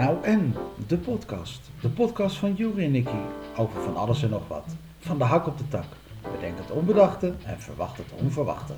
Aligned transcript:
Nou 0.00 0.24
en, 0.24 0.54
de 0.86 0.96
podcast. 0.96 1.60
De 1.80 1.88
podcast 1.88 2.36
van 2.36 2.54
Juri 2.54 2.84
en 2.84 2.90
Nicky 2.90 3.20
over 3.56 3.82
van 3.82 3.96
alles 3.96 4.22
en 4.22 4.30
nog 4.30 4.48
wat. 4.48 4.64
Van 4.98 5.18
de 5.18 5.24
hak 5.24 5.46
op 5.46 5.58
de 5.58 5.68
tak. 5.68 5.84
Bedenk 6.32 6.58
het 6.58 6.70
onbedachte 6.70 7.34
en 7.44 7.60
verwacht 7.60 7.96
het 7.96 8.12
onverwachte. 8.22 8.72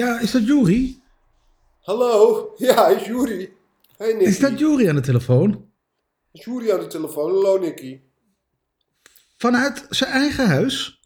Ja, 0.00 0.20
is 0.20 0.30
dat 0.30 0.46
Juri? 0.46 1.02
Hallo? 1.80 2.14
Ja, 2.66 2.86
is 2.88 3.06
Juri. 3.06 3.56
Hey 3.96 4.12
Nicky. 4.12 4.24
Is 4.24 4.38
dat 4.38 4.58
Juri 4.58 4.88
aan 4.88 4.94
de 4.94 5.00
telefoon? 5.00 5.70
Is 6.32 6.44
Juri 6.44 6.70
aan 6.72 6.80
de 6.80 6.86
telefoon? 6.86 7.30
Hallo 7.30 7.58
Nicky. 7.58 8.00
Vanuit 9.36 9.86
zijn 9.90 10.10
eigen 10.10 10.46
huis? 10.48 11.00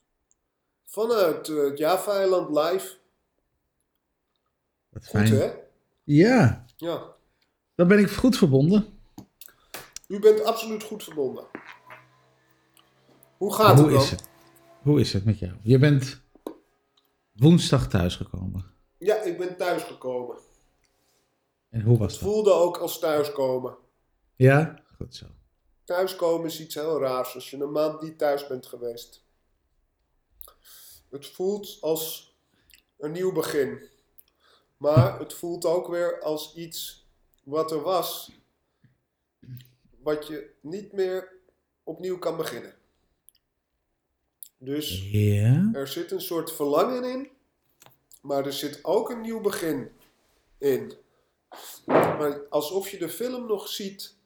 Vanuit 0.84 1.48
eh, 1.48 1.56
het 1.64 1.78
Java-eiland 1.78 2.48
live. 2.48 2.96
Wat 4.88 5.06
Goed 5.06 5.28
hè? 5.28 5.52
Ja, 6.04 6.64
Ja. 6.76 7.02
dan 7.74 7.88
ben 7.88 7.98
ik 7.98 8.10
goed 8.10 8.36
verbonden. 8.36 8.86
U 10.08 10.18
bent 10.18 10.44
absoluut 10.44 10.82
goed 10.82 11.04
verbonden. 11.04 11.44
Hoe 13.36 13.54
gaat 13.54 13.78
Hoe 13.78 13.84
het 13.84 13.94
dan? 13.94 14.02
is 14.04 14.10
het? 14.10 14.28
Hoe 14.82 15.00
is 15.00 15.12
het 15.12 15.24
met 15.24 15.38
jou? 15.38 15.52
Je 15.62 15.78
bent 15.78 16.20
woensdag 17.32 17.88
thuisgekomen. 17.88 18.72
Ja, 18.98 19.16
ik 19.22 19.38
ben 19.38 19.56
thuisgekomen. 19.56 20.38
En 21.70 21.80
hoe 21.80 21.98
was 21.98 22.12
Het 22.12 22.20
dat? 22.20 22.30
voelde 22.30 22.52
ook 22.52 22.76
als 22.76 22.98
thuiskomen. 22.98 23.76
Ja? 24.36 24.82
Goed 24.96 25.14
zo. 25.14 25.26
Thuiskomen 25.84 26.46
is 26.46 26.60
iets 26.60 26.74
heel 26.74 27.00
raars 27.00 27.34
als 27.34 27.50
je 27.50 27.56
een 27.56 27.72
maand 27.72 28.02
niet 28.02 28.18
thuis 28.18 28.46
bent 28.46 28.66
geweest. 28.66 29.24
Het 31.10 31.26
voelt 31.26 31.78
als 31.80 32.34
een 32.98 33.12
nieuw 33.12 33.32
begin. 33.32 33.88
Maar 34.76 35.18
het 35.18 35.32
voelt 35.34 35.64
ook 35.64 35.88
weer 35.88 36.20
als 36.22 36.54
iets 36.54 37.08
wat 37.44 37.70
er 37.70 37.80
was, 37.82 38.32
wat 40.00 40.26
je 40.26 40.50
niet 40.60 40.92
meer 40.92 41.32
opnieuw 41.82 42.18
kan 42.18 42.36
beginnen. 42.36 42.74
Dus 44.58 45.10
Ja? 45.10 45.70
er 45.72 45.88
zit 45.88 46.10
een 46.10 46.20
soort 46.20 46.52
verlangen 46.52 47.04
in, 47.04 47.30
maar 48.24 48.46
er 48.46 48.52
zit 48.52 48.84
ook 48.84 49.10
een 49.10 49.20
nieuw 49.20 49.40
begin 49.40 49.90
in. 50.58 50.92
Maar 51.86 52.48
alsof 52.48 52.88
je 52.88 52.98
de 52.98 53.08
film 53.08 53.46
nog 53.46 53.68
ziet, 53.68 54.16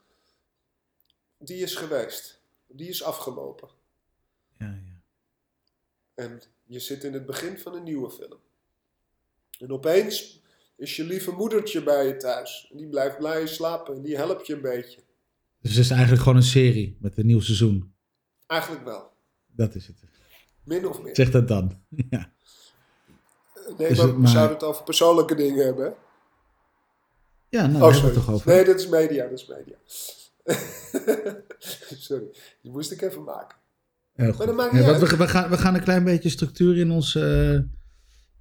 die 1.38 1.62
is 1.62 1.74
geweest. 1.74 2.40
Die 2.66 2.88
is 2.88 3.02
afgelopen. 3.02 3.68
Ja, 4.58 4.66
ja. 4.66 5.02
En 6.14 6.42
je 6.64 6.78
zit 6.78 7.04
in 7.04 7.12
het 7.12 7.26
begin 7.26 7.58
van 7.58 7.74
een 7.74 7.82
nieuwe 7.82 8.10
film. 8.10 8.38
En 9.58 9.72
opeens 9.72 10.42
is 10.76 10.96
je 10.96 11.04
lieve 11.04 11.30
moedertje 11.30 11.82
bij 11.82 12.06
je 12.06 12.16
thuis. 12.16 12.68
En 12.70 12.76
die 12.76 12.88
blijft 12.88 13.18
blij 13.18 13.46
slapen 13.46 13.94
en 13.94 14.02
die 14.02 14.16
helpt 14.16 14.46
je 14.46 14.54
een 14.54 14.60
beetje. 14.60 15.00
Dus 15.60 15.70
het 15.70 15.84
is 15.84 15.90
eigenlijk 15.90 16.22
gewoon 16.22 16.36
een 16.36 16.42
serie 16.42 16.96
met 17.00 17.18
een 17.18 17.26
nieuw 17.26 17.40
seizoen. 17.40 17.94
Eigenlijk 18.46 18.84
wel. 18.84 19.12
Dat 19.46 19.74
is 19.74 19.86
het. 19.86 20.02
Min 20.64 20.86
of 20.86 21.02
meer. 21.02 21.16
Zeg 21.16 21.30
dat 21.30 21.48
dan. 21.48 21.82
Ja. 22.10 22.36
Nee, 23.76 23.94
maar 23.96 24.20
we 24.20 24.26
zouden 24.26 24.54
het 24.56 24.62
over 24.66 24.82
persoonlijke 24.84 25.34
dingen 25.34 25.64
hebben. 25.64 25.84
hè? 25.84 25.90
Ja, 27.48 27.66
nou, 27.66 27.84
Oh, 27.84 27.94
sorry. 27.94 28.14
toch 28.14 28.30
over. 28.30 28.48
Nee, 28.48 28.64
dat 28.64 28.78
is 28.78 28.88
media, 28.88 29.22
dat 29.24 29.32
is 29.38 29.46
media. 29.46 29.76
sorry, 31.98 32.26
die 32.62 32.70
moest 32.72 32.90
ik 32.92 33.02
even 33.02 33.22
maken. 33.22 33.58
Heel 34.12 34.28
goed. 34.28 34.38
Maar 34.38 34.46
dat 34.46 34.56
maakt 34.56 34.72
niet 34.72 34.82
uit. 34.82 35.00
we, 35.10 35.16
we, 35.16 35.28
gaan, 35.28 35.50
we 35.50 35.56
gaan 35.58 35.74
een 35.74 35.82
klein 35.82 36.04
beetje 36.04 36.28
structuur 36.28 36.78
in 36.78 36.90
ons, 36.90 37.14
eh, 37.14 37.52
in 37.52 37.70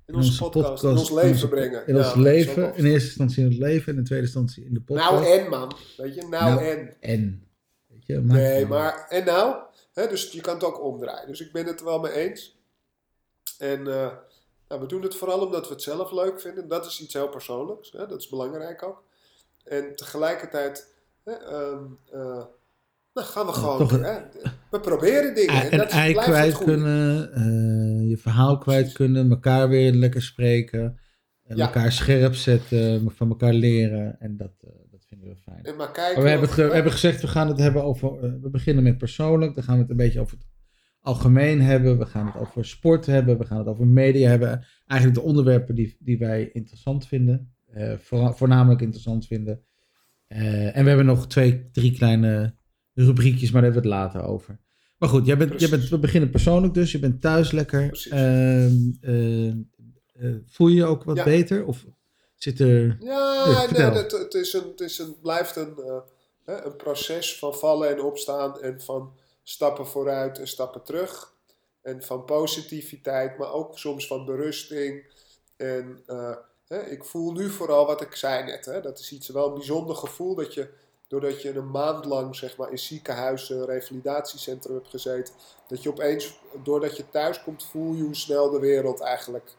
In 0.06 0.16
onze 0.16 0.38
podcast, 0.50 0.84
in 0.84 0.90
ons 0.90 1.12
leven 1.12 1.29
onze- 1.31 1.47
brengen. 1.47 1.88
In 1.88 1.96
Ja, 1.96 2.06
ons 2.06 2.16
leven. 2.16 2.75
In 2.75 2.85
eerste 2.85 3.07
instantie 3.07 3.44
in 3.44 3.50
het 3.50 3.59
leven 3.59 3.91
en 3.94 3.97
in 4.00 4.06
tweede 4.06 4.25
instantie 4.25 4.66
in 4.66 4.73
de 4.73 4.81
podcast. 4.81 5.12
Nou 5.12 5.25
en 5.25 5.50
man, 5.50 5.75
weet 5.97 6.16
je, 6.16 6.22
nou, 6.22 6.29
Nou, 6.53 6.66
en. 6.66 6.94
En. 7.00 7.47
Weet 7.88 8.06
je, 8.06 8.18
Nee, 8.22 8.66
maar 8.66 9.06
en 9.09 9.25
nou? 9.25 9.56
Dus 9.94 10.31
je 10.31 10.41
kan 10.41 10.53
het 10.53 10.63
ook 10.63 10.84
omdraaien. 10.84 11.28
Dus 11.28 11.41
ik 11.41 11.52
ben 11.52 11.66
het 11.66 11.79
er 11.79 11.85
wel 11.85 12.00
mee 12.00 12.12
eens. 12.12 12.59
En 13.57 13.88
eh, 13.88 14.12
nou, 14.67 14.81
we 14.81 14.88
doen 14.88 15.01
het 15.01 15.16
vooral 15.16 15.45
omdat 15.45 15.67
we 15.67 15.73
het 15.73 15.83
zelf 15.83 16.11
leuk 16.11 16.41
vinden. 16.41 16.67
Dat 16.67 16.85
is 16.85 17.01
iets 17.01 17.13
heel 17.13 17.29
persoonlijks. 17.29 17.91
Hè? 17.91 18.07
Dat 18.07 18.19
is 18.19 18.29
belangrijk 18.29 18.83
ook. 18.83 19.03
En 19.63 19.95
tegelijkertijd 19.95 20.94
hè, 21.23 21.31
ehm, 21.31 21.83
eh, 22.11 22.44
nou, 23.13 23.28
gaan 23.28 23.45
we 23.45 23.53
gewoon. 23.53 23.78
toch 23.78 23.91
een- 23.91 24.03
hè, 24.03 24.19
we 24.72 24.79
proberen 24.79 25.35
dingen. 25.35 25.53
uit. 25.53 25.63
en 25.66 25.72
Een 25.72 25.78
dat 25.78 25.89
ei 25.89 26.13
kwijt 26.13 26.57
kunnen, 26.57 27.33
eh, 27.33 28.09
je 28.09 28.17
verhaal 28.17 28.57
kwijt 28.57 28.79
Precies. 28.79 28.95
kunnen, 28.97 29.29
elkaar 29.29 29.69
weer 29.69 29.91
lekker 29.94 30.22
spreken, 30.22 30.99
Ja. 31.44 31.66
elkaar 31.66 31.91
scherp 31.91 32.35
zetten, 32.35 33.11
van 33.16 33.29
elkaar 33.29 33.53
leren. 33.53 34.19
En 34.19 34.38
dat, 34.38 34.51
eh, 34.61 34.69
dat 34.91 35.05
vinden 35.07 35.28
we 35.29 35.35
fijn. 35.35 35.63
En 35.63 35.75
maar 35.75 35.91
kijken. 35.91 36.13
Maar 36.13 36.23
we 36.23 36.29
hebben, 36.29 36.69
we 36.69 36.73
hebben 36.73 36.91
gezegd, 36.91 37.22
we 37.22 37.28
gaan 37.28 37.47
het 37.47 37.59
hebben 37.59 37.84
over. 37.84 38.22
we 38.41 38.49
beginnen 38.49 38.84
met 38.84 38.97
persoonlijk. 38.97 39.55
Dan 39.55 39.63
gaan 39.63 39.75
we 39.75 39.81
het 39.81 39.89
een 39.89 39.97
beetje 39.97 40.19
over 40.19 40.38
het 40.38 40.45
algemeen 41.07 41.62
hebben. 41.62 41.97
We 41.97 42.06
gaan 42.06 42.25
het 42.25 42.35
over 42.35 42.66
sport 42.66 43.06
hebben. 43.06 43.38
We 43.38 43.45
gaan 43.45 43.57
het 43.57 43.68
over 43.68 43.88
media 43.88 44.29
hebben. 44.29 44.66
Eigenlijk 44.88 45.19
de 45.22 45.25
onderwerpen 45.28 45.75
die, 45.75 45.95
die 46.00 46.18
wij 46.18 46.50
interessant 46.53 47.07
vinden. 47.07 47.51
eh, 47.73 47.94
voornamelijk 48.34 48.81
interessant 48.81 49.28
vinden. 49.28 49.62
Eh, 50.28 50.78
en 50.78 50.84
we 50.84 50.88
hebben 50.90 51.06
nog 51.06 51.28
twee, 51.28 51.69
drie 51.72 51.91
kleine 51.97 52.56
rubriekjes, 52.94 53.51
maar 53.51 53.62
daar 53.62 53.72
hebben 53.72 53.90
we 53.91 53.96
het 53.96 54.03
later 54.06 54.29
over. 54.29 54.59
Maar 54.97 55.09
goed, 55.09 55.25
jij 55.25 55.38
bent, 55.38 55.59
jij 55.59 55.69
bent, 55.69 55.90
we 55.90 56.00
beginnen 56.00 56.29
persoonlijk 56.29 56.73
dus. 56.73 56.91
Je 56.91 57.00
bent 57.00 57.22
thuis 57.22 57.51
lekker. 57.51 58.07
Eh, 58.09 58.66
voel 60.46 60.67
je 60.67 60.75
je 60.75 60.85
ook 60.85 61.03
wat 61.03 61.17
Ja. 61.17 61.23
beter? 61.23 61.66
Of 61.66 61.85
zit 62.35 62.59
er... 62.59 62.97
Ja, 63.00 63.66
Nee, 63.72 63.81
het, 63.81 64.12
het, 64.12 64.34
is 64.34 64.53
een, 64.53 64.63
het 64.72 64.79
is 64.79 65.00
een, 65.00 65.16
blijft 65.22 65.56
een, 65.56 65.73
een 66.46 66.75
proces 66.78 67.38
van 67.40 67.53
vallen 67.53 67.90
en 67.90 68.01
opstaan 68.01 68.62
en 68.62 68.81
van 68.81 69.12
stappen 69.50 69.88
vooruit 69.88 70.40
en 70.40 70.47
stappen 70.47 70.84
terug. 70.84 71.34
En 71.81 72.03
van 72.03 72.25
positiviteit, 72.25 73.38
maar 73.38 73.53
ook 73.53 73.78
soms 73.78 74.08
van 74.08 74.25
berusting. 74.25 75.06
En 75.58 76.03
eh, 76.06 76.35
hè, 76.68 76.81
ik 76.81 77.03
voel 77.03 77.31
nu 77.31 77.50
vooral 77.50 77.85
wat 77.85 78.02
ik 78.02 78.16
zei 78.16 78.44
net. 78.44 78.66
Hè, 78.66 78.81
dat 78.81 79.00
is 79.00 79.12
iets 79.12 79.28
wel 79.28 79.47
een 79.47 79.53
bijzonder 79.53 79.96
gevoel 79.96 80.35
dat 80.35 80.53
je, 80.53 80.69
doordat 81.08 81.41
je 81.41 81.56
een 81.56 81.72
maand 81.72 82.06
lang 82.06 82.35
zeg 82.35 82.58
maar, 82.58 82.72
in 82.72 82.80
ziekenhuizen, 82.80 83.66
revalidatiecentrum 83.66 84.75
hebt 84.75 84.90
gezeten, 84.90 85.34
dat 85.68 85.84
je 85.84 85.90
opeens, 85.90 86.40
doordat 86.64 86.97
je 86.97 87.09
thuis 87.09 87.44
komt, 87.44 87.64
voel 87.64 87.94
je 87.94 88.03
hoe 88.03 88.16
snel 88.16 88.50
de 88.50 88.59
wereld 88.59 89.00
eigenlijk 89.00 89.56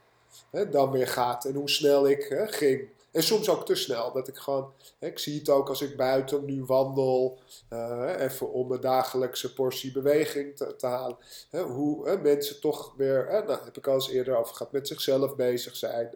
hè, 0.50 0.68
dan 0.68 0.90
weer 0.90 1.08
gaat. 1.08 1.44
En 1.44 1.54
hoe 1.54 1.70
snel 1.70 2.08
ik 2.08 2.22
hè, 2.22 2.46
ging. 2.46 2.88
En 3.12 3.22
soms 3.22 3.48
ook 3.48 3.66
te 3.66 3.74
snel. 3.74 4.12
Dat 4.12 4.28
ik 4.28 4.36
gewoon, 4.36 4.72
hè, 4.98 5.06
ik 5.06 5.18
zie 5.18 5.38
het 5.38 5.48
ook 5.48 5.68
als 5.68 5.82
ik 5.82 5.96
buiten 5.96 6.44
nu 6.44 6.64
wandel. 6.64 7.38
eh, 7.68 8.14
even 8.18 8.52
om 8.52 8.68
mijn 8.68 8.80
dagelijkse 8.80 9.54
portie 9.54 9.92
beweging 9.92 10.56
te, 10.56 10.86
halen. 10.86 11.16
Hè, 11.50 11.62
hoe 11.62 12.08
hè, 12.08 12.18
mensen 12.18 12.60
toch 12.60 12.94
weer, 12.96 13.26
hè, 13.28 13.42
nou, 13.42 13.64
heb 13.64 13.76
ik 13.76 13.86
al 13.86 13.94
eens 13.94 14.08
eerder 14.08 14.36
over 14.36 14.54
gehad, 14.54 14.72
met 14.72 14.88
zichzelf 14.88 15.36
bezig 15.36 15.76
zijn. 15.76 16.10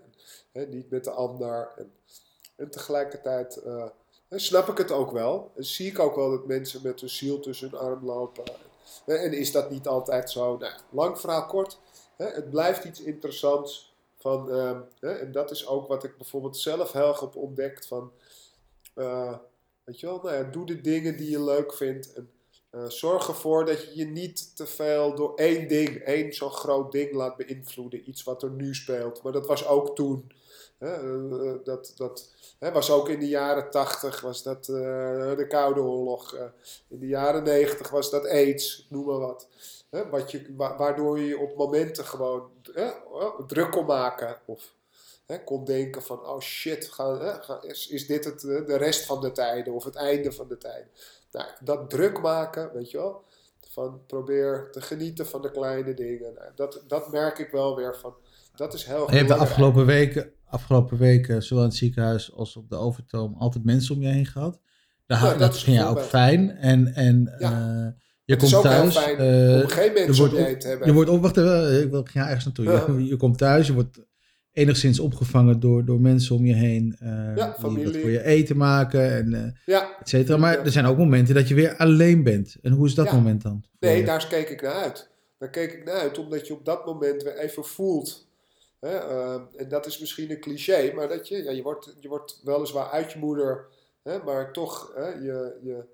En, 0.53 0.71
niet 0.71 0.91
met 0.91 1.05
de 1.05 1.11
ander. 1.11 1.73
En, 2.57 2.71
tegelijkertijd 2.71 3.57
eh, 3.57 3.87
snap 4.31 4.69
ik 4.69 4.79
het 4.79 4.91
ook 4.91 5.11
wel. 5.11 5.51
Zie 5.57 5.87
ik 5.87 5.99
ook 5.99 6.17
wel 6.17 6.31
dat 6.31 6.47
mensen 6.47 6.81
met 6.83 7.01
hun 7.01 7.09
ziel 7.09 7.41
tussen 7.41 7.71
hun 7.71 7.79
arm 7.79 8.05
lopen. 8.05 8.45
En, 9.07 9.33
is 9.33 9.53
dat 9.53 9.71
niet 9.71 9.87
altijd 9.87 10.31
zo? 10.31 10.57
Nou, 10.57 10.73
lang 10.91 11.21
verhaal 11.21 11.47
kort. 11.47 11.79
Het 12.17 12.51
blijft 12.51 12.85
iets 12.85 13.01
interessants. 13.01 13.92
Van, 14.23 14.51
ehm, 14.51 14.81
en 15.01 15.33
dat 15.33 15.51
is 15.51 15.67
ook 15.67 15.89
wat 15.89 16.05
ik 16.05 16.17
bijvoorbeeld 16.17 16.57
zelf 16.57 16.93
heel 16.93 17.17
heb 17.21 17.37
ontdekt. 17.37 17.87
Van, 17.87 18.13
eh, 18.95 19.37
weet 19.85 20.01
je 20.01 20.07
wel, 20.07 20.21
nou 20.23 20.35
ja, 20.35 20.43
doe 20.43 20.67
de 20.67 20.81
dingen 20.81 21.17
die 21.17 21.31
je 21.31 21.45
leuk 21.45 21.75
vindt. 21.75 22.13
En 22.13 22.31
eh, 22.71 22.89
zorg 22.89 23.29
ervoor 23.29 23.65
dat 23.65 23.83
je 23.83 23.97
je 23.97 24.05
niet 24.05 24.57
te 24.57 24.67
veel 24.67 25.15
door 25.15 25.35
één 25.35 25.69
ding, 25.69 25.97
één 25.97 26.33
zo'n 26.33 26.51
groot 26.51 26.93
ding 26.93 27.13
laat 27.13 27.37
beïnvloeden. 27.37 28.09
Iets 28.09 28.23
wat 28.23 28.43
er 28.43 28.51
nu 28.51 28.75
speelt. 28.75 29.23
Maar 29.23 29.33
dat 29.33 29.47
was 29.47 29.67
ook 29.67 29.97
toen. 29.97 30.33
Hè, 30.83 30.95
eh, 30.95 31.55
dat 31.65 31.93
dat 31.97 32.31
was 32.59 32.91
ook 32.91 33.09
in 33.09 33.21
de 33.21 33.29
jaren 33.29 33.71
tachtig, 33.71 34.21
was 34.21 34.43
dat 34.43 34.69
eh, 34.69 35.37
de 35.37 35.47
Koude 35.49 35.81
Oorlog. 35.81 36.35
eh, 36.35 36.45
in 36.89 36.99
de 36.99 37.07
jaren 37.07 37.43
negentig 37.43 37.91
was 37.91 38.11
dat 38.11 38.29
AIDS, 38.29 38.87
noem 38.91 39.07
maar 39.07 39.19
wat. 39.19 39.49
Wat 40.11 40.31
je, 40.31 40.55
wa- 40.57 40.77
waardoor 40.77 41.19
je 41.19 41.39
op 41.39 41.57
momenten 41.57 42.05
gewoon 42.05 42.51
oh, 43.11 43.41
druk 43.47 43.71
kon 43.71 43.87
maken. 43.87 44.39
Of 44.45 44.75
kon 45.45 45.65
denken 45.65 46.03
van, 46.03 46.27
oh 46.27 46.41
shit, 46.41 46.91
is, 47.63 47.89
is 47.89 48.07
dit 48.07 48.25
het, 48.25 48.45
eh, 48.45 48.67
de 48.67 48.77
rest 48.77 49.07
van 49.07 49.21
de 49.21 49.33
tijden 49.33 49.73
of 49.73 49.85
het 49.85 49.95
einde 49.95 50.33
van 50.33 50.49
de 50.49 50.59
tijden? 50.59 50.89
Nou, 51.31 51.47
dat 51.61 51.91
druk 51.91 52.21
maken, 52.21 52.71
weet 52.73 52.91
je 52.91 52.97
wel, 52.97 53.25
van 53.69 54.01
probeer 54.07 54.69
te 54.71 54.81
genieten 54.81 55.27
van 55.27 55.43
de 55.43 55.51
kleine 55.51 55.95
dingen. 55.95 56.35
Nou, 56.35 56.49
dat, 56.55 56.83
dat 56.87 57.13
merk 57.13 57.39
ik 57.39 57.51
wel 57.51 57.77
weer 57.77 57.97
van. 57.97 58.15
Dat 58.57 58.75
is 58.75 58.85
heel 58.85 59.11
Je 59.11 59.17
hebt 59.17 59.29
de 59.29 59.35
afgelopen 59.35 59.87
weken, 59.87 60.33
afgelopen 60.53 60.99
weken, 60.99 61.43
zowel 61.43 61.63
in 61.65 61.69
het 61.69 61.79
ziekenhuis 61.79 62.33
als 62.33 62.57
op 62.57 62.69
de 62.69 62.77
overtoom, 62.77 63.35
altijd 63.39 63.65
mensen 63.65 63.95
om 63.95 64.03
je 64.03 64.09
heen 64.09 64.27
gehad. 64.27 64.61
Daar, 65.07 65.23
Ja, 65.23 65.29
dat, 65.31 65.39
dat 65.39 65.55
is 65.55 65.63
vind 65.63 65.77
je 65.77 65.83
een 65.83 65.89
ook 65.89 66.03
fijn. 66.03 66.51
En, 66.51 66.95
en 66.95 67.35
Ja. 67.39 67.51
eh, 67.51 67.93
je 68.25 68.33
Het 68.33 68.43
is 68.43 68.53
komt 68.53 68.65
ook 68.67 68.71
thuis. 68.73 68.97
fijn 68.99 69.17
eh, 69.19 69.63
om 69.63 69.69
geen 69.69 69.93
mensen 69.93 70.15
wordt 70.17 70.33
om 70.33 70.39
je 70.39 70.45
heen 70.45 70.59
te 70.59 70.69
hebben. 70.69 70.87
Je 70.87 70.93
wordt 70.93 71.11
even, 71.11 71.83
ik 71.83 71.91
wil 71.91 72.07
ergens 72.13 72.45
naartoe. 72.45 72.65
Ja. 72.65 72.85
Je, 72.87 73.07
je 73.13 73.17
komt 73.17 73.39
thuis, 73.39 73.67
je 73.67 73.73
wordt 73.73 74.01
enigszins 74.53 74.99
opgevangen 75.01 75.61
door, 75.61 75.85
door 75.85 76.01
mensen 76.01 76.37
om 76.37 76.45
je 76.47 76.55
heen. 76.55 76.97
eh 76.99 77.09
Ja, 77.37 77.57
die 77.75 77.85
wat 77.85 77.97
voor 77.97 78.11
je 78.11 78.25
eten 78.25 78.57
maken 78.57 79.11
en 79.13 79.35
eh 79.67 79.77
et 80.01 80.09
cetera. 80.09 80.37
Maar 80.39 80.59
er 80.65 80.73
zijn 80.73 80.85
ook 80.87 80.99
momenten 80.99 81.35
dat 81.35 81.49
je 81.49 81.55
weer 81.55 81.77
alleen 81.77 82.23
bent. 82.23 82.57
En 82.63 82.73
hoe 82.73 82.87
is 82.87 82.95
dat 82.95 83.13
moment 83.13 83.43
dan? 83.43 83.65
nee, 83.81 84.05
daar 84.05 84.27
keek 84.29 84.49
ik 84.49 84.63
naar 84.63 84.73
uit. 84.73 85.11
Daar 85.39 85.51
keek 85.51 85.73
ik 85.73 85.85
naar 85.85 85.95
uit, 85.95 86.19
omdat 86.19 86.47
je 86.47 86.53
op 86.53 86.65
dat 86.65 86.87
moment 86.87 87.23
weer 87.23 87.39
even 87.39 87.65
voelt. 87.65 88.31
Hè, 88.83 88.99
eh, 88.99 89.41
en 89.57 89.69
dat 89.69 89.87
is 89.87 89.99
misschien 89.99 90.31
een 90.31 90.41
cliché, 90.41 90.93
maar 90.95 91.09
dat 91.09 91.29
je, 91.29 91.43
ja, 91.43 91.51
je, 91.51 91.63
wordt, 91.63 91.95
je 92.01 92.09
wordt 92.09 92.41
weliswaar 92.45 92.91
uit 92.91 93.13
je 93.13 93.19
moeder, 93.19 93.67
hè, 94.03 94.23
maar 94.23 94.53
toch, 94.53 94.93
hè, 94.95 95.09
je, 95.09 95.59
je, 95.63 95.85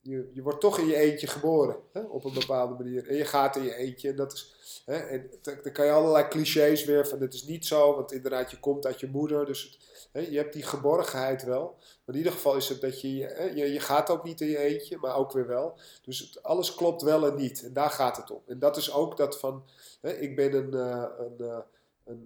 je, 0.00 0.30
je 0.32 0.42
wordt 0.42 0.60
toch 0.60 0.78
in 0.78 0.86
je 0.86 0.96
eentje 0.96 1.26
geboren, 1.26 1.76
hè, 1.92 2.00
op 2.00 2.24
een 2.24 2.34
bepaalde 2.34 2.74
manier. 2.74 3.08
En 3.08 3.16
je 3.16 3.24
gaat 3.24 3.56
in 3.56 3.62
je 3.62 3.74
eentje. 3.74 4.08
En 4.08 4.16
dat 4.16 4.32
is, 4.32 4.54
hè, 4.86 4.96
en 4.96 5.30
dan 5.42 5.72
kan 5.72 5.86
je 5.86 5.92
allerlei 5.92 6.28
clichés 6.28 6.84
weer 6.84 7.08
van, 7.08 7.20
het 7.20 7.34
is 7.34 7.44
niet 7.44 7.66
zo, 7.66 7.94
want 7.94 8.12
inderdaad, 8.12 8.50
je 8.50 8.60
komt 8.60 8.86
uit 8.86 9.00
je 9.00 9.08
moeder, 9.08 9.46
dus 9.46 9.78
hè, 10.12 10.20
je 10.20 10.36
hebt 10.36 10.52
die 10.52 10.62
geborgenheid 10.62 11.44
wel. 11.44 11.76
Maar 11.78 12.14
in 12.14 12.16
ieder 12.16 12.32
geval 12.32 12.56
is 12.56 12.68
het 12.68 12.80
dat 12.80 13.00
je, 13.00 13.08
je, 13.54 13.72
je, 13.72 13.80
gaat 13.80 14.10
ook 14.10 14.24
niet 14.24 14.40
in 14.40 14.48
je 14.48 14.58
eentje, 14.58 14.96
maar 14.96 15.16
ook 15.16 15.32
weer 15.32 15.46
wel. 15.46 15.78
Dus 16.02 16.18
het, 16.18 16.42
alles 16.42 16.74
klopt 16.74 17.02
wel 17.02 17.26
en 17.26 17.36
niet. 17.36 17.64
En 17.64 17.72
daar 17.72 17.90
gaat 17.90 18.16
het 18.16 18.30
om. 18.30 18.42
En 18.46 18.58
dat 18.58 18.76
is 18.76 18.92
ook 18.92 19.16
dat 19.16 19.38
van, 19.38 19.64
ik 20.00 20.36
ben 20.36 20.54
een, 20.54 20.74
eh, 20.74 21.04
een, 21.18 21.64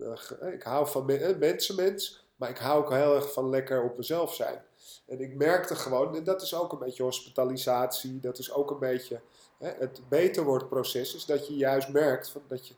eh, 0.01 0.47
eh, 0.49 0.55
ik 0.55 0.63
hou 0.63 0.87
van 0.89 1.05
me- 1.05 1.17
eh, 1.17 1.37
mensenmens, 1.39 2.27
maar 2.37 2.51
ik 2.51 2.59
hou 2.59 2.85
ook 2.85 2.91
heel 2.91 3.15
erg 3.15 3.33
van 3.33 3.51
lekker 3.51 3.83
op 3.83 3.97
mezelf 3.97 4.35
zijn. 4.35 4.63
En 5.07 5.21
ik 5.21 5.35
merkte 5.35 5.75
gewoon, 5.75 6.17
en 6.17 6.25
dat 6.25 6.43
is 6.43 6.55
ook 6.55 6.73
een 6.73 6.79
beetje 6.79 7.03
hospitalisatie, 7.03 8.21
dat 8.21 8.39
is 8.39 8.53
ook 8.53 8.71
een 8.71 8.79
beetje 8.79 9.21
hè, 9.59 9.71
het 9.79 10.01
beter 10.09 10.45
wordt 10.45 10.69
proces, 10.69 11.15
is 11.15 11.27
dat 11.27 11.47
je 11.49 11.57
juist 11.57 11.89
merkt 11.89 12.29
van 12.31 12.43
dat 12.49 12.69
je, 12.69 12.75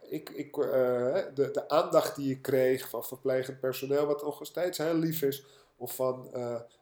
ik, 0.00 0.30
ik, 0.30 0.52
de, 0.54 1.48
de 1.52 1.68
aandacht 1.68 2.16
die 2.16 2.30
ik 2.30 2.42
kreeg 2.42 2.88
van 2.88 3.04
verplegend 3.04 3.60
personeel, 3.60 4.06
wat 4.06 4.22
nog 4.22 4.38
steeds 4.42 4.78
heel 4.78 4.94
lief 4.94 5.22
is, 5.22 5.44
of 5.76 5.94
van 5.94 6.30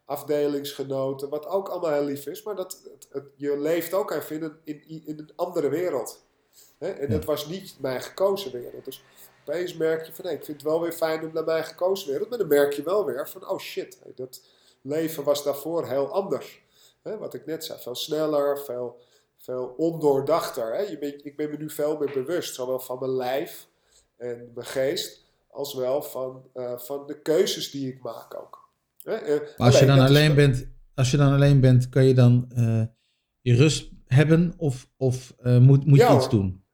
afdelingsgenoten, 0.05 1.29
wat 1.29 1.47
ook 1.47 1.69
allemaal 1.69 1.91
heel 1.93 2.05
lief 2.05 2.27
is, 2.27 2.43
maar 2.43 2.55
dat, 2.57 2.81
het, 2.93 3.07
het- 3.13 3.25
je 3.37 3.59
leeft 3.59 3.95
ook 3.95 4.11
even 4.11 4.37
in 4.37 4.43
een, 4.43 4.57
in, 4.65 5.03
in 5.07 5.19
een 5.19 5.31
andere 5.37 5.69
wereld. 5.69 6.25
Hè? 6.79 6.89
En 6.91 7.11
dat 7.11 7.25
was 7.25 7.47
niet 7.47 7.75
mijn 7.81 8.03
gekozen 8.03 8.53
wereld. 8.53 8.85
Dus 8.85 9.05
opeens 9.49 9.75
merk 9.75 10.07
je 10.07 10.13
van, 10.13 10.25
hé, 10.25 10.31
ik 10.31 10.45
vind 10.45 10.57
het 10.57 10.67
wel 10.67 10.81
weer 10.81 10.93
fijn 10.93 11.25
om 11.25 11.31
naar 11.33 11.45
mijn 11.45 11.65
gekozen 11.65 12.09
wereld, 12.11 12.29
maar 12.29 12.39
dan 12.39 12.49
merk 12.49 12.73
je 12.73 12.83
wel 12.83 13.05
weer 13.05 13.29
van, 13.29 13.49
oh 13.49 13.59
shit, 13.59 13.99
dat 14.15 14.41
leven 14.83 15.25
was 15.25 15.45
daarvoor 15.45 15.89
heel 15.89 16.13
anders. 16.13 16.65
Wat 17.03 17.35
ik 17.35 17.47
net 17.47 17.65
zei, 17.65 17.79
veel 17.81 17.95
sneller, 17.95 18.59
veel, 18.59 19.01
veel 19.37 19.75
ondoordachter. 19.77 20.75
Hè? 20.75 20.81
Je 20.81 20.99
bent, 20.99 21.25
ik 21.25 21.37
ben 21.37 21.51
me 21.51 21.57
nu 21.57 21.71
veel 21.71 21.99
meer 21.99 22.11
bewust, 22.13 22.55
zowel 22.55 22.79
van 22.79 22.99
mijn 22.99 23.17
lijf 23.17 23.69
en 24.17 24.51
mijn 24.55 24.67
geest, 24.67 25.25
als 25.51 25.75
wel 25.75 26.03
van, 26.03 26.43
eh, 26.53 26.79
van 26.79 27.07
de 27.07 27.21
keuzes 27.21 27.71
die 27.71 27.93
ik 27.93 28.03
maak 28.03 28.35
ook. 28.35 28.69
Eh, 29.03 29.15
Maar 29.57 29.67
als 29.67 29.79
je 29.79 29.87
dan 29.87 29.99
alleen 29.99 30.35
bent, 30.35 30.69
als 30.95 31.11
je 31.11 31.17
dan 31.17 31.33
alleen 31.33 31.61
bent, 31.61 31.89
kan 31.89 32.05
je 32.05 32.15
dan 32.15 32.47
eh, 32.55 32.83
je 33.41 33.55
rust 33.55 33.91
hebben 34.07 34.55
of, 34.57 34.89
of 34.97 35.35
moet, 35.39 35.87
moet 35.87 35.99
je 35.99 36.05
Ja, 36.05 36.17
iets 36.17 36.29
doen? 36.29 36.65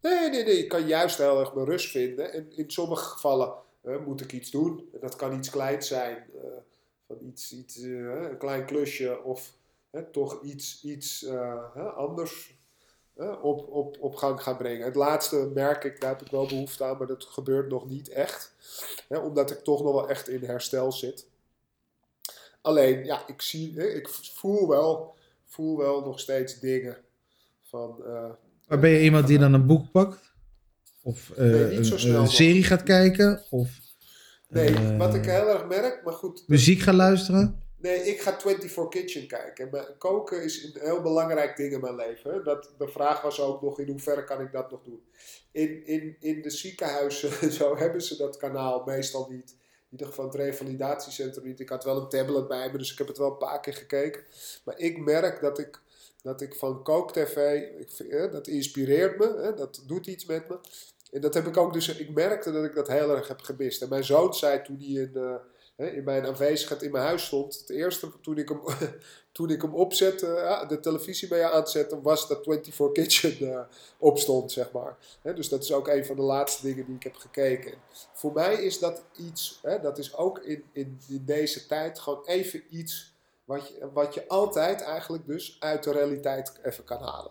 Nee, 0.00 0.30
nee, 0.30 0.44
nee. 0.44 0.58
Ik 0.58 0.68
kan 0.68 0.86
juist 0.86 1.18
heel 1.18 1.40
erg 1.40 1.54
mijn 1.54 1.66
rust 1.66 1.90
vinden. 1.90 2.32
En 2.32 2.52
in 2.56 2.70
sommige 2.70 3.04
gevallen 3.04 3.52
moet 4.06 4.20
ik 4.20 4.32
iets 4.32 4.50
doen. 4.50 4.88
En 4.92 5.00
dat 5.00 5.16
kan 5.16 5.38
iets 5.38 5.50
kleins 5.50 5.88
zijn. 5.88 6.16
eh, 6.16 6.50
van 7.06 7.16
iets, 7.26 7.52
iets 7.52 7.80
eh, 7.82 7.90
een 8.30 8.38
klein 8.38 8.66
klusje. 8.66 9.22
Of 9.22 9.52
toch 10.12 10.42
iets, 10.42 10.82
iets 10.84 11.24
eh, 11.24 11.96
anders 11.96 12.58
op, 13.42 13.68
op, 13.68 13.96
op 14.00 14.14
gang 14.14 14.42
gaan 14.42 14.56
brengen. 14.56 14.84
Het 14.84 14.94
laatste 14.94 15.50
merk 15.54 15.84
ik, 15.84 16.00
daar 16.00 16.10
heb 16.10 16.22
ik 16.22 16.30
wel 16.30 16.46
behoefte 16.46 16.84
aan. 16.84 16.98
Maar 16.98 17.06
dat 17.06 17.24
gebeurt 17.24 17.68
nog 17.68 17.88
niet 17.88 18.08
echt. 18.08 18.54
Omdat 19.08 19.50
ik 19.50 19.58
toch 19.58 19.82
nog 19.82 19.92
wel 19.92 20.08
echt 20.08 20.28
in 20.28 20.44
herstel 20.44 20.92
zit. 20.92 21.26
Alleen, 22.62 23.04
ja, 23.04 23.26
ik, 23.26 23.42
zie, 23.42 23.94
ik 23.94 24.08
voel, 24.08 24.68
wel, 24.68 25.14
voel 25.46 25.76
wel 25.76 26.00
nog 26.00 26.20
steeds 26.20 26.58
dingen. 26.60 26.96
Van, 27.62 28.02
Maar 28.70 28.78
ben 28.78 28.90
je 28.90 29.02
iemand 29.02 29.26
die 29.26 29.38
dan 29.38 29.52
een 29.54 29.66
boek 29.66 29.90
pakt? 29.90 30.32
Of 31.02 31.32
Nee, 31.36 31.84
zo 31.84 32.18
een, 32.20 32.26
serie 32.28 32.64
gaat 32.64 32.82
kijken? 32.82 33.42
Of 33.50 33.68
Nee, 34.48 34.74
eh, 34.74 34.96
wat 34.98 35.14
ik 35.14 35.24
heel 35.24 35.48
erg 35.48 35.66
merk, 35.66 36.04
maar 36.04 36.12
goed. 36.12 36.44
muziek 36.46 36.80
gaat 36.80 36.94
luisteren? 36.94 37.62
Nee, 37.76 38.00
ik 38.00 38.20
ga 38.20 38.38
24 38.40 38.88
Kitchen 38.88 39.26
kijken. 39.26 39.64
En 39.64 39.70
mijn- 39.70 39.96
koken 39.98 40.42
is 40.44 40.64
een 40.64 40.80
heel 40.80 41.02
belangrijk 41.02 41.56
ding 41.56 41.72
in 41.72 41.80
mijn 41.80 41.94
leven. 41.96 42.44
Dat, 42.44 42.74
de 42.78 42.88
vraag 42.88 43.20
was 43.22 43.40
ook 43.40 43.62
nog 43.62 43.80
in 43.80 43.88
hoeverre 43.88 44.24
kan 44.24 44.40
ik 44.40 44.52
dat 44.52 44.70
nog 44.70 44.82
doen. 44.84 45.00
In, 45.52 45.86
in, 45.86 46.16
in 46.20 46.42
de 46.42 46.50
ziekenhuizen 46.50 47.52
zo 47.52 47.76
hebben 47.76 48.02
ze 48.02 48.16
dat 48.16 48.36
kanaal 48.36 48.82
meestal 48.86 49.26
niet. 49.30 49.50
In 49.50 49.90
ieder 49.90 50.06
geval 50.06 50.24
het 50.24 50.34
revalidatiecentrum 50.34 51.44
niet. 51.46 51.60
Ik 51.60 51.68
had 51.68 51.84
wel 51.84 52.00
een 52.00 52.08
tablet 52.08 52.48
bij 52.48 52.70
me, 52.72 52.78
dus 52.78 52.92
ik 52.92 52.98
heb 52.98 53.08
het 53.08 53.18
wel 53.18 53.30
een 53.30 53.38
paar 53.38 53.60
keer 53.60 53.74
gekeken. 53.74 54.22
Maar 54.64 54.78
ik 54.78 54.98
merk 54.98 55.40
dat 55.40 55.58
ik, 55.58 55.80
dat 56.22 56.40
ik 56.40 56.54
van 56.54 56.82
kooktv, 56.82 57.36
ik, 57.78 57.90
vind- 57.90 58.10
hè, 58.10 58.30
dat 58.30 58.46
inspireert 58.46 59.18
me. 59.18 59.52
Dat 59.56 59.82
doet 59.86 60.06
iets 60.06 60.24
met 60.24 60.48
me. 60.48 60.58
En 61.12 61.20
dat 61.20 61.34
heb 61.34 61.46
ik 61.46 61.56
ook 61.56 61.72
dus, 61.72 61.88
ik 61.98 62.10
merkte 62.14 62.52
dat 62.52 62.64
ik 62.64 62.74
dat 62.74 62.88
heel 62.88 63.16
erg 63.16 63.28
heb 63.28 63.40
gemist. 63.40 63.82
En 63.82 63.88
mijn 63.88 64.04
zoon 64.04 64.34
zei 64.34 64.62
toen 64.62 64.76
hij 64.78 64.86
in, 65.02 65.16
eh, 65.76 65.96
in 65.96 66.04
mijn 66.04 66.26
aanwezigheid 66.26 66.82
in 66.82 66.90
mijn 66.90 67.04
huis 67.04 67.24
stond. 67.26 67.58
Het 67.58 67.70
eerste 67.70 68.10
toen 68.20 68.38
ik 68.38 68.48
hem, 68.48 68.60
toen 69.32 69.50
ik 69.50 69.62
hem 69.62 69.74
opzette, 69.74 70.26
ja, 70.26 70.64
de 70.64 70.80
televisie 70.80 71.28
mee 71.30 71.44
aan 71.44 71.64
te 71.64 71.70
zetten, 71.70 72.02
was 72.02 72.28
dat 72.28 72.44
24 72.44 72.92
Kitchen 72.92 73.52
eh, 73.52 73.60
opstond, 73.98 74.52
zeg 74.52 74.72
maar. 74.72 74.96
Dus 75.34 75.48
dat 75.48 75.62
is 75.62 75.72
ook 75.72 75.88
een 75.88 76.04
van 76.06 76.16
de 76.16 76.22
laatste 76.22 76.66
dingen 76.66 76.86
die 76.86 76.94
ik 76.94 77.02
heb 77.02 77.16
gekeken. 77.16 77.74
Voor 78.12 78.32
mij 78.32 78.54
is 78.54 78.78
dat 78.78 79.02
iets, 79.16 79.60
dat 79.82 79.98
is 79.98 80.16
ook 80.16 80.38
in, 80.38 80.64
in 80.72 80.98
deze 81.08 81.66
tijd 81.66 81.98
gewoon 81.98 82.26
even 82.26 82.62
iets 82.70 83.09
wat 83.50 83.68
je, 83.68 83.90
wat 83.92 84.14
je 84.14 84.28
altijd 84.28 84.80
eigenlijk 84.80 85.26
dus 85.26 85.56
uit 85.60 85.82
de 85.82 85.92
realiteit 85.92 86.52
even 86.62 86.84
kan 86.84 87.02
halen. 87.02 87.30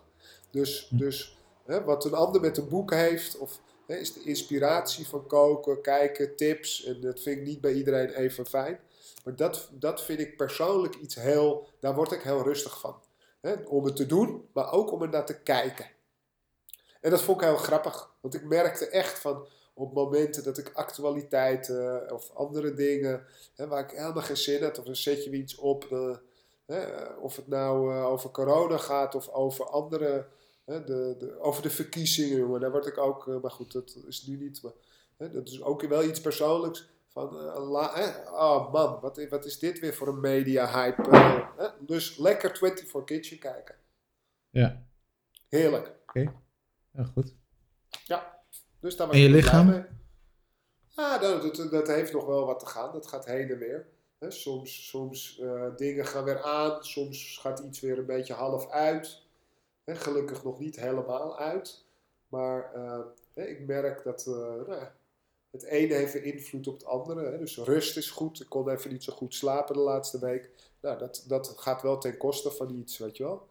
Dus, 0.50 0.88
dus 0.90 1.36
hè, 1.64 1.84
wat 1.84 2.04
een 2.04 2.14
ander 2.14 2.40
met 2.40 2.56
een 2.56 2.68
boek 2.68 2.90
heeft, 2.90 3.38
of 3.38 3.60
hè, 3.86 3.96
is 3.96 4.12
de 4.12 4.22
inspiratie 4.22 5.08
van 5.08 5.26
koken, 5.26 5.82
kijken, 5.82 6.36
tips. 6.36 6.84
En 6.84 7.00
dat 7.00 7.20
vind 7.20 7.38
ik 7.38 7.46
niet 7.46 7.60
bij 7.60 7.72
iedereen 7.72 8.10
even 8.10 8.46
fijn. 8.46 8.80
Maar 9.24 9.36
dat, 9.36 9.68
dat 9.72 10.02
vind 10.02 10.20
ik 10.20 10.36
persoonlijk 10.36 10.94
iets 10.94 11.14
heel, 11.14 11.68
daar 11.78 11.94
word 11.94 12.12
ik 12.12 12.22
heel 12.22 12.42
rustig 12.42 12.80
van. 12.80 13.00
Hè, 13.40 13.52
om 13.52 13.84
het 13.84 13.96
te 13.96 14.06
doen, 14.06 14.48
maar 14.52 14.72
ook 14.72 14.92
om 14.92 15.02
er 15.02 15.08
naar 15.08 15.26
te 15.26 15.40
kijken. 15.40 15.90
En 17.00 17.10
dat 17.10 17.22
vond 17.22 17.40
ik 17.40 17.46
heel 17.46 17.56
grappig. 17.56 18.10
Want 18.20 18.34
ik 18.34 18.44
merkte 18.44 18.88
echt 18.88 19.18
van 19.18 19.46
op 19.72 19.94
momenten 19.94 20.44
dat 20.44 20.58
ik 20.58 20.70
actualiteiten 20.74 22.06
eh, 22.06 22.14
of 22.14 22.30
andere 22.34 22.74
dingen, 22.74 23.26
hè, 23.54 23.66
waar 23.66 23.84
ik 23.84 23.90
helemaal 23.90 24.22
geen 24.22 24.36
zin 24.36 24.62
had, 24.62 24.78
of 24.78 24.84
dan 24.84 24.96
zet 24.96 25.24
je 25.24 25.30
iets 25.30 25.56
op. 25.56 25.84
eh, 25.84 26.16
hè, 26.66 27.04
of 27.04 27.36
het 27.36 27.46
nou 27.46 27.94
eh, 27.94 28.04
over 28.04 28.30
corona 28.30 28.76
gaat 28.76 29.14
of 29.14 29.28
over 29.28 29.64
andere 29.66 30.26
Hè, 30.64 30.84
de, 30.84 31.16
de, 31.18 31.40
over 31.40 31.62
de 31.62 31.70
verkiezingen, 31.70 32.38
jongen, 32.38 32.60
daar 32.60 32.70
word 32.70 32.86
ik 32.86 32.98
ook, 32.98 33.26
maar 33.42 33.50
goed, 33.50 33.72
dat 33.72 33.96
is 34.06 34.26
nu 34.26 34.36
niet. 34.36 34.62
Maar, 34.62 34.72
hè, 35.16 35.30
dat 35.30 35.48
is 35.48 35.62
ook 35.62 35.82
wel 35.82 36.04
iets 36.04 36.20
persoonlijks. 36.20 36.88
Van, 37.06 37.36
oh 38.26 38.72
man, 38.72 39.00
wat, 39.00 39.28
wat 39.28 39.44
is 39.44 39.58
dit 39.58 39.78
weer 39.78 39.94
voor 39.94 40.08
een 40.08 40.20
media-hype? 40.20 41.02
Dus 41.80 42.18
lekker 42.18 42.56
24 42.56 43.04
Kitchen 43.04 43.38
kijken. 43.38 43.74
Ja, 44.50 44.86
Heerlijk. 45.50 45.92
ja 46.90 47.04
goed. 47.04 47.34
Dus 48.80 48.96
daar 48.96 49.06
was 49.06 49.16
En 49.16 49.22
je 49.22 49.28
lichaam? 49.28 49.86
Ja, 50.88 51.18
dat, 51.18 51.56
dat, 51.56 51.70
dat 51.70 51.86
heeft 51.86 52.12
nog 52.12 52.26
wel 52.26 52.46
wat 52.46 52.58
te 52.58 52.66
gaan. 52.66 52.92
Dat 52.92 53.06
gaat 53.06 53.24
heen 53.24 53.50
en 53.50 53.58
weer. 53.58 53.86
Soms 54.28 54.88
soms 54.88 55.38
eh, 55.38 55.66
dingen 55.76 56.06
gaan 56.06 56.24
weer 56.24 56.42
aan, 56.42 56.84
soms 56.84 57.38
gaat 57.38 57.58
iets 57.58 57.80
weer 57.80 57.98
een 57.98 58.06
beetje 58.06 58.32
half 58.32 58.70
uit. 58.70 59.22
Hè, 59.84 59.94
gelukkig 59.94 60.44
nog 60.44 60.58
niet 60.58 60.76
helemaal 60.76 61.38
uit. 61.38 61.84
Maar 62.28 62.72
eh, 62.74 63.48
ik 63.48 63.66
merk 63.66 64.04
dat 64.04 64.26
eh, 64.26 64.34
nou 64.66 64.82
het 65.50 65.62
ene 65.62 65.94
heeft 65.94 66.14
een 66.14 66.24
invloed 66.24 66.66
op 66.66 66.74
het 66.74 66.84
andere. 66.84 67.30
Hè. 67.30 67.38
Dus 67.38 67.56
rust 67.56 67.96
is 67.96 68.10
goed. 68.10 68.40
Ik 68.40 68.48
kon 68.48 68.70
even 68.70 68.92
niet 68.92 69.04
zo 69.04 69.12
goed 69.12 69.34
slapen 69.34 69.74
de 69.74 69.80
laatste 69.80 70.18
week. 70.18 70.50
Nou, 70.80 70.98
dat, 70.98 71.24
dat 71.28 71.54
gaat 71.56 71.82
wel 71.82 71.98
ten 71.98 72.16
koste 72.16 72.50
van 72.50 72.74
iets, 72.74 72.98
weet 72.98 73.16
je 73.16 73.22
wel. 73.22 73.48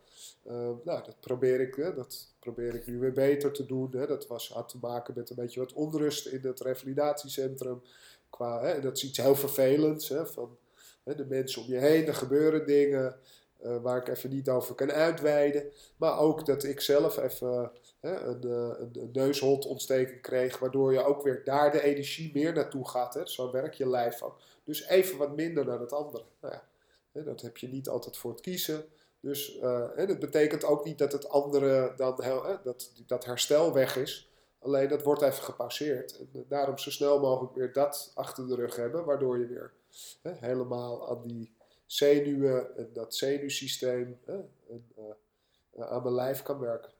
Eh, 0.50 0.70
nou, 0.84 1.04
dat 1.04 1.20
probeer 1.20 1.60
ik, 1.62 1.76
hè, 1.76 1.94
dat 1.94 2.28
probeer 2.40 2.76
ik 2.76 2.88
nu 2.88 3.00
weer 3.00 3.14
beter 3.14 3.52
te 3.52 3.66
doen. 3.66 3.92
Hè. 3.92 4.08
Dat 4.08 4.28
was, 4.28 4.50
had 4.50 4.70
te 4.70 4.78
maken 4.82 5.14
met 5.18 5.30
een 5.30 5.36
beetje 5.36 5.60
wat 5.60 5.74
onrust 5.74 6.28
in 6.28 6.40
het 6.42 6.60
revalidatiecentrum. 6.60 7.82
Qua, 8.30 8.62
hè, 8.62 8.82
dat 8.82 8.98
is 8.98 9.04
iets 9.04 9.18
heel 9.18 9.36
vervelends. 9.36 10.10
Hè, 10.10 10.26
van 10.28 10.58
hè, 11.04 11.16
de 11.16 11.26
mensen 11.26 11.62
om 11.62 11.68
je 11.68 11.78
heen, 11.78 12.08
er 12.08 12.16
gebeuren 12.16 12.66
dingen. 12.66 13.16
eh, 13.60 13.78
waar 13.82 13.98
ik 13.98 14.08
even 14.08 14.30
niet 14.30 14.50
over 14.50 14.76
kan 14.76 14.92
uitweiden. 14.92 15.72
Maar 15.98 16.20
ook 16.20 16.46
dat 16.46 16.64
ik 16.64 16.82
zelf 16.82 17.18
even 17.18 17.72
hè, 18.00 18.16
een, 18.22 18.46
uh, 18.46 18.74
een, 18.80 19.10
neusholtontsteking 19.14 20.22
kreeg, 20.22 20.60
waardoor 20.60 20.94
je 20.94 21.04
ook 21.04 21.24
weer 21.24 21.42
daar 21.44 21.72
de 21.72 21.82
energie 21.84 22.32
meer 22.34 22.54
naartoe 22.54 22.88
gaat. 22.88 23.14
Hè. 23.14 23.28
Zo 23.28 23.52
werkt 23.52 23.78
je 23.78 23.90
lijf 23.90 24.22
ook. 24.22 24.40
Dus 24.64 24.88
even 24.88 25.18
wat 25.18 25.36
minder 25.36 25.66
dan 25.66 25.82
het 25.82 25.94
andere. 25.94 26.24
Nou 26.42 26.54
ja, 26.54 26.64
hè, 27.12 27.24
dat 27.24 27.42
heb 27.42 27.58
je 27.58 27.68
niet 27.68 27.90
altijd 27.90 28.18
voor 28.18 28.32
het 28.32 28.42
kiezen. 28.42 28.86
Dus 29.20 29.56
uh, 29.56 29.88
hè, 29.96 30.06
dat 30.06 30.20
betekent 30.20 30.64
ook 30.64 30.86
niet 30.86 30.98
dat 30.98 31.12
het 31.12 31.30
andere 31.30 31.94
dan 31.96 32.16
dat, 32.64 32.92
dat 33.06 33.26
herstel 33.26 33.74
weg 33.74 33.96
is. 33.96 34.32
Alleen 34.60 34.90
dat 34.90 35.04
wordt 35.04 35.22
even 35.22 35.44
gepauzeerd. 35.44 36.20
En 36.20 36.46
daarom 36.48 36.78
zo 36.78 36.92
snel 36.92 37.20
mogelijk 37.20 37.56
weer 37.56 37.74
dat 37.74 38.12
achter 38.16 38.48
de 38.48 38.56
rug 38.56 38.76
hebben, 38.76 39.06
waardoor 39.06 39.40
je 39.40 39.48
weer 39.48 39.74
helemaal 40.22 41.10
aan 41.10 41.22
die 41.22 41.54
zenuwen 41.86 42.78
en 42.78 42.90
dat 42.94 43.16
zenuwsysteem 43.16 44.20
en, 44.26 44.52
uh, 44.98 45.86
aan 45.86 46.04
mijn 46.04 46.16
lijf 46.16 46.42
kan 46.42 46.60
werken. 46.60 46.92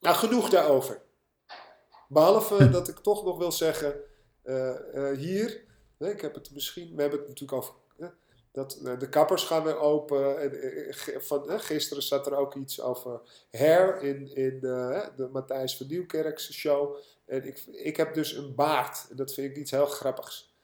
Nou, 0.00 0.16
genoeg 0.16 0.48
daarover. 0.48 1.02
Behalve 2.08 2.70
dat 2.70 2.88
ik 2.88 2.98
toch 2.98 3.24
nog 3.24 3.38
wil 3.38 3.52
zeggen, 3.52 4.00
uh, 4.44 5.10
hier, 5.16 5.64
ik 5.98 6.20
heb 6.20 6.34
het 6.34 6.50
misschien, 6.52 6.94
we 6.94 7.00
hebben 7.00 7.18
het 7.18 7.28
natuurlijk 7.28 7.62
over 7.62 7.74
dat, 8.54 8.80
de 8.98 9.08
kappers 9.08 9.44
gaan 9.44 9.62
weer 9.62 9.78
open. 9.78 10.40
En, 10.40 11.22
van, 11.22 11.60
gisteren 11.60 12.02
zat 12.02 12.26
er 12.26 12.36
ook 12.36 12.54
iets 12.54 12.80
over 12.80 13.20
hair 13.50 14.02
in, 14.02 14.34
in 14.34 14.58
uh, 14.62 15.06
de 15.16 15.28
Matthijs 15.32 15.76
van 15.76 15.86
Nieuwkerkse 15.86 16.52
show. 16.52 16.96
En 17.24 17.46
ik, 17.46 17.64
ik 17.72 17.96
heb 17.96 18.14
dus 18.14 18.32
een 18.32 18.54
baard. 18.54 19.06
En 19.10 19.16
dat 19.16 19.34
vind 19.34 19.50
ik 19.50 19.56
iets 19.56 19.70
heel 19.70 19.86
grappigs. 19.86 20.54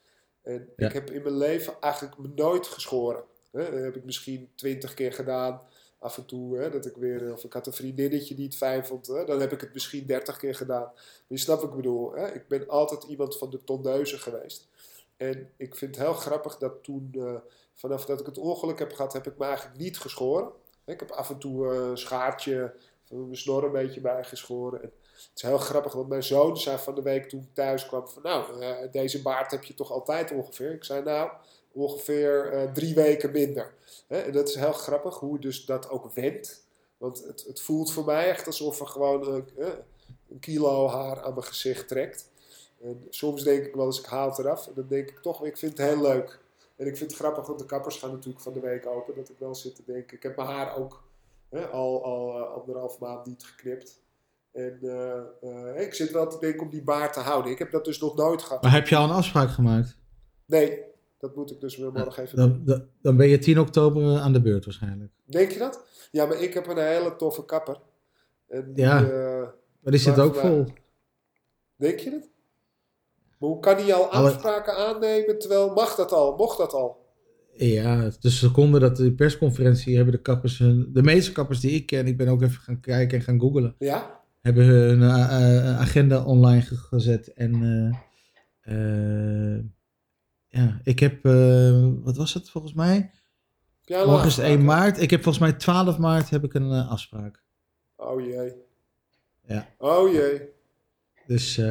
En 0.43 0.73
ja. 0.77 0.87
ik 0.87 0.93
heb 0.93 1.11
in 1.11 1.23
mijn 1.23 1.37
leven 1.37 1.75
eigenlijk 1.81 2.15
nooit 2.35 2.67
geschoren. 2.67 3.25
Hè? 3.51 3.71
Dat 3.71 3.81
heb 3.81 3.97
ik 3.97 4.05
misschien 4.05 4.51
twintig 4.55 4.95
keer 4.95 5.13
gedaan. 5.13 5.63
Af 5.99 6.17
en 6.17 6.27
toe, 6.27 6.59
hè, 6.59 6.71
dat 6.71 6.87
ik 6.87 6.97
weer, 6.97 7.33
of 7.33 7.45
ik 7.45 7.53
had 7.53 7.67
een 7.67 7.73
vriendinnetje 7.73 8.35
die 8.35 8.45
het 8.45 8.57
fijn 8.57 8.87
vond, 8.87 9.07
hè, 9.07 9.25
dan 9.25 9.41
heb 9.41 9.53
ik 9.53 9.61
het 9.61 9.73
misschien 9.73 10.07
dertig 10.07 10.37
keer 10.37 10.55
gedaan. 10.55 10.93
Maar 10.95 11.25
je 11.27 11.39
snapt 11.39 11.61
wat 11.61 11.71
ik 11.71 11.77
bedoel. 11.77 12.13
Hè? 12.13 12.33
Ik 12.33 12.49
ben 12.49 12.69
altijd 12.69 13.03
iemand 13.03 13.39
van 13.39 13.51
de 13.51 13.65
tondeuzen 13.65 14.19
geweest. 14.19 14.69
En 15.17 15.51
ik 15.57 15.75
vind 15.75 15.97
het 15.97 16.05
heel 16.05 16.15
grappig 16.15 16.59
dat 16.59 16.83
toen, 16.83 17.13
uh, 17.17 17.35
vanaf 17.81 18.05
dat 18.05 18.21
ik 18.21 18.27
het 18.27 18.39
ongeluk 18.39 18.79
heb 18.79 18.93
gehad, 18.93 19.13
heb 19.13 19.27
ik 19.27 19.39
me 19.39 19.45
eigenlijk 19.45 19.79
niet 19.79 19.99
geschoren. 19.99 20.51
Ik 20.85 21.01
heb 21.01 21.11
af 21.11 21.31
en 21.31 21.39
toe 21.39 21.67
een 21.75 21.99
schaartje 21.99 22.75
mijn 23.09 23.37
snor 23.37 23.65
een 23.65 23.73
beetje 23.73 24.01
bijgeschoren. 24.01 24.83
En 24.83 24.93
het 25.13 25.31
is 25.35 25.43
heel 25.43 25.59
grappig, 25.59 25.93
want 25.93 26.09
mijn 26.09 26.23
zoon 26.23 26.59
zei 26.59 26.79
van 26.79 26.95
de 26.95 27.03
week 27.03 27.29
toen 27.29 27.41
ik 27.41 27.55
thuis 27.55 27.87
kwam 27.87 28.09
van 28.09 28.23
nou, 28.23 28.61
uh, 28.61 28.93
deze 28.93 29.23
baard 29.23 29.51
heb 29.51 29.65
je 29.65 29.75
toch 29.75 29.93
altijd 29.93 30.33
ongeveer? 30.33 30.73
Ik 30.73 30.85
zei 30.85 31.03
nou, 31.03 31.31
ongeveer 31.73 32.53
uh, 32.53 32.73
drie 32.73 32.95
weken 32.95 33.31
minder. 33.31 33.75
En 34.07 34.33
dat 34.33 34.49
is 34.49 34.55
heel 34.55 34.73
grappig 34.73 35.19
hoe 35.19 35.33
je 35.33 35.41
dus 35.41 35.65
dat 35.65 35.91
ook 35.91 36.13
wendt. 36.13 36.65
Want 36.97 37.25
het, 37.25 37.45
het 37.47 37.61
voelt 37.61 37.93
voor 37.93 38.05
mij 38.05 38.29
echt 38.29 38.47
alsof 38.47 38.81
er 38.81 38.87
gewoon 38.87 39.27
een, 39.27 39.49
een 40.29 40.41
kilo 40.41 40.89
haar 40.89 41.23
aan 41.23 41.35
mijn 41.35 41.47
gezicht 41.47 41.89
trekt. 41.89 42.31
En 42.83 43.07
soms 43.11 43.43
denk 43.43 43.65
ik 43.65 43.75
wel 43.75 43.87
eens, 43.87 43.99
ik 43.99 44.07
haal 44.07 44.29
het 44.29 44.39
eraf. 44.39 44.67
En 44.67 44.73
dan 44.75 44.87
denk 44.89 45.09
ik 45.09 45.19
toch, 45.19 45.45
ik 45.45 45.57
vind 45.57 45.79
het 45.79 45.87
heel 45.87 46.03
leuk. 46.03 46.39
En 46.81 46.87
ik 46.87 46.97
vind 46.97 47.11
het 47.11 47.21
grappig, 47.21 47.47
want 47.47 47.59
de 47.59 47.65
kappers 47.65 47.97
gaan 47.97 48.11
natuurlijk 48.11 48.41
van 48.41 48.53
de 48.53 48.61
week 48.61 48.87
open. 48.87 49.15
Dat 49.15 49.29
ik 49.29 49.39
wel 49.39 49.55
zit 49.55 49.75
te 49.75 49.83
denken. 49.87 50.17
Ik 50.17 50.23
heb 50.23 50.37
mijn 50.37 50.49
haar 50.49 50.77
ook 50.77 51.03
hè, 51.49 51.67
al, 51.67 52.05
al 52.05 52.39
uh, 52.39 52.53
anderhalf 52.53 52.99
maand 52.99 53.27
niet 53.27 53.45
geknipt. 53.45 54.03
En 54.53 54.79
uh, 54.83 55.21
uh, 55.43 55.81
ik 55.81 55.95
zit 55.95 56.11
wel 56.11 56.29
te 56.29 56.39
denken 56.39 56.61
om 56.61 56.71
die 56.71 56.83
baard 56.83 57.13
te 57.13 57.21
houden. 57.21 57.53
Ik 57.53 57.59
heb 57.59 57.71
dat 57.71 57.85
dus 57.85 58.01
nog 58.01 58.17
nooit 58.17 58.43
gehad. 58.43 58.63
Maar 58.63 58.73
heb 58.73 58.89
je 58.89 58.97
al 58.97 59.05
een 59.05 59.15
afspraak 59.15 59.51
gemaakt? 59.51 59.97
Nee, 60.47 60.83
dat 61.19 61.37
moet 61.37 61.51
ik 61.51 61.61
dus 61.61 61.77
weer 61.77 61.93
morgen 61.93 62.23
even 62.23 62.37
dan, 62.37 62.53
doen. 62.53 62.65
Dan, 62.65 62.89
dan 63.03 63.17
ben 63.17 63.29
je 63.29 63.39
10 63.39 63.59
oktober 63.59 64.19
aan 64.19 64.33
de 64.33 64.43
beurt 64.43 64.65
waarschijnlijk. 64.65 65.13
Denk 65.25 65.51
je 65.51 65.59
dat? 65.59 65.85
Ja, 66.11 66.27
maar 66.27 66.41
ik 66.41 66.55
heb 66.55 66.67
een 66.67 66.79
hele 66.79 67.17
toffe 67.17 67.45
kapper. 67.45 67.81
En 68.49 68.73
die, 68.73 68.85
ja, 68.85 69.01
maar 69.81 69.93
die 69.93 70.01
zit 70.01 70.19
ook 70.19 70.35
vol. 70.35 70.67
Denk 71.77 71.99
je 71.99 72.11
het? 72.11 72.29
Maar 73.41 73.49
hoe 73.49 73.61
kan 73.61 73.77
hij 73.77 73.95
al 73.95 74.11
afspraken 74.11 74.77
aannemen 74.77 75.39
terwijl 75.39 75.73
mag 75.73 75.95
dat 75.95 76.13
al? 76.13 76.37
Mocht 76.37 76.59
dat 76.59 76.73
al? 76.73 77.09
Ja, 77.53 78.11
de 78.21 78.31
seconde 78.31 78.79
dat 78.79 78.97
de 78.97 79.13
persconferentie 79.13 79.97
hebben 79.97 80.15
de 80.15 80.21
kappers, 80.21 80.59
hun, 80.59 80.91
de 80.93 81.03
meeste 81.03 81.33
kappers 81.33 81.61
die 81.61 81.71
ik 81.71 81.87
ken, 81.87 82.07
ik 82.07 82.17
ben 82.17 82.29
ook 82.29 82.43
even 82.43 82.61
gaan 82.61 82.81
kijken 82.81 83.19
en 83.19 83.25
gaan 83.25 83.41
googlen, 83.41 83.75
ja? 83.79 84.21
hebben 84.41 84.65
hun 84.65 85.01
uh, 85.01 85.81
agenda 85.81 86.25
online 86.25 86.61
gezet. 86.63 87.33
En 87.33 87.55
uh, 87.63 88.77
uh, 88.77 89.65
ja, 90.49 90.81
ik 90.83 90.99
heb, 90.99 91.23
wat 92.05 92.17
was 92.17 92.35
het 92.35 92.51
volgens 92.51 92.73
mij? 92.73 93.11
Ja, 93.83 94.05
Morgen 94.05 94.27
is 94.27 94.37
het 94.37 94.45
1 94.45 94.65
maart. 94.65 95.01
Ik 95.01 95.11
heb 95.11 95.23
volgens 95.23 95.45
mij 95.45 95.53
12 95.53 95.99
maart 95.99 96.31
heb 96.31 96.45
ik 96.45 96.55
een 96.55 96.73
afspraak. 96.73 97.43
Oh 97.97 98.21
jee. 98.21 98.55
Ja. 99.43 99.69
Oh 99.79 100.13
jee. 100.13 100.59
Dus 101.31 101.59
uh, 101.59 101.67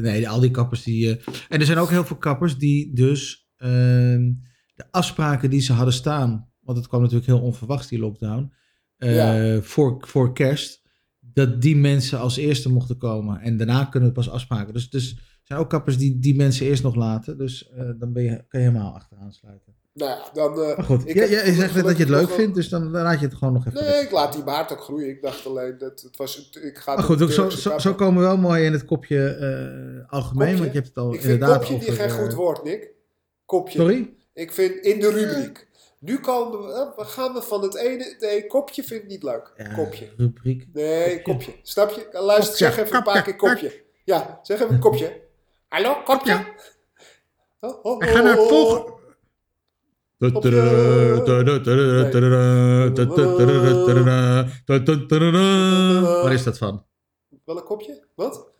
nee, 0.00 0.28
al 0.28 0.40
die 0.40 0.50
kappers 0.50 0.82
die. 0.82 1.04
Uh, 1.04 1.10
en 1.48 1.60
er 1.60 1.66
zijn 1.66 1.78
ook 1.78 1.90
heel 1.90 2.04
veel 2.04 2.16
kappers 2.16 2.58
die 2.58 2.94
dus 2.94 3.48
uh, 3.58 3.68
de 4.74 4.84
afspraken 4.90 5.50
die 5.50 5.60
ze 5.60 5.72
hadden 5.72 5.94
staan. 5.94 6.50
Want 6.60 6.78
het 6.78 6.86
kwam 6.86 7.00
natuurlijk 7.00 7.26
heel 7.26 7.40
onverwachts, 7.40 7.88
die 7.88 7.98
lockdown. 7.98 8.52
Ja. 8.96 9.60
voor, 9.60 10.04
voor 10.06 10.34
kerst. 10.34 10.82
Dat 11.20 11.62
die 11.62 11.76
mensen 11.76 12.18
als 12.18 12.36
eerste 12.36 12.68
mochten 12.68 12.96
komen. 12.96 13.40
En 13.40 13.56
daarna 13.56 13.84
kunnen 13.84 14.08
we 14.08 14.14
pas 14.14 14.30
afspraken. 14.30 14.74
Dus, 14.74 14.90
dus 14.90 15.12
er 15.12 15.40
zijn 15.42 15.58
ook 15.58 15.70
kappers 15.70 15.96
die 15.96 16.18
die 16.18 16.34
mensen 16.34 16.66
eerst 16.66 16.82
nog 16.82 16.94
laten. 16.94 17.38
Dus 17.38 17.70
dan 17.98 18.12
ben 18.12 18.22
je, 18.22 18.44
kan 18.48 18.60
je 18.60 18.66
helemaal 18.66 18.94
achteraan 18.94 19.32
sluiten. 19.32 19.74
Nou 19.94 20.10
ja, 20.10 20.30
dan... 20.32 20.58
Uh, 20.58 20.76
maar 20.76 20.84
goed, 20.84 21.02
ja, 21.06 21.24
je 21.24 21.52
zegt 21.52 21.74
net 21.74 21.84
dat 21.84 21.96
je 21.96 22.02
het 22.02 22.12
leuk 22.12 22.30
vindt, 22.30 22.54
dus 22.54 22.68
dan, 22.68 22.92
dan 22.92 23.02
laat 23.02 23.20
je 23.20 23.26
het 23.26 23.34
gewoon 23.34 23.52
nog 23.54 23.66
even... 23.66 23.84
Nee, 23.84 24.02
ik 24.02 24.10
laat 24.10 24.32
die 24.32 24.42
baard 24.42 24.72
ook 24.72 24.80
groeien. 24.80 25.08
Ik 25.08 25.22
dacht 25.22 25.46
alleen 25.46 25.78
dat 25.78 26.00
het 26.00 26.16
was... 26.16 26.50
Ik 26.62 26.78
ga 26.78 26.94
maar 26.94 27.04
goed, 27.04 27.22
ook 27.22 27.30
zo, 27.30 27.50
zo, 27.50 27.78
zo, 27.78 27.94
komen 27.94 28.22
we 28.22 28.28
wel 28.28 28.36
mooi 28.36 28.64
in 28.64 28.72
het 28.72 28.84
kopje 28.84 29.36
uh, 29.40 30.12
algemeen, 30.12 30.46
kopje? 30.46 30.62
want 30.62 30.72
je 30.72 30.78
hebt 30.78 30.88
het 30.88 30.96
al 30.96 31.14
ik 31.14 31.22
inderdaad 31.22 31.66
vind 31.66 31.78
kopje 31.78 31.92
over, 31.92 32.06
die 32.06 32.16
geen 32.16 32.24
goed 32.24 32.34
woord, 32.34 32.64
Nick. 32.64 32.90
Kopje. 33.46 33.78
Sorry? 33.78 34.14
Ik 34.34 34.52
vind 34.52 34.74
in 34.74 35.00
de 35.00 35.10
rubriek. 35.10 35.68
Nu 35.98 36.20
komen 36.20 36.60
we, 36.60 36.92
we 36.96 37.04
gaan 37.04 37.32
we 37.32 37.42
van 37.42 37.62
het 37.62 37.76
ene... 37.76 38.16
Nee, 38.18 38.46
kopje 38.46 38.84
vind 38.84 39.02
ik 39.02 39.08
niet 39.08 39.22
leuk. 39.22 39.52
Ja, 39.56 39.74
kopje. 39.74 40.08
rubriek. 40.16 40.68
Nee, 40.72 41.22
kopje. 41.22 41.46
kopje. 41.46 41.52
Snap 41.62 41.90
je? 41.90 42.18
Luister, 42.18 42.56
zeg 42.56 42.78
even 42.78 42.96
een 42.96 43.02
paar 43.02 43.22
keer 43.22 43.36
kopje. 43.36 43.82
Ja, 44.04 44.40
zeg 44.42 44.60
even 44.60 44.78
kopje. 44.78 45.20
Hallo, 45.68 46.02
kopje. 46.04 46.46
Oh, 47.60 47.70
oh, 47.70 47.96
oh, 47.96 48.08
Ga 48.08 48.20
naar 48.20 48.36
het 48.36 48.48
volgende... 48.48 49.00
Waar 56.22 56.32
is 56.32 56.42
dat 56.42 56.58
van? 56.58 56.84
Welk 57.44 57.66
kopje? 57.66 58.04
Wat? 58.14 58.50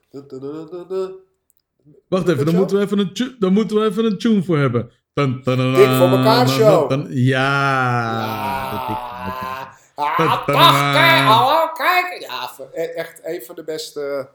Wacht 2.09 2.29
even, 2.29 2.45
dan 2.45 2.55
moeten, 2.55 2.77
we 2.77 2.83
even 2.83 2.99
een 2.99 3.37
dan 3.39 3.53
moeten 3.53 3.77
we 3.81 3.85
even 3.85 4.05
een 4.05 4.19
tune 4.19 4.43
voor 4.43 4.59
hebben. 4.59 4.91
Dik 5.15 5.45
voor 5.45 6.09
elkaar 6.09 6.49
show. 6.49 7.07
Ja. 7.11 7.51
Ah, 9.95 10.17
kijk, 10.17 10.47
kijk. 11.77 12.21
Ja, 12.21 12.51
echt 12.95 13.21
een 13.25 13.43
van 13.43 13.55
de 13.55 13.65
beste 13.65 14.29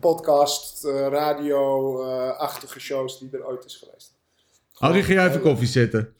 podcast, 0.00 0.84
radio-achtige 1.10 2.80
shows 2.80 3.18
die 3.18 3.28
er 3.32 3.46
ooit 3.46 3.64
is 3.64 3.76
geweest. 3.76 4.18
Harry, 4.72 5.02
ga 5.02 5.12
jij 5.12 5.28
even 5.28 5.40
koffie 5.40 5.68
zetten? 5.68 6.14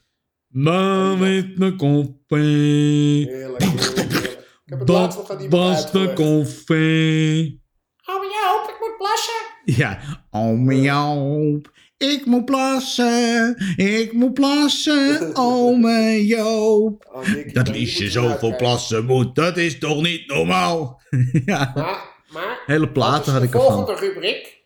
Maar 0.55 1.17
met 1.17 1.57
mijn 1.57 1.75
koffie. 1.77 3.27
Heerlijk, 3.27 3.63
heerlijk. 3.63 4.07
Ik 4.65 4.71
heb 4.71 4.79
het 4.79 4.87
Dat 4.87 4.97
laatst 4.97 5.17
nog 5.17 5.31
aan 5.31 5.39
iemand 5.41 5.51
was 5.73 5.91
de 5.91 6.13
koffie. 6.13 7.63
Oh 8.05 8.23
Joop, 8.23 8.69
ik 8.69 8.77
moet 8.79 8.97
plassen. 8.97 9.33
Ja, 9.65 9.99
ome 10.29 10.81
Joop, 10.81 11.71
ik 11.97 12.25
moet 12.25 12.45
plassen, 12.45 13.55
ik 13.75 14.13
moet 14.13 14.33
plassen, 14.33 15.29
ome 15.35 16.25
Joop. 16.25 17.09
Oh, 17.13 17.27
Nicky, 17.33 17.53
Dat 17.53 17.67
Liesje 17.67 18.09
zoveel 18.09 18.55
plassen 18.55 19.05
moet, 19.05 19.35
dat 19.35 19.57
is 19.57 19.79
toch 19.79 20.01
niet 20.01 20.27
normaal? 20.27 21.01
ja, 21.45 21.71
Maar, 21.75 21.99
maar, 22.31 22.63
hele 22.65 22.89
platen 22.91 23.31
had 23.31 23.41
de 23.41 23.47
ik 23.47 23.53
ervan. 23.53 23.71
volgende 23.71 23.99
rubriek? 24.07 24.63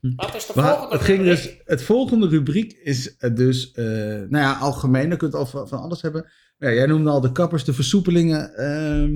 Wat 0.00 0.34
is 0.34 0.46
de 0.46 0.52
Maar 0.54 0.68
volgende 0.72 0.94
het, 0.96 1.04
ging 1.04 1.18
rubriek? 1.18 1.42
dus, 1.42 1.60
het 1.64 1.82
volgende 1.82 2.28
rubriek 2.28 2.72
is 2.82 3.16
eh, 3.16 3.34
dus, 3.34 3.72
eh, 3.72 3.84
nou 3.84 4.28
ja, 4.36 4.52
algemeen, 4.60 5.08
dan 5.08 5.18
kun 5.18 5.28
je 5.30 5.36
het 5.36 5.42
al 5.44 5.50
van, 5.50 5.68
van 5.68 5.78
alles 5.80 6.02
hebben. 6.02 6.30
Ja, 6.58 6.72
jij 6.72 6.86
noemde 6.86 7.10
al 7.10 7.20
de 7.20 7.32
kappers, 7.32 7.64
de 7.64 7.72
versoepelingen. 7.72 8.54
ehm, 8.54 9.10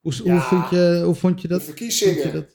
hoe, 0.00 0.30
hoe, 0.32 0.40
vond 0.40 0.70
je, 0.70 1.02
hoe 1.04 1.14
vond 1.14 1.40
je 1.40 1.48
De 1.48 1.54
dat? 1.54 1.62
verkiezingen. 1.62 2.14
Vond 2.22 2.32
je 2.32 2.40
dat? 2.40 2.48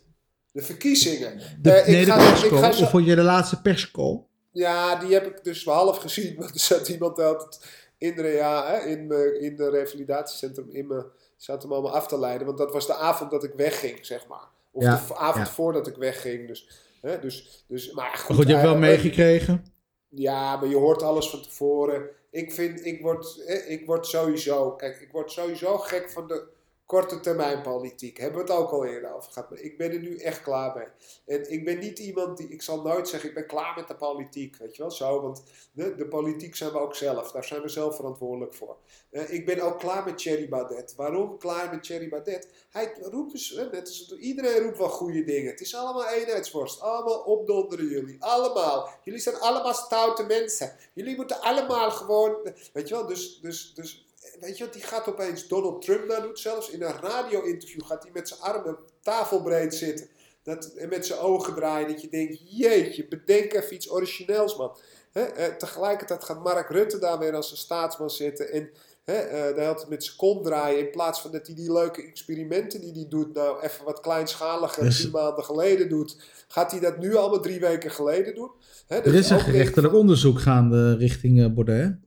De 0.51 0.61
verkiezingen. 0.61 1.39
De, 1.61 1.71
Eh, 1.71 1.99
ik 1.99 2.05
de 2.05 2.11
ga- 2.11 2.45
ik 2.45 2.51
ga 2.53 2.71
zo- 2.71 2.83
Of 2.83 2.89
vond 2.89 3.05
je 3.05 3.15
de 3.15 3.21
laatste 3.21 3.61
perscall? 3.61 4.21
Ja, 4.51 4.95
die 4.95 5.13
heb 5.13 5.25
ik 5.25 5.43
dus 5.43 5.65
half 5.65 5.97
gezien. 5.97 6.35
Want 6.39 6.53
er 6.53 6.59
zat 6.59 6.87
iemand 6.87 7.19
altijd 7.19 7.65
in 7.97 8.15
de, 8.15 8.23
ja, 8.27 8.67
hè, 8.71 8.89
in, 8.89 9.07
me, 9.07 9.37
in 9.41 9.55
de 9.55 9.69
revalidatiecentrum 9.69 10.69
in 10.69 10.87
me, 10.87 11.05
zat 11.37 11.61
hem 11.61 11.71
allemaal 11.71 11.95
af 11.95 12.07
te 12.07 12.19
leiden. 12.19 12.45
Want 12.47 12.57
dat 12.57 12.71
was 12.71 12.87
de 12.87 12.95
avond 12.95 13.31
dat 13.31 13.43
ik 13.43 13.53
wegging, 13.55 14.05
zeg 14.05 14.27
maar. 14.27 14.47
Of 14.71 14.83
Ja, 14.83 15.03
de 15.07 15.15
avond 15.17 15.47
ja. 15.47 15.53
voordat 15.53 15.87
ik 15.87 15.95
wegging. 15.95 16.47
Dus, 16.47 16.69
hè, 17.07 17.19
dus, 17.19 17.65
dus, 17.67 17.91
maar 17.91 18.13
goed, 18.13 18.47
je 18.47 18.51
hebt 18.51 18.65
wel 18.65 18.73
eh, 18.73 18.79
meegekregen. 18.79 19.65
Ja, 20.09 20.55
maar 20.55 20.69
je 20.69 20.75
hoort 20.75 21.01
alles 21.01 21.29
van 21.29 21.41
tevoren. 21.41 22.09
ik 22.31 22.51
vind, 22.51 22.85
ik 22.85 23.01
word, 23.01 23.43
ik 23.67 23.85
word 23.85 24.07
sowieso, 24.07 24.71
kijk, 24.71 24.99
ik 25.01 25.11
word 25.11 25.31
sowieso 25.31 25.77
gek 25.77 26.09
van 26.09 26.27
de 26.27 26.47
korte 26.87 27.19
termijn 27.19 27.61
politiek. 27.61 28.17
Hebben 28.17 28.45
we 28.45 28.51
het 28.51 28.61
ook 28.61 28.71
al 28.71 28.85
eerder 28.85 29.13
over 29.13 29.31
gehad. 29.31 29.49
Maar 29.49 29.59
ik 29.59 29.77
ben 29.77 29.91
er 29.91 29.99
nu 29.99 30.17
echt 30.17 30.41
klaar 30.41 30.75
mee. 30.77 30.87
En 31.25 31.51
ik 31.51 31.65
ben 31.65 31.79
niet 31.79 31.99
iemand 31.99 32.37
die, 32.37 32.47
ik 32.47 32.61
zal 32.61 32.81
nooit 32.81 33.09
zeggen, 33.09 33.29
ik 33.29 33.35
ben 33.35 33.47
klaar 33.47 33.75
met 33.75 33.87
de 33.87 33.95
politiek. 33.95 34.57
Weet 34.57 34.75
je 34.75 34.81
wel, 34.81 34.91
zo. 34.91 35.21
Want 35.21 35.43
de, 35.71 35.95
de 35.95 36.07
politiek 36.07 36.55
zijn 36.55 36.71
we 36.71 36.79
ook 36.79 36.95
zelf. 36.95 37.31
Daar 37.31 37.43
zijn 37.43 37.61
we 37.61 37.67
zelf 37.67 37.95
verantwoordelijk 37.95 38.53
voor. 38.53 38.77
Uh, 39.11 39.33
ik 39.33 39.45
ben 39.45 39.59
ook 39.59 39.79
klaar 39.79 40.03
met 40.03 40.17
Thierry 40.17 40.49
Baudet. 40.49 40.95
Waarom 40.95 41.37
klaar 41.37 41.69
met 41.69 41.83
Thierry 41.83 42.09
Baudet? 42.09 42.47
Hij 42.69 42.93
roept, 43.01 43.31
dus, 43.31 43.59
net 43.71 44.15
iedereen 44.19 44.63
roept 44.63 44.77
wel 44.77 44.89
goede 44.89 45.23
dingen. 45.23 45.51
Het 45.51 45.61
is 45.61 45.75
allemaal 45.75 46.07
eenheidsworst. 46.07 46.81
Allemaal 46.81 47.19
opdonderen 47.19 47.87
jullie. 47.87 48.23
Allemaal. 48.23 48.89
Jullie 49.03 49.19
zijn 49.19 49.39
allemaal 49.39 49.73
stoute 49.73 50.23
mensen. 50.23 50.75
Jullie 50.93 51.15
moeten 51.15 51.41
allemaal 51.41 51.91
gewoon, 51.91 52.35
weet 52.73 52.87
je 52.87 52.93
wel, 52.95 53.05
dus, 53.05 53.39
dus, 53.39 53.73
dus 53.73 54.06
weet 54.39 54.57
je 54.57 54.63
wat, 54.63 54.73
die 54.73 54.83
gaat 54.83 55.07
opeens 55.07 55.47
Donald 55.47 55.81
Trump 55.81 56.07
naar 56.07 56.21
doet. 56.21 56.39
Zelfs 56.39 56.69
in 56.69 56.81
een 56.81 56.99
radio-interview 57.01 57.83
gaat 57.83 58.03
hij 58.03 58.11
met 58.13 58.27
zijn 58.27 58.39
armen 58.39 58.77
tafelbreed 59.01 59.75
zitten. 59.75 60.07
Dat, 60.43 60.65
en 60.65 60.89
met 60.89 61.05
zijn 61.05 61.19
ogen 61.19 61.53
draaien. 61.55 61.87
Dat 61.87 62.01
je 62.01 62.09
denkt, 62.09 62.57
jeetje, 62.57 63.07
bedenk 63.07 63.53
even 63.53 63.73
iets 63.73 63.91
origineels, 63.91 64.57
man. 64.57 64.77
He, 65.11 65.21
eh, 65.21 65.55
tegelijkertijd 65.55 66.23
gaat 66.23 66.43
Mark 66.43 66.69
Rutte 66.69 66.99
daar 66.99 67.19
weer 67.19 67.35
als 67.35 67.51
een 67.51 67.57
staatsman 67.57 68.09
zitten. 68.09 68.51
En 68.51 68.69
he, 69.03 69.13
eh, 69.13 69.55
de 69.55 69.61
hele 69.61 69.85
met 69.89 70.03
zijn 70.03 70.17
kont 70.17 70.43
draaien. 70.43 70.79
In 70.79 70.91
plaats 70.91 71.21
van 71.21 71.31
dat 71.31 71.47
hij 71.47 71.55
die 71.55 71.71
leuke 71.71 72.03
experimenten 72.03 72.81
die 72.81 72.91
hij 72.91 73.05
doet, 73.09 73.33
nou 73.33 73.61
even 73.61 73.85
wat 73.85 73.99
kleinschaliger, 73.99 74.89
drie 74.89 75.09
maanden 75.09 75.43
geleden 75.43 75.89
doet. 75.89 76.17
Gaat 76.47 76.71
hij 76.71 76.79
dat 76.79 76.97
nu 76.97 77.15
allemaal 77.15 77.41
drie 77.41 77.59
weken 77.59 77.91
geleden 77.91 78.35
doen? 78.35 78.51
He, 78.87 78.97
er 78.97 79.15
is 79.15 79.29
een 79.29 79.39
gerechtelijk 79.39 79.93
onderzoek 79.93 80.39
gaande 80.39 80.95
richting 80.95 81.39
uh, 81.39 81.53
Baudet. 81.53 81.97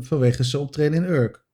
Vanwege 0.00 0.44
zijn 0.44 0.62
optreden 0.62 1.04
in 1.04 1.10
Urk. 1.10 1.44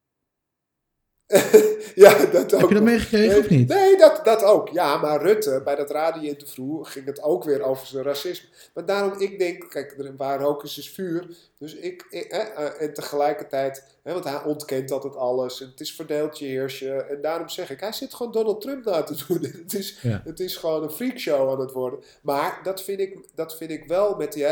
ja, 1.95 2.25
dat 2.27 2.55
ook. 2.55 2.61
Heb 2.61 2.69
je 2.69 2.75
dat 2.75 2.83
meegekregen 2.83 3.39
of 3.39 3.49
niet? 3.49 3.69
Nee, 3.69 3.97
dat, 3.97 4.21
dat 4.25 4.43
ook. 4.43 4.69
Ja, 4.69 4.97
maar 4.97 5.23
Rutte, 5.23 5.61
bij 5.65 5.75
dat 5.75 5.91
radio-interview 5.91 6.85
ging 6.85 7.07
het 7.07 7.23
ook 7.23 7.45
weer 7.45 7.63
over 7.63 7.87
zijn 7.87 8.05
racisme. 8.05 8.49
Maar 8.75 8.87
daarom, 8.87 9.21
ik 9.21 9.39
denk, 9.39 9.71
kijk, 9.71 10.13
waar 10.17 10.41
rook 10.41 10.65
is, 10.65 10.79
is 10.79 10.91
vuur. 10.91 11.27
Dus 11.59 11.75
ik, 11.75 12.07
ik 12.11 12.25
eh, 12.25 12.83
en 12.83 12.95
tegelijkertijd, 12.95 13.85
hè, 14.03 14.13
want 14.13 14.25
hij 14.25 14.43
ontkent 14.43 14.91
altijd 14.91 15.17
alles. 15.17 15.61
En 15.61 15.69
het 15.71 15.81
is 15.81 15.95
verdeeldje 15.95 16.47
heersje. 16.47 16.93
En 16.93 17.21
daarom 17.21 17.49
zeg 17.49 17.71
ik, 17.71 17.81
hij 17.81 17.93
zit 17.93 18.15
gewoon 18.15 18.33
Donald 18.33 18.61
Trump 18.61 18.85
na 18.85 19.03
te 19.03 19.25
doen. 19.27 19.43
het, 19.63 19.75
is, 19.75 19.99
het 20.03 20.41
is 20.41 20.57
gewoon 20.57 20.83
een 20.83 20.91
freakshow 20.91 21.51
aan 21.51 21.61
het 21.61 21.73
worden. 21.73 22.01
Maar 22.23 22.61
dat 22.63 22.83
vind 22.83 23.01
ik, 23.01 23.19
dat 23.35 23.57
vind 23.57 23.71
ik 23.71 23.85
wel 23.85 24.17
met, 24.17 24.33
die, 24.33 24.47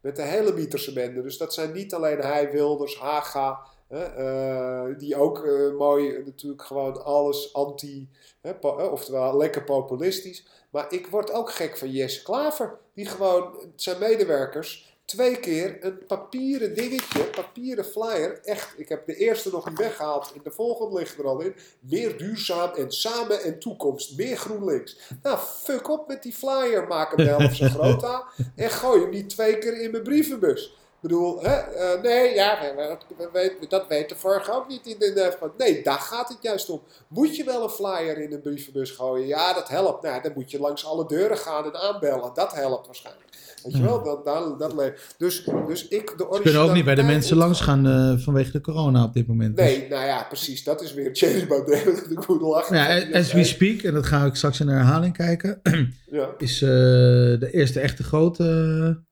met 0.00 0.16
de 0.16 0.22
hele 0.22 0.52
Mieterse 0.52 0.92
bende. 0.92 1.22
Dus 1.22 1.36
dat 1.36 1.54
zijn 1.54 1.72
niet 1.72 1.94
alleen 1.94 2.18
hij, 2.18 2.50
Wilders, 2.50 2.96
Haga... 2.98 3.78
Uh, 3.92 4.98
die 4.98 5.16
ook 5.16 5.44
uh, 5.44 5.76
mooi 5.76 6.22
natuurlijk 6.24 6.62
gewoon 6.62 7.04
alles 7.04 7.54
anti, 7.54 8.08
hè, 8.40 8.52
oftewel 8.90 9.36
lekker 9.36 9.64
populistisch. 9.64 10.46
Maar 10.70 10.92
ik 10.92 11.06
word 11.06 11.32
ook 11.32 11.50
gek 11.52 11.76
van 11.76 11.90
Jesse 11.90 12.22
Klaver, 12.22 12.78
die 12.94 13.06
gewoon 13.06 13.72
zijn 13.76 13.98
medewerkers 13.98 14.90
twee 15.10 15.40
keer 15.40 15.76
een 15.80 16.06
papieren 16.06 16.74
dingetje, 16.74 17.24
papieren 17.24 17.84
flyer. 17.84 18.40
Echt, 18.44 18.74
ik 18.76 18.88
heb 18.88 19.06
de 19.06 19.14
eerste 19.14 19.50
nog 19.50 19.68
niet 19.68 19.78
weggehaald. 19.78 20.30
In 20.34 20.40
de 20.44 20.50
volgende 20.50 20.98
ligt 20.98 21.18
er 21.18 21.26
al 21.26 21.40
in. 21.40 21.54
Meer 21.80 22.18
duurzaam 22.18 22.74
en 22.74 22.92
samen 22.92 23.42
en 23.42 23.58
toekomst. 23.58 24.16
Meer 24.16 24.36
GroenLinks. 24.36 24.96
Nou, 25.22 25.38
fuck 25.38 25.88
op 25.90 26.08
met 26.08 26.22
die 26.22 26.32
flyer. 26.32 26.86
Maak 26.86 27.16
hem 27.16 27.26
wel 27.26 27.38
of 27.38 27.54
zo 27.54 27.66
groot 27.66 28.04
aan. 28.04 28.22
En 28.56 28.70
gooi 28.70 29.00
hem 29.00 29.10
niet 29.10 29.28
twee 29.28 29.58
keer 29.58 29.80
in 29.80 29.90
mijn 29.90 30.02
brievenbus. 30.02 30.78
Ik 31.02 31.08
bedoel, 31.08 31.42
hè, 31.42 31.58
uh, 31.94 32.02
nee, 32.02 32.34
ja, 32.34 32.58
we, 32.60 32.96
we, 33.16 33.28
we, 33.60 33.66
dat 33.68 33.86
weet 33.88 34.08
de 34.08 34.16
vorige 34.16 34.52
ook 34.52 34.68
niet 34.68 34.86
in 34.86 34.98
de 34.98 35.36
Nee, 35.56 35.82
daar 35.82 35.98
gaat 35.98 36.28
het 36.28 36.38
juist 36.40 36.70
om. 36.70 36.82
Moet 37.08 37.36
je 37.36 37.44
wel 37.44 37.62
een 37.62 37.68
flyer 37.68 38.18
in 38.18 38.32
een 38.32 38.40
brievenbus 38.40 38.90
gooien? 38.90 39.26
Ja, 39.26 39.52
dat 39.52 39.68
helpt. 39.68 40.02
Nou, 40.02 40.22
dan 40.22 40.32
moet 40.34 40.50
je 40.50 40.60
langs 40.60 40.86
alle 40.86 41.06
deuren 41.06 41.38
gaan 41.38 41.64
en 41.64 41.80
aanbellen. 41.80 42.30
Dat 42.34 42.54
helpt 42.54 42.86
waarschijnlijk. 42.86 43.28
Weet 43.64 43.76
je 43.76 43.82
wel, 43.82 44.02
dat, 44.02 44.24
dat, 44.24 44.58
dat 44.58 44.92
Dus, 45.18 45.44
dus 45.66 45.88
ik, 45.88 46.14
de 46.16 46.28
Ze 46.32 46.40
kunnen 46.42 46.60
ook 46.62 46.72
niet 46.72 46.84
bij 46.84 46.94
de 46.94 47.02
mensen 47.02 47.36
langs 47.36 47.60
gaan 47.60 47.86
uh, 47.86 48.18
vanwege 48.18 48.50
de 48.50 48.60
corona 48.60 49.04
op 49.04 49.12
dit 49.12 49.26
moment. 49.26 49.56
Dus. 49.56 49.66
Nee, 49.66 49.88
nou 49.88 50.06
ja, 50.06 50.24
precies. 50.28 50.64
Dat 50.64 50.82
is 50.82 50.94
weer 50.94 51.12
Thierry 51.12 51.46
Baudet. 51.46 51.84
de 52.08 52.16
goede 52.16 52.44
lachen. 52.44 52.76
Ja, 52.76 53.18
as 53.18 53.32
we 53.32 53.44
speak, 53.44 53.82
en 53.82 53.94
dat 53.94 54.06
ga 54.06 54.24
ik 54.24 54.34
straks 54.34 54.60
in 54.60 54.66
de 54.66 54.72
herhaling 54.72 55.16
kijken, 55.16 55.60
ja. 56.06 56.28
is 56.38 56.62
uh, 56.62 56.68
de 56.68 57.48
eerste 57.52 57.80
echte 57.80 58.02
grote 58.02 59.08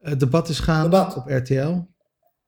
het 0.00 0.20
debat 0.20 0.48
is 0.48 0.58
gaande 0.58 0.88
debat. 0.88 1.16
op 1.16 1.26
RTL. 1.26 1.76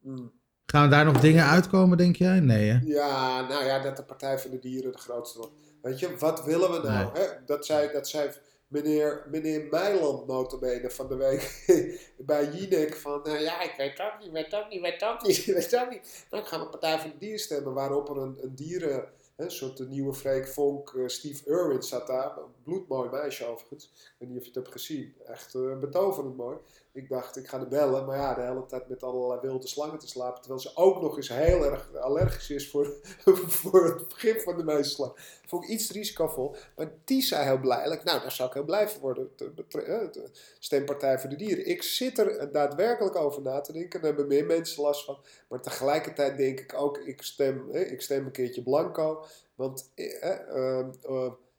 Hmm. 0.01 0.33
Gaan 0.67 0.91
daar 0.91 1.05
nog 1.05 1.21
dingen 1.21 1.45
uitkomen, 1.45 1.97
denk 1.97 2.17
jij? 2.17 2.41
Nee, 2.41 2.71
hè? 2.71 2.79
Ja, 2.85 3.49
nou 3.49 3.65
ja, 3.65 3.79
dat 3.83 3.97
de 3.97 4.03
Partij 4.03 4.39
van 4.39 4.51
de 4.51 4.59
Dieren 4.59 4.93
de 4.93 4.99
grootste 4.99 5.39
wordt. 5.39 5.53
Weet 5.83 5.99
je, 5.99 6.17
wat 6.17 6.45
willen 6.45 6.71
we 6.71 6.89
nou? 6.89 7.19
Hè? 7.19 7.27
Dat, 7.47 7.67
zei, 7.67 7.93
dat 7.93 8.09
zei 8.09 8.31
meneer, 8.69 9.27
meneer 9.31 9.67
Meiland 9.71 10.27
notabene 10.27 10.91
van 10.91 11.09
de 11.09 11.17
week 11.17 11.65
bij 12.19 12.51
Jinek 12.51 12.97
van... 12.97 13.21
Nou 13.23 13.39
ja, 13.39 13.63
ik 13.63 13.75
weet 13.77 14.01
ook 14.01 14.21
niet, 14.21 14.31
weet 14.33 14.55
ook 14.55 14.69
niet, 14.69 14.81
weet 14.81 15.05
ook 15.05 15.23
niet, 15.23 15.45
weet 15.55 15.77
ook 15.77 15.91
niet. 15.91 16.27
Nou, 16.31 16.43
ik 16.43 16.49
ga 16.49 16.61
een 16.61 16.71
Partij 16.71 16.99
van 16.99 17.11
de 17.11 17.19
Dieren 17.19 17.41
stemmen 17.41 17.73
waarop 17.73 18.09
er 18.09 18.17
een, 18.17 18.39
een 18.43 18.55
dieren... 18.55 19.09
Een 19.37 19.51
soort 19.51 19.89
nieuwe 19.89 20.15
Freek 20.15 20.49
Vonk, 20.49 20.93
uh, 20.93 21.09
Steve 21.09 21.51
Irwin 21.51 21.83
zat 21.83 22.07
daar. 22.07 22.37
Een 22.37 22.63
bloedmooi 22.63 23.11
meisje 23.11 23.47
overigens. 23.47 23.85
Ik 23.85 24.15
weet 24.19 24.29
niet 24.29 24.39
of 24.39 24.45
je 24.45 24.51
het 24.51 24.59
hebt 24.59 24.73
gezien. 24.73 25.15
Echt 25.27 25.55
uh, 25.55 25.79
betoverend 25.79 26.37
mooi. 26.37 26.57
Ik 26.93 27.09
dacht, 27.09 27.37
ik 27.37 27.49
ga 27.49 27.61
er 27.61 27.69
bellen. 27.69 28.07
Maar 28.07 28.17
ja, 28.17 28.35
de 28.35 28.41
hele 28.41 28.67
tijd 28.67 28.89
met 28.89 29.03
allerlei 29.03 29.41
wilde 29.41 29.67
slangen 29.67 29.99
te 29.99 30.09
slapen. 30.09 30.41
Terwijl 30.41 30.61
ze 30.61 30.77
ook 30.77 31.01
nog 31.01 31.17
eens 31.17 31.29
heel 31.29 31.65
erg 31.65 31.95
allergisch 31.95 32.51
is 32.51 32.71
voor, 32.71 32.95
voor 33.61 33.85
het 33.85 34.09
begin 34.09 34.41
van 34.41 34.57
de 34.57 34.65
meeste 34.65 34.95
slang. 34.95 35.13
Vond 35.47 35.65
ik 35.65 35.71
iets 35.71 35.91
risicovol. 35.91 36.55
Maar 36.77 36.93
die 37.05 37.23
zei 37.23 37.45
heel 37.45 37.59
blijlijk, 37.59 38.05
nou, 38.05 38.21
daar 38.21 38.33
zou 38.33 38.49
ik 38.49 38.55
heel 38.55 38.65
blij 38.65 38.89
voor 38.89 39.01
worden. 39.01 39.31
De, 39.37 40.31
Stempartij 40.59 41.19
voor 41.19 41.31
de 41.31 41.37
Dieren. 41.37 41.67
Ik 41.67 41.83
zit 41.83 42.19
er 42.19 42.53
daadwerkelijk 42.53 43.17
over 43.17 43.43
na 43.43 43.61
te 43.61 43.73
denken. 43.73 44.01
Daar 44.01 44.09
hebben 44.09 44.29
meer 44.29 44.47
mensen 44.47 44.83
last 44.83 45.05
van. 45.05 45.19
Maar 45.49 45.61
tegelijkertijd 45.61 46.37
denk 46.37 46.61
ik 46.61 46.75
ook, 46.75 46.99
ik 46.99 47.23
stem, 47.23 47.71
ik 47.71 48.01
stem 48.01 48.25
een 48.25 48.33
keertje 48.33 48.63
blanco. 48.63 49.25
Want 49.55 49.91
eh, 49.95 50.23
eh, 50.23 50.87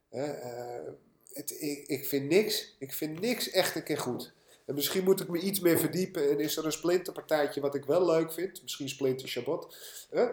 eh, 0.10 0.88
het, 1.34 1.62
ik, 1.62 1.88
ik 1.88 2.08
vind 2.08 2.30
niks, 2.30 2.76
ik 2.80 2.94
vind 2.94 3.20
niks 3.20 3.50
echt 3.50 3.76
een 3.76 3.84
keer 3.84 3.98
goed. 3.98 4.34
En 4.72 4.78
misschien 4.78 5.04
moet 5.04 5.22
ik 5.22 5.30
me 5.30 5.40
iets 5.40 5.60
meer 5.60 5.80
verdiepen 5.80 6.30
en 6.30 6.40
is 6.40 6.58
er 6.58 6.66
een 6.66 6.72
splinterpartijtje 6.72 7.62
wat 7.62 7.76
ik 7.76 7.86
wel 7.86 8.06
leuk 8.06 8.32
vind. 8.32 8.62
Misschien 8.62 8.90
Splinter 8.90 9.28
Chabot. 9.28 9.78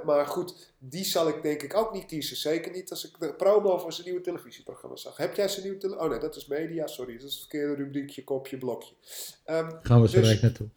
Maar 0.04 0.26
goed, 0.26 0.72
die 0.78 1.04
zal 1.04 1.28
ik 1.28 1.42
denk 1.42 1.62
ik 1.62 1.76
ook 1.76 1.92
niet 1.92 2.06
kiezen. 2.06 2.36
Zeker 2.36 2.72
niet 2.72 2.90
als 2.90 3.08
ik 3.08 3.18
de 3.18 3.34
promo 3.34 3.78
van 3.78 3.92
zijn 3.92 4.06
nieuwe 4.06 4.22
televisieprogramma 4.22 4.96
zag. 4.96 5.16
Heb 5.16 5.36
jij 5.36 5.48
zijn 5.48 5.62
nieuwe 5.62 5.78
televisie? 5.78 6.04
Oh 6.04 6.10
nee, 6.10 6.20
dat 6.20 6.36
is 6.36 6.46
media. 6.46 6.86
Sorry, 6.86 7.12
dat 7.12 7.26
is 7.26 7.32
het 7.32 7.40
verkeerde 7.40 7.74
rubriekje, 7.74 8.24
kopje, 8.24 8.58
blokje. 8.58 8.94
Um, 9.46 9.78
Gaan 9.82 10.00
we 10.00 10.08
zo 10.08 10.20
dus, 10.20 10.40
naartoe. 10.40 10.68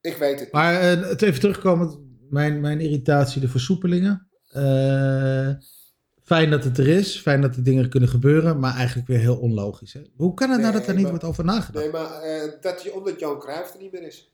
Ik 0.00 0.16
weet 0.16 0.40
het 0.40 0.52
Maar 0.52 0.98
uh, 0.98 1.08
het 1.08 1.22
even 1.22 1.40
terugkomen, 1.40 2.18
mijn, 2.30 2.60
mijn 2.60 2.80
irritatie, 2.80 3.40
de 3.40 3.48
versoepelingen. 3.48 4.28
Uh, 4.56 5.52
Fijn 6.26 6.50
dat 6.50 6.64
het 6.64 6.78
er 6.78 6.88
is, 6.88 7.20
fijn 7.20 7.40
dat 7.40 7.54
die 7.54 7.62
dingen 7.62 7.88
kunnen 7.88 8.08
gebeuren, 8.08 8.58
maar 8.58 8.74
eigenlijk 8.74 9.08
weer 9.08 9.18
heel 9.18 9.36
onlogisch. 9.36 9.92
Hè? 9.92 10.00
Hoe 10.16 10.34
kan 10.34 10.50
het 10.50 10.60
nou 10.60 10.72
dat 10.72 10.86
er 10.86 10.94
niet 10.94 11.08
wordt 11.08 11.24
over 11.24 11.44
nagedacht? 11.44 11.84
Nee, 11.84 11.92
maar 11.92 12.26
uh, 12.26 12.52
dat 12.60 12.82
je, 12.82 12.94
omdat 12.94 13.20
Johan 13.20 13.38
Cruijff 13.38 13.72
er 13.72 13.80
niet 13.80 13.92
meer 13.92 14.02
is. 14.02 14.32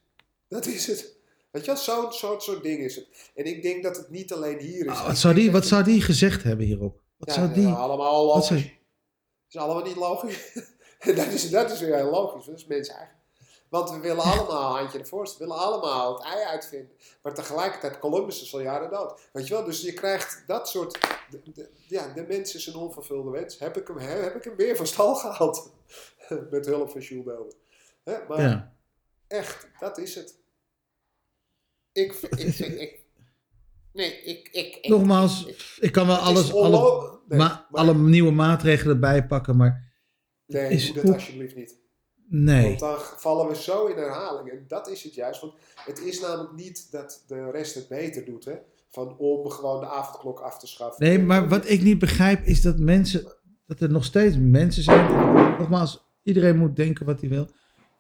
Dat 0.49 0.67
is 0.67 0.87
het. 0.87 1.17
Weet 1.51 1.65
je 1.65 1.77
zo'n 1.77 2.13
soort, 2.13 2.43
soort 2.43 2.63
ding 2.63 2.79
is 2.79 2.97
het. 2.97 3.07
En 3.35 3.45
ik 3.45 3.63
denk 3.63 3.83
dat 3.83 3.97
het 3.97 4.11
niet 4.11 4.33
alleen 4.33 4.59
hier 4.59 4.87
is. 4.87 4.93
Oh, 4.93 5.07
wat 5.07 5.19
zou 5.19 5.35
die, 5.35 5.53
wat 5.53 5.67
zou 5.67 5.85
die 5.85 6.01
gezegd 6.01 6.43
hebben 6.43 6.67
hierop? 6.67 7.01
Wat 7.17 7.29
ja, 7.29 7.35
zou 7.35 7.53
die... 7.53 7.67
allemaal 7.67 8.27
logisch. 8.27 8.49
Het 8.49 8.71
is 9.49 9.57
allemaal 9.57 9.85
niet 9.85 9.97
logisch. 9.97 10.53
dat, 11.17 11.27
is, 11.27 11.51
dat 11.51 11.71
is 11.71 11.81
weer 11.81 11.95
heel 11.95 12.11
logisch. 12.11 12.47
Dat 12.47 12.57
is 12.57 12.67
mensen 12.67 12.95
eigenlijk. 12.95 13.22
Want 13.73 13.91
we 13.91 13.99
willen 13.99 14.23
allemaal, 14.23 14.77
handje 14.79 14.99
de 14.99 15.05
voorste, 15.05 15.39
we 15.39 15.45
willen 15.45 15.63
allemaal 15.63 16.15
het 16.15 16.25
ei 16.25 16.45
uitvinden. 16.45 16.97
Maar 17.23 17.35
tegelijkertijd, 17.35 17.99
Columbus 17.99 18.43
is 18.43 18.55
al 18.55 18.61
jaren 18.61 18.91
dood. 18.91 19.21
Weet 19.33 19.49
je 19.49 19.55
wel, 19.55 19.65
dus 19.65 19.81
je 19.81 19.93
krijgt 19.93 20.45
dat 20.47 20.69
soort, 20.69 20.99
de, 21.31 21.69
ja, 21.87 22.13
de 22.13 22.25
mens 22.29 22.55
is 22.55 22.67
een 22.67 22.75
onvervulde 22.75 23.31
wens. 23.31 23.59
Heb 23.59 23.77
ik 23.77 23.89
hem, 23.89 23.99
heb 23.99 24.37
ik 24.37 24.45
hem 24.45 24.57
weer 24.57 24.77
van 24.77 24.87
stal 24.87 25.15
gehaald. 25.23 25.73
Met 26.51 26.67
hulp 26.67 26.91
van 26.91 27.01
Jules 27.01 27.55
Maar 28.29 28.41
ja. 28.41 28.77
echt, 29.27 29.69
dat 29.79 29.99
is 29.99 30.15
het. 30.15 30.39
Ik, 31.93 32.13
ik, 32.13 32.59
ik, 32.59 33.05
nee, 33.93 34.23
ik, 34.23 34.49
ik, 34.49 34.89
Nogmaals, 34.89 35.47
ik 35.81 35.93
kan 35.93 36.07
wel 36.07 36.17
alles, 36.17 36.53
alle, 36.53 37.21
maar, 37.29 37.67
alle 37.71 37.95
nieuwe 37.95 38.33
maatregelen 38.33 38.95
erbij 38.95 39.27
pakken, 39.27 39.57
maar... 39.57 39.93
Nee, 40.47 40.71
is, 40.71 40.93
doe 40.93 41.05
dat 41.05 41.15
alsjeblieft 41.15 41.55
niet. 41.55 41.82
Nee. 42.33 42.67
Want 42.67 42.79
dan 42.79 42.97
vallen 42.99 43.49
we 43.49 43.57
zo 43.57 43.87
in 43.87 43.97
herhaling. 43.97 44.51
En 44.51 44.65
dat 44.69 44.89
is 44.89 45.03
het 45.03 45.15
juist. 45.15 45.41
Want 45.41 45.53
het 45.77 46.01
is 46.01 46.21
namelijk 46.21 46.53
niet 46.53 46.91
dat 46.91 47.25
de 47.27 47.51
rest 47.51 47.75
het 47.75 47.89
beter 47.89 48.25
doet. 48.25 48.45
Hè? 48.45 48.55
Van 48.91 49.17
om 49.19 49.51
gewoon 49.51 49.81
de 49.81 49.87
avondklok 49.87 50.41
af 50.41 50.59
te 50.59 50.67
schaffen. 50.67 51.07
Nee, 51.07 51.19
maar 51.19 51.49
wat 51.49 51.69
ik 51.69 51.83
niet 51.83 51.99
begrijp 51.99 52.45
is 52.45 52.63
dat 52.63 52.79
mensen. 52.79 53.25
Dat 53.67 53.81
er 53.81 53.91
nog 53.91 54.05
steeds 54.05 54.37
mensen 54.39 54.83
zijn. 54.83 55.07
Nogmaals, 55.59 56.05
iedereen 56.23 56.59
moet 56.59 56.77
denken 56.77 57.07
wat 57.07 57.21
hij 57.21 57.29
wil. 57.29 57.49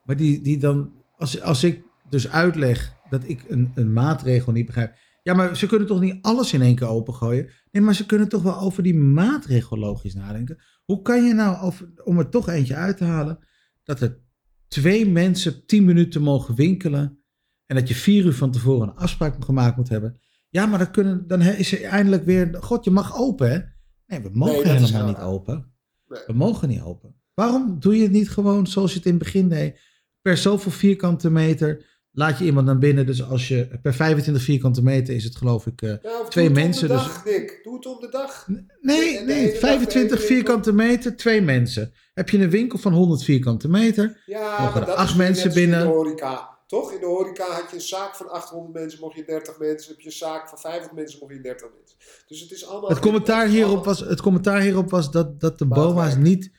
Maar 0.04 0.16
die, 0.16 0.40
die 0.40 0.58
dan. 0.58 0.92
Als, 1.16 1.40
als 1.40 1.64
ik 1.64 1.82
dus 2.10 2.28
uitleg 2.28 2.94
dat 3.10 3.22
ik 3.26 3.44
een, 3.48 3.72
een 3.74 3.92
maatregel 3.92 4.52
niet 4.52 4.66
begrijp. 4.66 4.94
Ja, 5.22 5.34
maar 5.34 5.56
ze 5.56 5.66
kunnen 5.66 5.86
toch 5.86 6.00
niet 6.00 6.18
alles 6.22 6.52
in 6.52 6.62
één 6.62 6.74
keer 6.74 6.88
opengooien? 6.88 7.50
Nee, 7.70 7.82
maar 7.82 7.94
ze 7.94 8.06
kunnen 8.06 8.28
toch 8.28 8.42
wel 8.42 8.60
over 8.60 8.82
die 8.82 8.94
maatregel 8.94 9.78
logisch 9.78 10.14
nadenken. 10.14 10.58
Hoe 10.84 11.02
kan 11.02 11.24
je 11.24 11.34
nou, 11.34 11.62
over, 11.62 11.88
om 12.04 12.18
er 12.18 12.28
toch 12.28 12.48
eentje 12.48 12.74
uit 12.74 12.96
te 12.96 13.04
halen, 13.04 13.38
dat 13.82 14.00
er 14.00 14.20
twee 14.68 15.08
mensen 15.08 15.66
tien 15.66 15.84
minuten 15.84 16.22
mogen 16.22 16.54
winkelen 16.54 17.22
en 17.66 17.76
dat 17.76 17.88
je 17.88 17.94
vier 17.94 18.24
uur 18.24 18.34
van 18.34 18.50
tevoren 18.50 18.88
een 18.88 18.94
afspraak 18.94 19.44
gemaakt 19.44 19.76
moet 19.76 19.88
hebben? 19.88 20.20
Ja, 20.48 20.66
maar 20.66 20.78
dan, 20.78 20.90
kunnen, 20.90 21.26
dan 21.26 21.40
is 21.40 21.72
er 21.72 21.82
eindelijk 21.82 22.24
weer, 22.24 22.56
god, 22.60 22.84
je 22.84 22.90
mag 22.90 23.16
open 23.16 23.50
hè? 23.50 23.60
Nee, 24.06 24.20
we 24.20 24.30
mogen 24.32 24.64
Nee, 24.66 24.76
helemaal 24.76 25.06
niet 25.06 25.16
open. 25.16 25.72
Nee. 26.06 26.20
We 26.26 26.32
mogen 26.32 26.68
niet 26.68 26.80
open. 26.80 27.14
Waarom 27.34 27.80
doe 27.80 27.96
je 27.96 28.02
het 28.02 28.12
niet 28.12 28.30
gewoon 28.30 28.66
zoals 28.66 28.90
je 28.90 28.96
het 28.96 29.06
in 29.06 29.14
het 29.14 29.22
begin 29.22 29.48
deed? 29.48 29.80
Per 30.20 30.36
zoveel 30.36 30.72
vierkante 30.72 31.30
meter 31.30 31.91
laat 32.12 32.38
je 32.38 32.44
iemand 32.44 32.66
naar 32.66 32.78
binnen. 32.78 33.06
Dus 33.06 33.22
als 33.28 33.48
je 33.48 33.68
per 33.82 33.94
25 33.94 34.42
vierkante 34.44 34.82
meter 34.82 35.14
is 35.14 35.24
het 35.24 35.36
geloof 35.36 35.66
ik... 35.66 35.82
eh, 35.82 35.88
Ja, 35.88 35.96
Twee 36.28 36.48
doe 36.48 36.56
het 36.56 36.64
mensen, 36.64 36.90
om 36.90 36.96
de 36.96 37.02
dus- 37.02 37.12
dag, 37.12 37.24
Nick. 37.24 37.60
Doe 37.62 37.74
het 37.74 37.86
om 37.86 38.00
de 38.00 38.08
dag. 38.08 38.46
nee, 38.80 39.18
En 39.18 39.26
nee, 39.26 39.50
dag 39.50 39.58
25 39.58 40.18
de 40.18 40.24
ene 40.24 40.34
vierkante 40.34 40.72
meter, 40.72 41.16
twee 41.16 41.40
mensen. 41.42 41.92
Heb 42.14 42.28
je 42.28 42.38
een 42.38 42.50
winkel 42.50 42.78
van 42.78 42.92
100 42.92 43.24
vierkante 43.24 43.68
meter? 43.68 44.22
Ja, 44.26 44.62
Mogen 44.62 44.80
er 44.80 44.86
dat 44.86 44.96
acht 44.96 45.16
mensen 45.16 45.44
als 45.46 45.56
in 45.56 45.60
binnen? 45.62 45.86
de 45.86 45.92
horeca. 45.92 46.50
Toch? 46.66 46.92
In 46.92 47.00
de 47.00 47.06
horeca 47.06 47.44
had 47.44 47.70
je 47.70 47.76
een 47.76 47.82
zaak 47.82 48.14
van 48.16 48.30
800 48.30 48.74
mensen, 48.74 49.00
mocht 49.00 49.16
je 49.16 49.24
30 49.24 49.58
mensen. 49.58 49.90
Heb 49.90 50.00
je 50.00 50.06
een 50.06 50.12
zaak 50.12 50.48
van 50.48 50.58
50 50.58 50.92
mensen, 50.92 51.18
mocht 51.20 51.34
je 51.34 51.40
30 51.40 51.68
mensen. 51.78 51.96
Dus 52.28 52.40
het 52.40 52.50
is 52.50 52.66
allemaal... 52.66 52.88
Het 52.90 52.98
commentaar 52.98 53.46
hierop 53.46 53.84
was, 53.84 54.00
het 54.00 54.20
commentaar 54.20 54.60
hierop 54.60 54.90
was 54.90 55.10
dat, 55.10 55.40
dat 55.40 55.58
de. 55.58 55.66
BOA's 55.66 56.16
niet, 56.16 56.50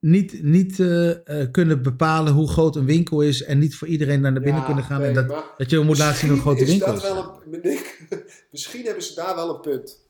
niet, 0.00 0.42
niet 0.42 0.80
eh, 0.80 1.10
eh, 1.10 1.50
kunnen 1.50 1.82
bepalen 1.82 2.32
hoe 2.32 2.48
groot 2.48 2.76
een 2.76 2.86
winkel 2.86 3.20
is. 3.20 3.42
En 3.42 3.58
niet 3.58 3.76
voor 3.76 3.88
iedereen 3.88 4.20
naar 4.20 4.32
binnen 4.32 4.54
Ja, 4.54 4.64
kunnen 4.64 4.84
gaan. 4.84 5.00
nee, 5.00 5.08
en 5.08 5.26
dat, 5.26 5.44
dat 5.56 5.70
je 5.70 5.78
moet 5.78 5.98
laten 5.98 6.18
zien 6.18 6.30
hoe 6.30 6.40
groot 6.40 6.58
de 6.58 6.66
winkel 6.66 6.94
is 6.94 7.02
dat 7.02 7.12
wel 7.12 7.42
een, 7.50 7.78
misschien 8.50 8.84
hebben 8.84 9.02
ze 9.02 9.14
daar 9.14 9.34
wel 9.34 9.54
een 9.54 9.60
punt. 9.60 10.06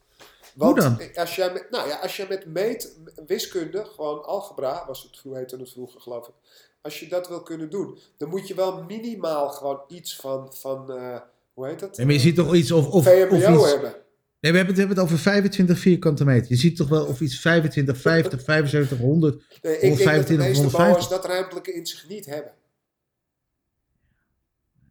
Hoe 0.55 0.75
Want 0.75 0.77
dan? 0.77 1.01
Als 1.15 1.37
jij 1.37 1.53
met, 1.53 1.67
nou 1.71 1.89
ja, 1.89 1.99
als 1.99 2.17
jij 2.17 2.27
met 2.29 2.47
meet, 2.47 2.97
wiskunde, 3.27 3.85
gewoon 3.85 4.25
algebra, 4.25 4.85
was 4.87 5.03
het 5.03 5.19
vroeger, 5.19 5.41
heette 5.41 5.57
het 5.57 5.71
vroeger 5.71 6.01
geloof 6.01 6.29
ik. 6.29 6.35
Als 6.81 7.01
je 7.01 7.09
dat 7.09 7.29
wil 7.29 7.43
kunnen 7.43 7.71
doen, 7.71 7.99
dan 8.17 8.29
moet 8.29 8.49
je 8.49 8.55
wel 8.55 8.83
minimaal 8.83 9.49
gewoon 9.49 9.81
iets 9.89 10.17
van, 10.17 10.53
van 10.55 10.93
eh, 10.93 11.21
hoe 11.55 11.67
heet 11.67 11.81
dat? 11.81 11.99
Maar 11.99 12.13
je 12.13 12.19
ziet 12.19 12.37
toch 12.37 12.55
iets 12.55 12.73
of, 12.73 12.89
of, 12.89 13.05
VMBO 13.05 13.37
of 13.37 13.63
iets... 13.63 13.73
hebben. 13.73 13.95
Nee, 14.41 14.53
we 14.53 14.59
hebben, 14.59 14.77
het, 14.77 14.89
we 14.89 14.95
hebben 14.95 14.97
het 15.05 15.15
over 15.15 15.33
25 15.33 15.79
vierkante 15.79 16.25
meter. 16.25 16.47
Je 16.51 16.57
ziet 16.57 16.77
toch 16.77 16.89
wel 16.89 17.05
of 17.07 17.21
iets 17.21 17.41
25, 17.41 18.01
50, 18.01 18.43
75, 18.45 18.99
100. 18.99 19.35
Nee, 19.63 19.75
ik 19.75 19.81
denk 19.81 19.81
dat 19.81 19.81
de 19.81 19.87
125 19.87 20.47
meeste 20.47 20.67
of 20.67 20.73
150. 20.73 20.79
bouwers 20.79 21.09
dat 21.09 21.25
ruimtelijke 21.25 21.73
in 21.75 21.87
zich 21.87 22.09
niet 22.09 22.27
hebben. 22.27 22.53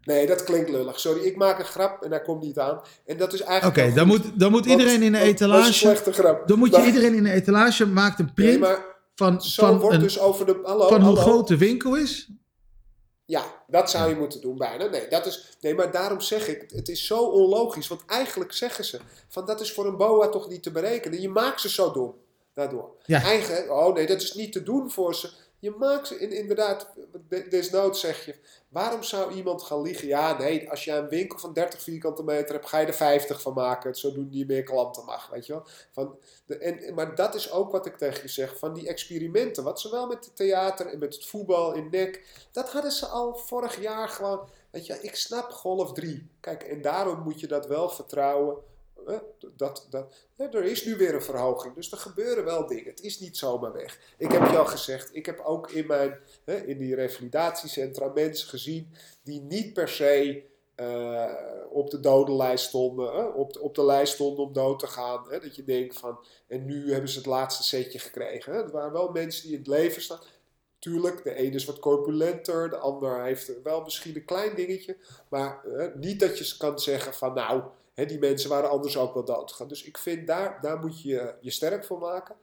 Nee, 0.04 0.28
dat 0.28 0.44
klinkt 0.44 0.70
lullig. 0.70 1.00
Sorry, 1.00 1.22
ik 1.24 1.36
maak 1.36 1.60
een 1.60 1.66
grap 1.66 2.04
en 2.04 2.10
daar 2.10 2.22
komt 2.24 2.42
niet 2.44 2.60
aan. 2.60 2.82
En 3.06 3.18
dat 3.18 3.34
is 3.34 3.42
Oké, 3.42 3.50
eigenlijk. 3.50 3.86
wel 3.86 3.96
dan 3.96 4.08
moet, 4.08 4.40
dan 4.40 4.52
moet 4.52 4.66
iedereen 4.66 5.02
in 5.02 5.12
de 5.12 5.18
is 5.18 5.24
een 5.24 5.30
etalage. 5.30 5.74
slechte 5.74 6.14
grap. 6.14 6.48
Dan 6.48 6.60
moet 6.60 6.70
je 6.72 6.78
Maar- 6.78 6.86
iedereen 6.88 7.14
in 7.14 7.24
de 7.24 7.32
etalage 7.32 7.86
maakt 7.88 8.20
een 8.20 8.34
print 8.34 8.50
Nee, 8.50 8.60
maar 8.60 8.86
van, 9.16 9.42
zo 9.42 9.66
van, 9.66 9.78
wordt 9.80 9.96
een, 9.96 10.02
dus 10.02 10.20
over 10.20 10.46
de. 10.46 10.60
Hallo, 10.64 10.88
van 10.88 11.02
hoe 11.02 11.16
hallo. 11.16 11.22
groot 11.32 11.48
de 11.48 11.58
winkel 11.58 11.96
is. 11.96 12.30
Ja, 13.26 13.44
dat 13.68 13.90
zou 13.90 14.10
je 14.10 14.16
moeten 14.16 14.42
doen 14.42 14.58
bijna. 14.58 14.86
Nee, 14.86 15.08
dat 15.08 15.26
is, 15.26 15.58
nee, 15.62 15.76
maar 15.76 15.92
daarom 15.92 16.22
zeg 16.22 16.48
ik, 16.48 16.66
het 16.76 16.90
is 16.90 17.06
zo 17.06 17.24
onlogisch. 17.24 17.88
Want 17.88 18.02
eigenlijk 18.08 18.54
zeggen 18.54 18.86
ze, 18.86 19.00
van 19.28 19.46
dat 19.46 19.62
is 19.62 19.74
voor 19.74 19.86
een 19.86 19.98
boa 19.98 20.30
toch 20.30 20.50
niet 20.50 20.64
te 20.64 20.72
berekenen. 20.72 21.22
Je 21.22 21.30
maakt 21.30 21.62
ze 21.62 21.70
zo 21.70 21.92
dom 21.92 22.16
daardoor. 22.54 22.90
Ja. 23.06 23.22
Eigen, 23.22 23.78
oh 23.78 23.94
nee, 23.94 24.08
dat 24.08 24.22
is 24.22 24.34
niet 24.34 24.52
te 24.52 24.64
doen 24.64 24.92
voor 24.92 25.16
ze. 25.16 25.30
Je 25.60 25.72
maakt 25.72 26.08
ze, 26.08 26.20
in, 26.20 26.32
inderdaad, 26.32 26.94
de- 27.30 27.48
desnoods 27.48 28.00
zeg 28.00 28.26
je, 28.26 28.36
waarom 28.70 29.04
zou 29.04 29.34
iemand 29.34 29.64
gaan 29.64 29.82
liegen? 29.82 30.08
Ja, 30.08 30.38
nee, 30.38 30.70
als 30.70 30.84
je 30.84 30.92
een 30.92 31.08
winkel 31.10 31.40
van 31.40 31.54
30 31.54 31.82
vierkante 31.82 32.24
meter 32.24 32.54
hebt, 32.56 32.68
ga 32.70 32.80
je 32.80 32.86
er 32.88 32.94
50 32.94 33.42
van 33.42 33.54
maken. 33.54 33.96
Zo 33.96 34.12
doen 34.12 34.30
die 34.30 34.46
meer 34.46 34.64
klanten 34.64 35.06
mag, 35.06 35.30
weet 35.30 35.46
je 35.46 35.54
wel. 35.54 35.66
Van 35.92 36.18
de, 36.46 36.58
en, 36.58 36.94
maar 36.94 37.16
dat 37.16 37.36
is 37.36 37.52
ook 37.52 37.72
wat 37.72 37.86
ik 37.86 37.98
tegen 37.98 38.22
je 38.22 38.28
zeg, 38.28 38.58
van 38.58 38.74
die 38.74 38.88
experimenten. 38.88 39.64
Wat 39.64 39.80
zowel 39.80 40.08
met 40.08 40.26
het 40.26 40.36
theater 40.36 40.88
en 40.88 41.00
met 41.00 41.14
het 41.14 41.26
voetbal 41.26 41.74
in 41.74 41.88
nek, 41.92 42.46
dat 42.52 42.70
hadden 42.72 42.92
ze 42.92 43.06
al 43.06 43.36
vorig 43.36 43.82
jaar 43.82 44.10
gewoon. 44.10 44.50
Weet 44.72 44.86
je, 44.86 44.98
ik 45.02 45.16
snap 45.16 45.52
golf 45.52 45.94
3. 45.94 46.30
Kijk, 46.40 46.64
en 46.64 46.82
daarom 46.82 47.20
moet 47.20 47.40
je 47.40 47.48
dat 47.48 47.68
wel 47.68 47.90
vertrouwen. 47.90 48.58
Dat, 49.56 49.88
dat, 49.90 50.26
er 50.38 50.64
is 50.64 50.86
nu 50.86 50.96
weer 50.96 51.14
een 51.14 51.22
verhoging, 51.22 51.76
dus 51.76 51.92
er 51.92 51.98
gebeuren 51.98 52.44
wel 52.44 52.68
dingen. 52.68 52.90
Het 52.90 53.02
is 53.02 53.20
niet 53.20 53.38
zomaar 53.38 53.74
weg. 53.74 54.00
Ik 54.18 54.32
heb 54.32 54.50
je 54.50 54.58
al 54.58 54.66
gezegd, 54.66 55.16
ik 55.16 55.26
heb 55.26 55.40
ook 55.40 55.72
in, 55.72 55.88
mijn, 55.88 56.20
in 56.66 56.78
die 56.78 56.96
revalidatiecentra 56.96 58.08
mensen 58.08 58.50
gezien 58.50 58.94
die 59.24 59.42
niet 59.42 59.74
per 59.74 59.90
se 59.90 60.44
eh, 60.76 61.34
op 61.70 61.90
de 61.90 62.00
dodenlijst 62.00 62.66
stonden, 62.66 63.16
hè, 63.16 63.24
op, 63.24 63.54
de, 63.54 63.62
op 63.62 63.76
de 63.76 63.86
lijst 63.86 64.14
stonden 64.14 64.46
om 64.46 64.54
dood 64.54 64.80
te 64.80 64.88
gaan. 64.88 65.26
Hè, 65.30 65.40
dat 65.40 65.56
je 65.56 65.64
denkt 65.64 66.00
van, 66.00 66.20
en 66.48 66.66
nu 66.66 66.92
hebben 66.92 67.10
ze 67.10 67.18
het 67.18 67.28
laatste 67.28 67.64
setje 67.64 68.00
gekregen. 68.00 68.54
Hè. 68.54 68.62
Het 68.62 68.72
waren 68.72 68.92
wel 68.92 69.12
mensen 69.12 69.44
die 69.44 69.52
in 69.52 69.58
het 69.58 69.68
leven 69.68 70.02
staan. 70.02 70.20
Tuurlijk, 70.80 71.24
de 71.24 71.34
ene 71.34 71.56
is 71.56 71.66
wat 71.66 71.80
corpulenter, 71.80 72.70
de 72.70 72.78
ander 72.78 73.24
heeft 73.24 73.62
wel 73.64 73.82
misschien 73.82 74.16
een 74.16 74.26
klein 74.26 74.56
dingetje. 74.56 74.98
Maar 75.30 75.66
niet 75.96 76.20
dat 76.20 76.38
je 76.38 76.58
kan 76.58 76.80
zeggen 76.80 77.14
van 77.14 77.34
nou, 77.34 77.64
die 78.06 78.20
mensen 78.20 78.50
waren 78.50 78.70
anders 78.70 78.98
ook 78.98 79.14
wel 79.14 79.26
doodgegaan. 79.26 79.68
Dus 79.68 79.84
ik 79.84 79.98
vind 79.98 80.28
daar, 80.28 80.62
daar 80.62 80.80
moet 80.80 81.02
je 81.02 81.34
je 81.42 81.52
sterk 81.52 81.86
voor 81.86 82.00
maken. 82.00 82.36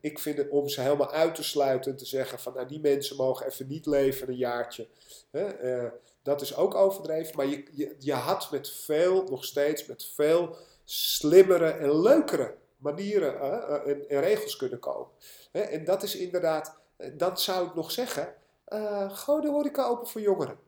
Ik 0.00 0.18
vind 0.18 0.38
het 0.38 0.50
om 0.50 0.68
ze 0.68 0.80
helemaal 0.80 1.12
uit 1.12 1.34
te 1.34 1.44
sluiten 1.44 1.90
en 1.90 1.96
te 1.96 2.06
zeggen 2.06 2.38
van 2.38 2.54
nou, 2.54 2.68
die 2.68 2.80
mensen 2.80 3.16
mogen 3.16 3.46
even 3.46 3.66
niet 3.66 3.86
leven 3.86 4.28
een 4.28 4.36
jaartje. 4.36 4.88
Eh, 5.30 5.84
dat 6.22 6.40
is 6.40 6.56
ook 6.56 6.74
overdreven. 6.74 7.36
Maar 7.36 7.46
je, 7.46 7.94
je, 7.98 8.12
had 8.12 8.50
met 8.50 8.70
veel, 8.70 9.24
nog 9.24 9.44
steeds 9.44 9.86
met 9.86 10.04
veel 10.14 10.56
slimmere 10.84 11.70
en 11.70 12.00
leukere 12.00 12.54
manieren 12.76 13.40
eh, 13.40 13.74
eh, 13.74 14.04
en, 14.08 14.20
regels 14.20 14.56
kunnen 14.56 14.78
komen. 14.78 15.08
En 15.52 15.84
dat 15.84 16.02
is 16.02 16.16
inderdaad, 16.16 16.78
dan 17.12 17.38
zou 17.38 17.66
ik 17.66 17.74
nog 17.74 17.90
zeggen, 17.90 18.34
gooi 19.08 19.42
de 19.42 19.48
horeca 19.48 19.86
open 19.86 20.08
voor 20.08 20.20
jongeren. 20.20 20.58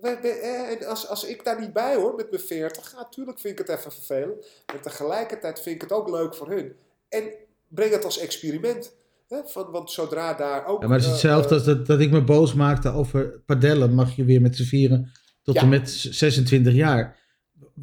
Eh, 0.00 0.70
En 0.70 0.86
als, 0.86 1.08
als 1.08 1.24
ik 1.24 1.44
daar 1.44 1.60
niet 1.60 1.72
bij 1.72 1.94
hoor 1.94 2.14
met 2.14 2.30
mijn 2.30 2.42
40, 2.42 2.92
ja, 2.92 2.98
natuurlijk 2.98 3.38
vind 3.40 3.58
ik 3.60 3.66
het 3.66 3.78
even 3.78 3.92
vervelend. 3.92 4.46
Maar 4.66 4.82
tegelijkertijd 4.82 5.60
vind 5.60 5.74
ik 5.74 5.80
het 5.82 5.92
ook 5.92 6.10
leuk 6.10 6.34
voor 6.34 6.50
hun. 6.50 6.72
En 7.08 7.22
breng 7.68 7.92
het 7.92 8.04
als 8.04 8.18
experiment. 8.18 8.94
Hè? 9.28 9.38
Van, 9.44 9.70
want 9.70 9.90
zodra 9.90 10.34
daar 10.34 10.66
ook. 10.66 10.82
Ja, 10.82 10.88
maar 10.88 10.96
het 10.96 11.06
is 11.06 11.12
eh, 11.12 11.12
hetzelfde 11.16 11.48
eh, 11.48 11.54
als 11.54 11.64
dat, 11.64 11.86
dat 11.86 12.00
ik 12.00 12.10
me 12.10 12.24
boos 12.24 12.54
maakte 12.54 12.88
over 12.92 13.40
padellen. 13.46 13.94
Mag 13.94 14.16
je 14.16 14.24
weer 14.24 14.40
met 14.40 14.56
z'n 14.56 14.62
vieren 14.64 15.10
tot 15.42 15.54
Ja. 15.54 15.60
en 15.60 15.68
met 15.68 15.90
26 15.90 16.72
jaar. 16.74 17.22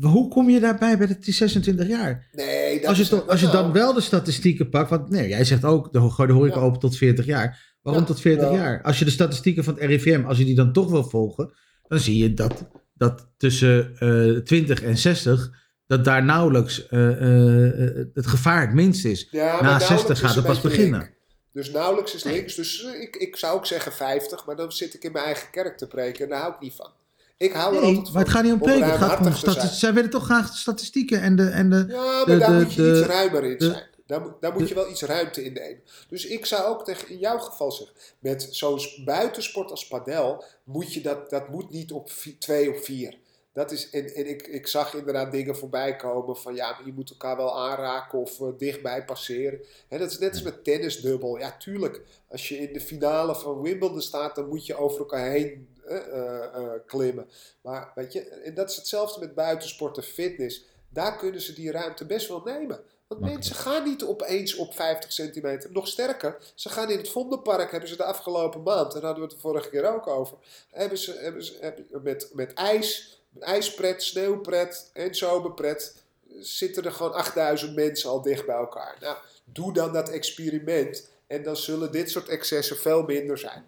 Hoe 0.02 0.28
kom 0.30 0.50
je 0.50 0.60
daarbij 0.60 0.98
bij 0.98 1.18
die 1.20 1.34
26 1.34 1.88
jaar? 1.88 2.28
nee, 2.34 2.80
dat 2.80 2.90
Als 2.90 2.98
je, 2.98 3.08
toch, 3.08 3.28
als 3.28 3.42
je 3.42 3.50
dan 3.50 3.72
wel 3.72 3.94
de 3.94 4.02
statistieken 4.02 4.70
pakt, 4.70 4.90
want 4.90 5.10
nee, 5.10 5.28
jij 5.28 5.44
zegt 5.44 5.66
ook, 5.66 5.94
de, 5.94 6.00
de 6.00 6.34
horeca 6.34 6.56
Ja. 6.60 6.62
open 6.66 6.80
tot 6.80 6.98
40 6.98 7.26
jaar. 7.26 7.76
Waarom 7.82 8.06
tot 8.06 8.22
40 8.22 8.50
ja. 8.50 8.56
jaar? 8.56 8.82
Als 8.82 9.00
je 9.00 9.06
de 9.06 9.12
statistieken 9.12 9.64
van 9.64 9.74
het 9.74 9.84
RIVM, 9.84 10.24
als 10.26 10.38
je 10.38 10.46
die 10.46 10.56
dan 10.56 10.74
toch 10.74 10.90
wil 10.90 11.04
volgen, 11.04 11.54
dan 11.92 12.00
zie 12.00 12.18
je 12.18 12.34
dat, 12.34 12.66
dat 12.94 13.28
tussen 13.38 13.96
eh 14.00 14.38
20 14.44 14.82
en 14.84 14.98
60, 14.98 15.52
dat 15.88 16.06
daar 16.06 16.24
nauwelijks 16.24 16.88
eh, 16.88 17.12
eh, 17.22 17.88
eh, 17.88 18.06
het 18.14 18.28
gevaar 18.28 18.62
het 18.62 18.74
minst 18.74 19.06
is. 19.06 19.28
Ja, 19.32 19.46
Na 19.46 19.52
nauwelijks 19.52 19.88
60 19.88 20.10
is 20.12 20.20
gaat 20.22 20.36
het 20.36 20.46
pas 20.46 20.62
beginnen. 20.62 21.00
link. 21.00 21.12
Dus 21.54 21.72
nauwelijks 21.72 22.16
is 22.16 22.24
links. 22.24 22.56
Dus 22.56 22.84
eh, 22.86 23.02
ik, 23.02 23.16
ik 23.16 23.36
zou 23.36 23.56
ook 23.56 23.66
zeggen 23.66 23.92
50, 23.92 24.46
maar 24.46 24.56
dan 24.56 24.72
zit 24.72 24.94
ik 24.94 25.04
in 25.04 25.12
mijn 25.12 25.26
eigen 25.26 25.48
kerk 25.52 25.78
te 25.78 25.88
preken 25.88 26.24
en 26.24 26.30
daar 26.30 26.40
hou 26.42 26.54
ik 26.54 26.60
niet 26.60 26.74
van. 26.76 26.90
Ik 27.38 27.54
hou 27.54 27.76
er 27.76 27.82
altijd 27.82 27.96
maar 28.14 28.22
het 28.24 28.32
van 28.32 28.32
gaat 28.32 28.44
niet 28.44 28.54
om 28.54 28.60
preken, 28.60 28.90
het 28.90 28.98
gaat 29.02 29.20
om 29.26 29.34
statistieken. 29.34 29.78
Zij 29.78 29.94
willen 29.94 30.10
toch 30.10 30.24
graag 30.26 30.56
statistieken 30.58 31.22
en 31.22 31.36
de... 31.36 31.44
En 31.48 31.70
de 31.70 31.86
Ja, 31.88 31.96
maar 32.02 32.26
de- 32.26 32.38
daar 32.38 32.50
de- 32.52 32.56
moet 32.64 32.74
je 32.74 32.82
de- 32.82 32.98
iets 32.98 33.08
ruimer 33.08 33.44
in 33.44 33.56
zijn. 33.60 33.84
Daar, 34.12 34.22
moet- 34.22 34.42
daar 34.42 34.54
moet 34.54 34.68
je 34.68 34.76
wel 34.76 34.90
iets 34.90 35.02
ruimte 35.02 35.44
in 35.44 35.54
nemen. 35.54 35.82
Dus 36.10 36.26
ik 36.26 36.46
zou 36.46 36.64
ook 36.66 36.86
tegen, 36.86 37.10
in 37.10 37.18
jouw 37.18 37.38
geval 37.38 37.72
zeggen, 37.72 37.96
met 38.20 38.48
zo'n 38.52 38.80
buitensport 39.06 39.72
als 39.72 39.88
padel, 39.88 40.44
moet 40.64 40.94
je 40.94 41.02
dat, 41.02 41.30
dat 41.30 41.50
moet 41.50 41.70
niet 41.70 41.92
op 41.92 42.10
twee 42.40 42.72
of 42.72 42.84
vier. 42.84 43.18
Dat 43.54 43.72
is, 43.72 43.90
en 43.90 44.14
en 44.16 44.28
ik, 44.30 44.48
ik 44.48 44.68
zag 44.68 44.94
inderdaad 44.94 45.32
dingen 45.32 45.56
voorbij 45.56 45.96
komen 45.96 46.38
van 46.38 46.56
ja, 46.56 46.72
maar 46.72 46.86
je 46.86 46.94
moet 46.94 47.10
elkaar 47.10 47.38
wel 47.38 47.60
aanraken 47.60 48.20
of 48.20 48.42
eh, 48.42 48.48
dichtbij 48.58 49.06
passeren. 49.06 49.60
Hè, 49.88 49.98
dat 49.98 50.12
is 50.12 50.18
net 50.20 50.32
als 50.32 50.42
met 50.42 50.64
tennisdubbel. 50.64 51.38
Ja, 51.38 51.58
tuurlijk, 51.58 52.02
als 52.28 52.50
je 52.50 52.58
in 52.58 52.74
de 52.74 52.82
finale 52.82 53.36
van 53.36 53.62
Wimbledon 53.62 54.02
staat, 54.02 54.36
dan 54.36 54.48
moet 54.48 54.66
je 54.66 54.76
over 54.76 55.00
elkaar 55.00 55.30
heen 55.30 55.68
eh, 55.86 55.98
eh, 56.44 56.72
klimmen. 56.86 57.30
Maar 57.62 57.92
weet 57.96 58.14
je, 58.14 58.22
en 58.22 58.54
dat 58.54 58.70
is 58.70 58.76
hetzelfde 58.76 59.20
met 59.20 59.36
buitensport 59.36 59.98
en 59.98 60.04
fitness. 60.04 60.66
Daar 60.94 61.18
kunnen 61.18 61.42
ze 61.42 61.54
die 61.54 61.72
ruimte 61.72 62.06
best 62.06 62.28
wel 62.28 62.42
nemen. 62.46 62.84
Want 63.08 63.22
mensen 63.24 63.56
gaan 63.56 63.84
niet 63.84 64.04
opeens 64.04 64.56
op 64.56 64.74
50 64.74 65.12
centimeter. 65.12 65.72
Nog 65.72 65.88
sterker, 65.88 66.38
ze 66.56 66.70
gaan 66.70 66.90
in 66.92 66.98
het 66.98 67.10
Vondelpark, 67.10 67.72
hebben 67.72 67.90
ze 67.90 67.96
de 67.96 68.04
afgelopen 68.04 68.64
maand, 68.64 68.92
daar 68.92 69.02
hadden 69.02 69.20
we 69.24 69.28
het 69.30 69.36
de 69.36 69.42
vorige 69.42 69.70
keer 69.70 69.94
ook 69.94 70.08
over, 70.08 70.38
hebben 70.72 70.98
ze, 70.98 71.12
hebben 71.14 71.44
ze 71.44 71.58
hebben, 71.60 71.86
met, 72.04 72.30
met 72.34 72.54
ijs, 72.54 73.22
ijspret, 73.40 74.04
sneeuwpret 74.04 74.90
en 74.94 75.16
zomerpret, 75.16 75.96
zitten 76.40 76.84
er 76.84 76.92
gewoon 76.92 77.14
8000 77.14 77.76
mensen 77.76 78.10
al 78.10 78.22
dicht 78.22 78.46
bij 78.46 78.56
elkaar. 78.56 78.98
Nou, 79.00 79.18
doe 79.44 79.74
dan 79.74 79.94
dat 79.94 80.10
experiment 80.10 81.10
en 81.28 81.44
dan 81.44 81.58
zullen 81.58 81.92
dit 81.92 82.10
soort 82.12 82.28
excessen 82.30 82.78
veel 82.78 83.04
minder 83.04 83.38
zijn. 83.38 83.66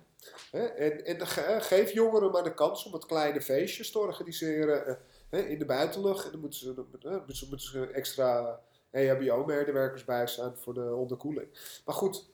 En, 0.52 1.06
en 1.06 1.28
ge- 1.28 1.58
geef 1.60 1.92
jongeren 1.92 2.32
maar 2.32 2.44
de 2.44 2.54
kans 2.54 2.86
om 2.86 2.92
wat 2.92 3.06
kleine 3.06 3.42
feestjes 3.42 3.92
te 3.92 4.00
organiseren. 4.00 4.98
Eh, 5.34 5.40
hè, 5.40 5.46
in 5.46 5.60
de 5.60 5.66
buitenlucht. 5.66 6.26
En 6.26 6.32
dan 6.32 6.40
moeten 6.40 6.60
ze, 6.60 6.74
dan 6.74 6.86
moeten 6.90 7.48
moeten 7.50 7.60
ze 7.60 7.88
extra 7.88 8.60
EHBO-medewerkers 8.92 10.06
bij 10.06 10.28
staan 10.28 10.58
voor 10.58 10.74
de 10.74 10.94
onderkoeling. 10.96 11.48
Maar 11.86 11.96
goed, 11.96 12.26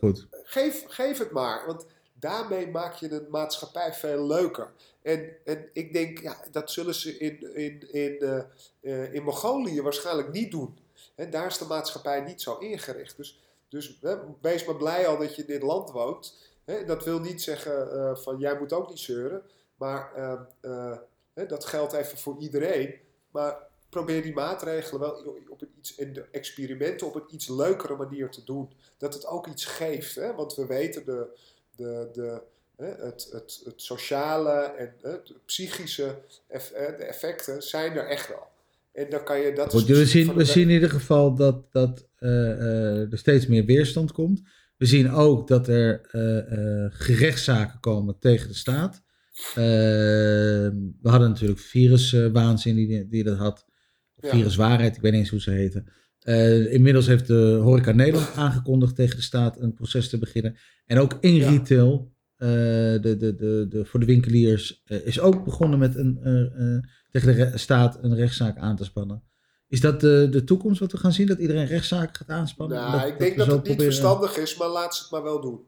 goed. 0.00 0.26
Geef, 0.44 0.84
geef 0.86 1.18
het 1.18 1.30
maar. 1.30 1.66
Want 1.66 1.86
daarmee 2.12 2.68
maak 2.68 2.94
je 2.94 3.08
de 3.08 3.26
maatschappij 3.30 3.92
veel 3.92 4.26
leuker. 4.26 4.72
En, 5.02 5.36
en 5.44 5.68
ik 5.72 5.92
denk, 5.92 6.18
ja, 6.18 6.36
dat 6.50 6.70
zullen 6.70 6.94
ze 6.94 7.18
in, 7.18 7.54
in, 7.54 7.92
in, 7.92 8.46
uh, 8.80 9.14
in 9.14 9.22
Mongolië 9.22 9.82
waarschijnlijk 9.82 10.32
niet 10.32 10.50
doen. 10.50 10.78
En 11.14 11.30
daar 11.30 11.46
is 11.46 11.58
de 11.58 11.64
maatschappij 11.64 12.20
niet 12.20 12.42
zo 12.42 12.58
ingericht. 12.58 13.16
Dus, 13.16 13.42
dus 13.68 14.00
wees 14.40 14.64
maar 14.64 14.76
blij 14.76 15.06
al 15.06 15.18
dat 15.18 15.36
je 15.36 15.42
in 15.42 15.48
dit 15.48 15.62
land 15.62 15.90
woont. 15.90 16.36
dat 16.86 17.04
wil 17.04 17.20
niet 17.20 17.42
zeggen 17.42 17.94
uh, 17.94 18.16
van 18.16 18.38
jij 18.38 18.58
moet 18.58 18.72
ook 18.72 18.88
niet 18.88 18.98
zeuren. 18.98 19.42
Maar 19.76 20.12
dat 21.34 21.64
geldt 21.64 21.92
even 21.92 22.18
voor 22.18 22.36
iedereen. 22.38 22.94
Maar 23.30 23.56
probeer 23.88 24.22
die 24.22 24.32
maatregelen 24.32 25.00
wel 25.00 25.36
op 25.48 25.62
een 25.62 25.70
iets, 25.78 25.94
in 25.94 26.12
de 26.12 26.24
experimenten 26.30 27.06
op 27.06 27.14
een 27.14 27.34
iets 27.34 27.48
leukere 27.48 27.96
manier 27.96 28.30
te 28.30 28.44
doen. 28.44 28.70
Dat 28.98 29.14
het 29.14 29.26
ook 29.26 29.46
iets 29.46 29.64
geeft. 29.64 30.14
Hè? 30.14 30.34
Want 30.34 30.54
we 30.54 30.66
weten 30.66 31.04
de, 31.04 31.26
de, 31.76 32.08
de, 32.12 32.42
het, 32.76 33.28
het, 33.32 33.60
het 33.64 33.82
sociale 33.82 34.50
en 34.50 34.94
het 35.00 35.32
psychische 35.44 36.18
de 36.48 37.04
effecten 37.04 37.62
zijn 37.62 37.92
er 37.92 38.08
echt 38.08 38.28
wel. 38.28 38.50
En 38.92 39.10
dan 39.10 39.24
kan 39.24 39.40
je 39.40 39.52
dat. 39.52 39.70
Goed, 39.70 39.86
we, 39.86 40.06
zien, 40.06 40.34
we 40.34 40.44
zien 40.44 40.68
in 40.68 40.74
ieder 40.74 40.90
geval 40.90 41.34
dat, 41.34 41.72
dat 41.72 42.06
uh, 42.20 43.12
er 43.12 43.18
steeds 43.18 43.46
meer 43.46 43.64
weerstand 43.64 44.12
komt. 44.12 44.42
We 44.76 44.86
zien 44.86 45.10
ook 45.10 45.48
dat 45.48 45.68
er 45.68 46.00
uh, 46.12 46.86
gerechtszaken 46.90 47.80
komen 47.80 48.18
tegen 48.18 48.48
de 48.48 48.54
staat. 48.54 49.02
We 49.54 51.08
hadden 51.08 51.28
natuurlijk 51.28 51.60
viruswaanzin 51.60 52.74
die, 52.74 53.08
die 53.08 53.24
dat 53.24 53.38
had. 53.38 53.66
Viruswaarheid, 54.16 54.96
ik 54.96 55.02
weet 55.02 55.12
niet 55.12 55.20
eens 55.20 55.30
hoe 55.30 55.40
ze 55.40 55.50
heten. 55.50 55.86
inmiddels 56.70 57.06
heeft 57.06 57.26
de 57.26 57.58
Horeca 57.62 57.92
Nederland 57.92 58.34
aangekondigd 58.36 58.96
tegen 58.96 59.16
de 59.16 59.22
staat 59.22 59.60
een 59.60 59.74
proces 59.74 60.08
te 60.08 60.18
beginnen. 60.18 60.56
En 60.86 60.98
ook 60.98 61.18
in 61.20 61.38
retail, 61.38 62.12
de, 62.36 62.98
de, 63.00 63.34
de, 63.36 63.66
de, 63.68 63.84
voor 63.84 64.00
de 64.00 64.06
winkeliers, 64.06 64.82
is 64.84 65.20
ook 65.20 65.44
begonnen 65.44 65.78
met 65.78 65.96
een 65.96 66.20
tegen 67.10 67.36
de 67.36 67.58
staat 67.58 67.98
een 68.02 68.14
rechtszaak 68.14 68.58
aan 68.58 68.76
te 68.76 68.84
spannen. 68.84 69.22
Is 69.68 69.80
dat 69.80 70.00
de, 70.00 70.28
de 70.30 70.44
toekomst 70.44 70.80
wat 70.80 70.92
we 70.92 70.98
gaan 70.98 71.12
zien? 71.12 71.26
Dat 71.26 71.38
iedereen 71.38 71.66
rechtszaken 71.66 72.16
gaat 72.16 72.28
aanspannen? 72.28 72.76
Nou, 72.76 73.08
ik 73.08 73.18
denk 73.18 73.36
dat, 73.36 73.46
het 73.46 73.68
niet 73.68 73.82
verstandig 73.82 74.36
is, 74.36 74.56
maar 74.56 74.68
laat 74.68 74.94
ze 74.94 75.02
het 75.02 75.10
maar 75.10 75.22
wel 75.22 75.40
doen. 75.40 75.60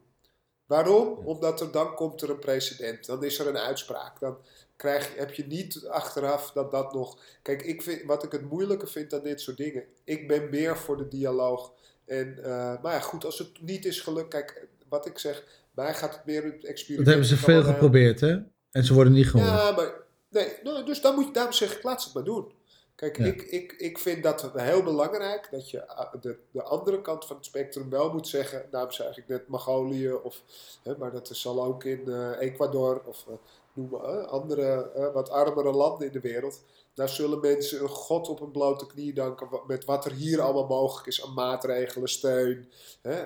Waarom? 0.65 1.07
Omdat 1.23 1.61
er 1.61 1.71
dan 1.71 1.95
komt 1.95 2.21
er 2.21 2.29
een 2.29 2.39
precedent. 2.39 3.05
Dan 3.05 3.23
is 3.23 3.39
er 3.39 3.47
een 3.47 3.57
uitspraak. 3.57 4.19
Dan 4.19 4.37
krijg, 4.75 5.15
heb 5.15 5.33
je 5.33 5.47
niet 5.47 5.85
achteraf 5.87 6.51
dat 6.51 6.71
dat 6.71 6.93
nog... 6.93 7.19
Kijk, 7.41 7.61
ik 7.61 7.81
vind, 7.81 8.03
wat 8.03 8.23
ik 8.23 8.31
het 8.31 8.49
moeilijke 8.49 8.87
vind 8.87 9.13
aan 9.13 9.23
dit 9.23 9.41
soort 9.41 9.57
dingen... 9.57 9.83
Ik 10.03 10.27
ben 10.27 10.49
meer 10.49 10.77
voor 10.77 10.97
de 10.97 11.07
dialoog. 11.07 11.73
En, 12.05 12.35
uh, 12.39 12.45
maar 12.81 12.93
ja, 12.93 12.99
goed, 12.99 13.25
als 13.25 13.39
het 13.39 13.61
niet 13.61 13.85
is 13.85 14.01
gelukt... 14.01 14.29
Kijk, 14.29 14.67
wat 14.89 15.05
ik 15.05 15.17
zeg, 15.17 15.43
mij 15.71 15.93
gaat 15.93 16.13
het 16.13 16.25
meer 16.25 16.43
het 16.43 16.65
experiment... 16.65 17.07
Dat 17.07 17.15
hebben 17.15 17.37
ze 17.37 17.43
veel 17.43 17.63
geprobeerd, 17.63 18.19
hè? 18.19 18.37
En 18.71 18.83
ze 18.83 18.93
worden 18.93 19.13
niet 19.13 19.29
gehoord. 19.29 19.49
Ja, 19.49 19.71
maar 19.71 20.03
Nee, 20.35 20.53
nou, 20.63 20.85
dus 20.85 21.01
dan 21.01 21.15
moet 21.15 21.25
je, 21.25 21.31
daarom 21.31 21.53
zeg 21.53 21.75
ik, 21.75 21.83
laat 21.83 22.01
ze 22.01 22.07
het 22.07 22.15
maar 22.15 22.23
doen. 22.23 22.51
Kijk, 22.95 23.17
ik, 23.17 23.41
ik, 23.41 23.71
ik 23.71 23.97
vind 23.97 24.23
dat 24.23 24.51
heel 24.53 24.83
belangrijk 24.83 25.47
dat 25.51 25.69
je 25.69 25.87
ah, 25.87 26.13
de, 26.21 26.37
de 26.51 26.63
andere 26.63 27.01
kant 27.01 27.25
van 27.25 27.35
het 27.35 27.45
spectrum 27.45 27.89
wel 27.89 28.11
moet 28.13 28.27
zeggen. 28.27 28.67
Daarom 28.71 28.91
zeg 28.91 29.17
ik 29.17 29.27
net 29.27 29.47
Mongolië, 29.47 30.13
of, 30.13 30.41
hè, 30.83 30.97
maar 30.97 31.11
dat 31.11 31.29
zal 31.31 31.63
ook 31.63 31.83
in 31.83 32.03
uh, 32.05 32.41
Ecuador 32.41 33.01
of 33.05 33.25
uh, 33.29 33.35
noem 33.73 33.89
maar, 33.89 34.19
uh, 34.19 34.27
andere 34.27 34.91
wat 35.13 35.29
armere 35.29 35.71
landen 35.71 36.07
in 36.07 36.13
de 36.13 36.19
wereld. 36.19 36.61
Daar 36.93 37.09
zullen 37.09 37.39
mensen 37.39 37.81
een 37.81 37.89
god 37.89 38.29
op 38.29 38.41
een 38.41 38.51
blote 38.51 38.87
knie 38.87 39.13
danken 39.13 39.49
met 39.67 39.85
wat 39.85 40.05
er 40.05 40.11
hier 40.11 40.41
allemaal 40.41 40.67
mogelijk 40.67 41.07
is 41.07 41.25
aan 41.25 41.33
maatregelen, 41.33 42.09
steun 42.09 42.71
hè, 43.01 43.21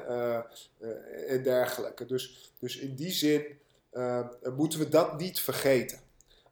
en 1.28 1.44
dergelijke. 1.44 2.06
Dus, 2.06 2.54
dus 2.60 2.78
in 2.78 2.96
die 2.96 3.12
zin 3.12 3.60
moeten 4.56 4.80
we 4.80 4.90
dat 4.90 5.20
niet 5.20 5.40
vergeten. 5.40 6.00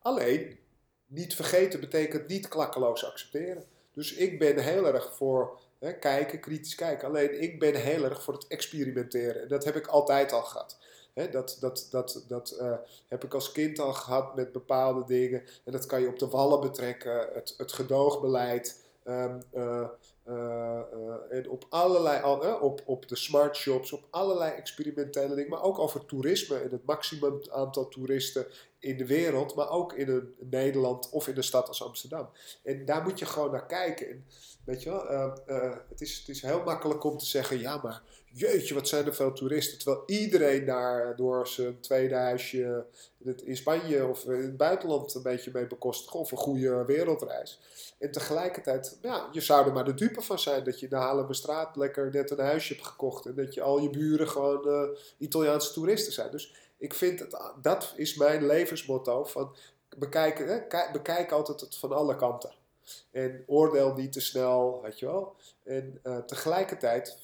Alleen, 0.01 0.57
niet 1.07 1.35
vergeten 1.35 1.79
betekent 1.79 2.27
niet 2.27 2.47
klakkeloos 2.47 3.05
accepteren. 3.05 3.65
Dus 3.93 4.13
ik 4.13 4.39
ben 4.39 4.59
heel 4.59 4.87
erg 4.87 5.15
voor 5.15 5.59
hè, 5.79 5.93
kijken, 5.93 6.39
kritisch 6.39 6.75
kijken. 6.75 7.07
Alleen 7.07 7.41
ik 7.41 7.59
ben 7.59 7.75
heel 7.75 8.03
erg 8.03 8.23
voor 8.23 8.33
het 8.33 8.47
experimenteren. 8.47 9.41
En 9.41 9.47
dat 9.47 9.63
heb 9.63 9.75
ik 9.75 9.87
altijd 9.87 10.31
al 10.31 10.43
gehad. 10.43 10.77
dat 11.31 11.57
dat, 11.59 11.87
dat, 11.91 12.23
dat 12.27 12.57
uh, 12.61 12.73
heb 13.07 13.23
ik 13.23 13.33
als 13.33 13.51
kind 13.51 13.79
al 13.79 13.93
gehad 13.93 14.35
met 14.35 14.51
bepaalde 14.51 15.03
dingen. 15.05 15.43
En 15.63 15.71
dat 15.71 15.85
kan 15.85 16.01
je 16.01 16.07
op 16.07 16.19
de 16.19 16.27
wallen 16.27 16.59
betrekken. 16.59 17.29
Het, 17.33 17.53
het 17.57 17.71
gedoogbeleid. 17.71 18.85
Um, 19.03 19.41
uh, 19.53 19.87
en 21.29 21.49
op 21.49 21.65
allerlei, 21.69 22.23
op, 22.61 22.81
op 22.85 23.07
de 23.07 23.15
smart 23.15 23.55
shops, 23.55 23.91
op 23.91 24.03
allerlei 24.09 24.51
experimentele 24.51 25.35
dingen, 25.35 25.49
maar 25.49 25.63
ook 25.63 25.79
over 25.79 26.05
toerisme 26.05 26.57
en 26.57 26.69
het 26.69 26.85
maximum 26.85 27.41
aantal 27.49 27.87
toeristen 27.87 28.45
in 28.87 28.97
de 28.97 29.05
wereld, 29.05 29.55
maar 29.55 29.69
ook 29.69 29.93
in 29.93 30.09
een, 30.09 30.33
Nederland 30.39 31.09
of 31.09 31.27
in 31.27 31.37
een 31.37 31.43
stad 31.43 31.67
als 31.67 31.83
Amsterdam. 31.83 32.29
En 32.63 32.85
daar 32.85 33.03
moet 33.03 33.19
je 33.19 33.25
gewoon 33.25 33.51
naar 33.51 33.65
kijken. 33.65 34.09
En, 34.09 34.25
weet 34.65 34.83
je 34.83 34.89
wel, 34.89 35.05
het, 35.89 36.01
is, 36.01 36.17
het 36.17 36.29
is 36.29 36.41
heel 36.41 36.63
makkelijk 36.63 37.03
om 37.03 37.17
te 37.17 37.25
zeggen, 37.25 37.59
ja 37.59 37.79
maar 37.83 38.01
jeetje, 38.37 38.73
wat 38.73 38.87
zijn 38.87 39.05
er 39.05 39.15
veel 39.15 39.33
toeristen. 39.33 39.77
Terwijl 39.77 40.03
iedereen 40.05 40.65
daar 40.65 41.15
door 41.15 41.47
zijn 41.47 41.79
tweede 41.79 42.15
huisje 42.15 42.85
in 43.43 43.57
Spanje 43.57 44.05
of 44.05 44.25
in 44.25 44.41
het 44.41 44.57
buitenland 44.57 45.13
een 45.13 45.21
beetje 45.21 45.51
mee 45.53 45.67
bekostigt. 45.67 46.13
Of 46.13 46.31
een 46.31 46.37
goede 46.37 46.85
wereldreis. 46.85 47.59
En 47.99 48.11
tegelijkertijd, 48.11 48.97
ja, 49.01 49.29
je 49.31 49.41
zou 49.41 49.65
er 49.65 49.73
maar 49.73 49.85
de 49.85 49.93
dupe 49.93 50.21
van 50.21 50.39
zijn 50.39 50.63
dat 50.63 50.79
je 50.79 50.85
in 50.85 50.89
de 50.89 50.95
Haarlemmerstraat 50.95 51.75
lekker 51.75 52.11
net 52.11 52.31
een 52.31 52.39
huisje 52.39 52.73
hebt 52.73 52.85
gekocht. 52.85 53.25
En 53.25 53.35
dat 53.35 53.53
je 53.53 53.61
al 53.61 53.79
je 53.79 53.89
buren 53.89 54.29
gewoon 54.29 54.67
uh, 54.67 54.97
Italiaanse 55.17 55.73
toeristen 55.73 56.13
zijn. 56.13 56.31
Dus 56.31 56.55
ik 56.77 56.93
vind, 56.93 57.19
het, 57.19 57.37
dat 57.61 57.93
is 57.95 58.15
mijn 58.15 58.45
levensmotto 58.45 59.23
van 59.23 59.55
bekijken, 59.97 60.47
hè, 60.47 60.59
bekijk 60.91 61.31
altijd 61.31 61.61
het 61.61 61.77
van 61.77 61.91
alle 61.91 62.15
kanten. 62.15 62.51
En 63.11 63.43
oordeel 63.45 63.93
niet 63.93 64.11
te 64.11 64.19
snel, 64.19 64.81
weet 64.83 64.99
je 64.99 65.05
wel. 65.05 65.35
En 65.63 65.99
uh, 66.03 66.17
tegelijkertijd 66.17 67.17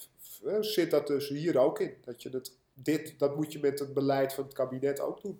uh, 0.45 0.55
zit 0.59 0.91
dat 0.91 1.07
dus 1.07 1.29
hier 1.29 1.57
ook 1.57 1.79
in. 1.79 1.93
Dat, 2.05 2.23
je 2.23 2.29
het, 2.29 2.51
dit, 2.73 3.15
dat 3.17 3.35
moet 3.35 3.51
je 3.51 3.59
met 3.59 3.79
het 3.79 3.93
beleid 3.93 4.33
van 4.33 4.43
het 4.43 4.53
kabinet 4.53 4.99
ook 4.99 5.21
doen. 5.21 5.39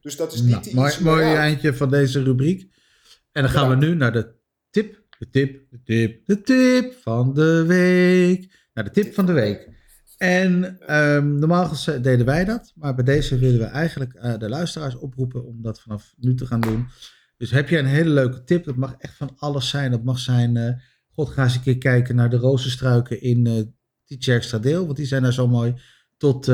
Dus 0.00 0.16
dat 0.16 0.32
is 0.32 0.40
niet 0.40 0.50
nou, 0.50 0.88
iets... 0.88 0.98
Mooi, 0.98 1.02
mooi 1.02 1.34
eindje 1.34 1.74
van 1.74 1.90
deze 1.90 2.22
rubriek. 2.22 2.70
En 3.32 3.42
dan 3.42 3.50
gaan 3.50 3.68
we 3.68 3.76
nu 3.76 3.94
naar 3.94 4.12
de 4.12 4.32
tip, 4.70 5.02
de 5.18 5.30
tip, 5.30 5.70
de 5.70 5.82
tip, 5.82 6.26
de 6.26 6.40
tip 6.40 6.94
van 6.94 7.34
de 7.34 7.64
week. 7.66 8.66
Naar 8.74 8.84
de 8.84 8.90
tip 8.90 9.14
van 9.14 9.26
de 9.26 9.32
week. 9.32 9.68
En 10.18 10.78
um, 10.96 11.38
normaal 11.38 11.72
deden 12.02 12.26
wij 12.26 12.44
dat, 12.44 12.72
maar 12.74 12.94
bij 12.94 13.04
deze 13.04 13.38
willen 13.38 13.58
we 13.58 13.64
eigenlijk 13.64 14.14
uh, 14.14 14.38
de 14.38 14.48
luisteraars 14.48 14.96
oproepen 14.96 15.44
om 15.44 15.62
dat 15.62 15.80
vanaf 15.80 16.14
nu 16.16 16.34
te 16.34 16.46
gaan 16.46 16.60
doen. 16.60 16.86
Dus 17.36 17.50
heb 17.50 17.68
je 17.68 17.78
een 17.78 17.86
hele 17.86 18.10
leuke 18.10 18.44
tip, 18.44 18.64
dat 18.64 18.76
mag 18.76 18.94
echt 18.98 19.16
van 19.16 19.34
alles 19.36 19.68
zijn. 19.68 19.90
Dat 19.90 20.04
mag 20.04 20.18
zijn, 20.18 20.56
uh, 20.56 20.70
god 21.08 21.28
ga 21.28 21.42
eens 21.42 21.54
een 21.54 21.60
keer 21.60 21.78
kijken 21.78 22.16
naar 22.16 22.30
de 22.30 22.36
rozenstruiken 22.36 23.22
in 23.22 23.46
uh, 23.46 23.62
Tietjerkstra 24.04 24.58
deel, 24.58 24.84
want 24.84 24.96
die 24.96 25.06
zijn 25.06 25.22
daar 25.22 25.32
zo 25.32 25.48
mooi. 25.48 25.74
Tot 26.16 26.46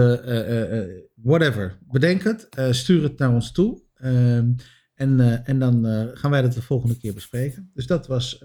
whatever, 1.15 1.79
bedenk 1.91 2.23
het, 2.23 2.49
stuur 2.71 3.03
het 3.03 3.19
naar 3.19 3.33
ons 3.33 3.53
toe. 3.53 3.83
Um, 4.05 4.55
en, 4.95 5.45
en 5.45 5.59
dan 5.59 5.85
gaan 6.15 6.31
wij 6.31 6.43
dat 6.43 6.53
de 6.53 6.63
volgende 6.63 6.97
keer 6.97 7.15
bespreken. 7.15 7.71
Dus 7.75 7.87
dat 7.87 8.07
was 8.07 8.39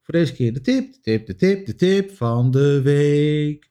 voor 0.00 0.14
deze 0.14 0.32
keer 0.32 0.52
de 0.52 0.60
tip, 0.60 0.92
de 0.92 1.00
tip, 1.00 1.26
de 1.26 1.34
tip, 1.34 1.66
de 1.66 1.74
tip 1.74 2.10
van 2.10 2.50
de 2.50 2.82
week. 2.82 3.69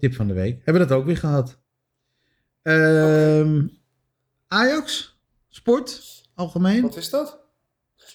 Tip 0.00 0.14
van 0.14 0.26
de 0.26 0.34
week. 0.34 0.64
Hebben 0.64 0.82
we 0.82 0.88
dat 0.88 0.98
ook 0.98 1.04
weer 1.04 1.16
gehad. 1.16 1.58
Um, 2.62 3.78
Ajax, 4.48 5.18
sport, 5.48 6.22
algemeen. 6.34 6.82
Wat 6.82 6.96
is 6.96 7.10
dat? 7.10 7.40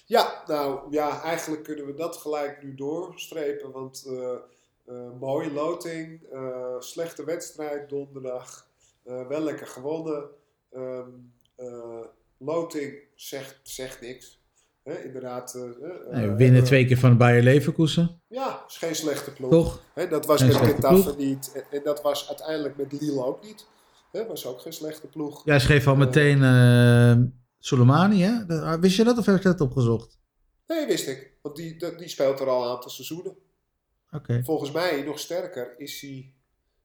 Ja, 0.06 0.42
nou 0.46 0.90
ja, 0.90 1.22
eigenlijk 1.22 1.62
kunnen 1.62 1.86
we 1.86 1.94
dat 1.94 2.16
gelijk 2.16 2.62
nu 2.62 2.74
doorstrepen. 2.74 3.72
Want 3.72 4.06
mooie 5.18 5.52
loting, 5.52 6.26
slechte 6.78 7.24
wedstrijd 7.24 7.88
donderdag, 7.88 8.68
wel 9.02 9.40
lekker 9.40 9.66
gewonnen. 9.66 10.28
Um, 10.72 11.32
Loting 12.40 12.98
zegt, 13.14 13.60
zegt 13.62 14.00
niks. 14.00 14.37
Inderdaad. 15.04 15.54
Uh, 15.56 16.12
nee, 16.12 16.28
we 16.28 16.34
winnen 16.34 16.64
twee 16.64 16.86
keer 16.86 16.98
van 16.98 17.16
Bayer 17.16 17.42
Leverkusen. 17.42 18.20
Ja, 18.28 18.64
is 18.68 18.76
geen 18.76 18.94
slechte 18.94 19.32
ploeg. 19.32 19.50
Toch? 19.50 19.82
dat 20.08 20.26
was 20.26 20.40
geen 20.40 20.48
met 20.48 20.56
Getafe 20.56 21.14
niet. 21.18 21.64
En, 21.70 21.80
dat 21.82 22.02
was 22.02 22.28
uiteindelijk 22.28 22.76
met 22.76 23.00
Lille 23.00 23.24
ook 23.24 23.44
niet. 23.44 23.66
Dat 24.12 24.26
was 24.26 24.46
ook 24.46 24.60
geen 24.60 24.72
slechte 24.72 25.06
ploeg. 25.06 25.44
Jij 25.44 25.60
schreef 25.60 25.86
al 25.86 25.96
meteen 25.96 26.42
Soleimani, 27.58 28.22
hè? 28.22 28.60
Ah, 28.60 28.80
wist 28.80 28.96
je 28.96 29.04
dat 29.04 29.18
of 29.18 29.26
heb 29.26 29.36
je 29.36 29.48
dat 29.48 29.60
opgezocht? 29.60 30.18
Nee, 30.66 30.86
wist 30.86 31.08
ik. 31.08 31.32
Want 31.42 31.56
die, 31.56 31.96
die 31.96 32.08
speelt 32.08 32.40
er 32.40 32.48
al 32.48 32.64
een 32.64 32.70
aantal 32.70 32.90
seizoenen. 32.90 33.36
Oké. 34.12 34.40
Volgens 34.44 34.70
mij 34.70 35.02
nog 35.02 35.18
sterker 35.18 35.74
is 35.78 36.00
hij... 36.00 36.32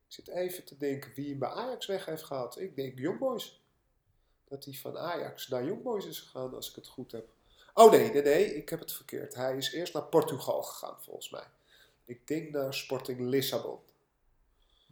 Ik 0.07 0.25
zit 0.25 0.27
even 0.27 0.65
te 0.65 0.77
denken 0.77 1.11
wie 1.15 1.29
hem 1.29 1.39
bij 1.39 1.49
Ajax 1.49 1.85
weg 1.85 2.05
heeft 2.05 2.23
gehad. 2.23 2.59
Ik 2.59 2.75
denk 2.75 2.99
Young 2.99 3.19
Boys 3.19 3.63
dat 4.53 4.65
hij 4.65 4.73
van 4.73 4.97
Ajax 4.97 5.47
naar 5.47 5.65
Young 5.65 5.83
Boys 5.83 6.05
is 6.05 6.19
gegaan, 6.19 6.55
als 6.55 6.69
ik 6.69 6.75
het 6.75 6.87
goed 6.87 7.11
heb. 7.11 7.29
Oh 7.73 7.91
nee, 7.91 8.12
nee, 8.12 8.21
nee, 8.21 8.55
ik 8.55 8.69
heb 8.69 8.79
het 8.79 8.93
verkeerd. 8.93 9.36
Hij 9.36 9.57
is 9.57 9.71
eerst 9.71 9.93
naar 9.93 10.03
Portugal 10.03 10.62
gegaan, 10.62 10.95
volgens 10.99 11.29
mij. 11.29 11.43
Ik 12.05 12.27
denk 12.27 12.51
naar 12.51 12.73
Sporting 12.73 13.19
Lissabon. 13.19 13.79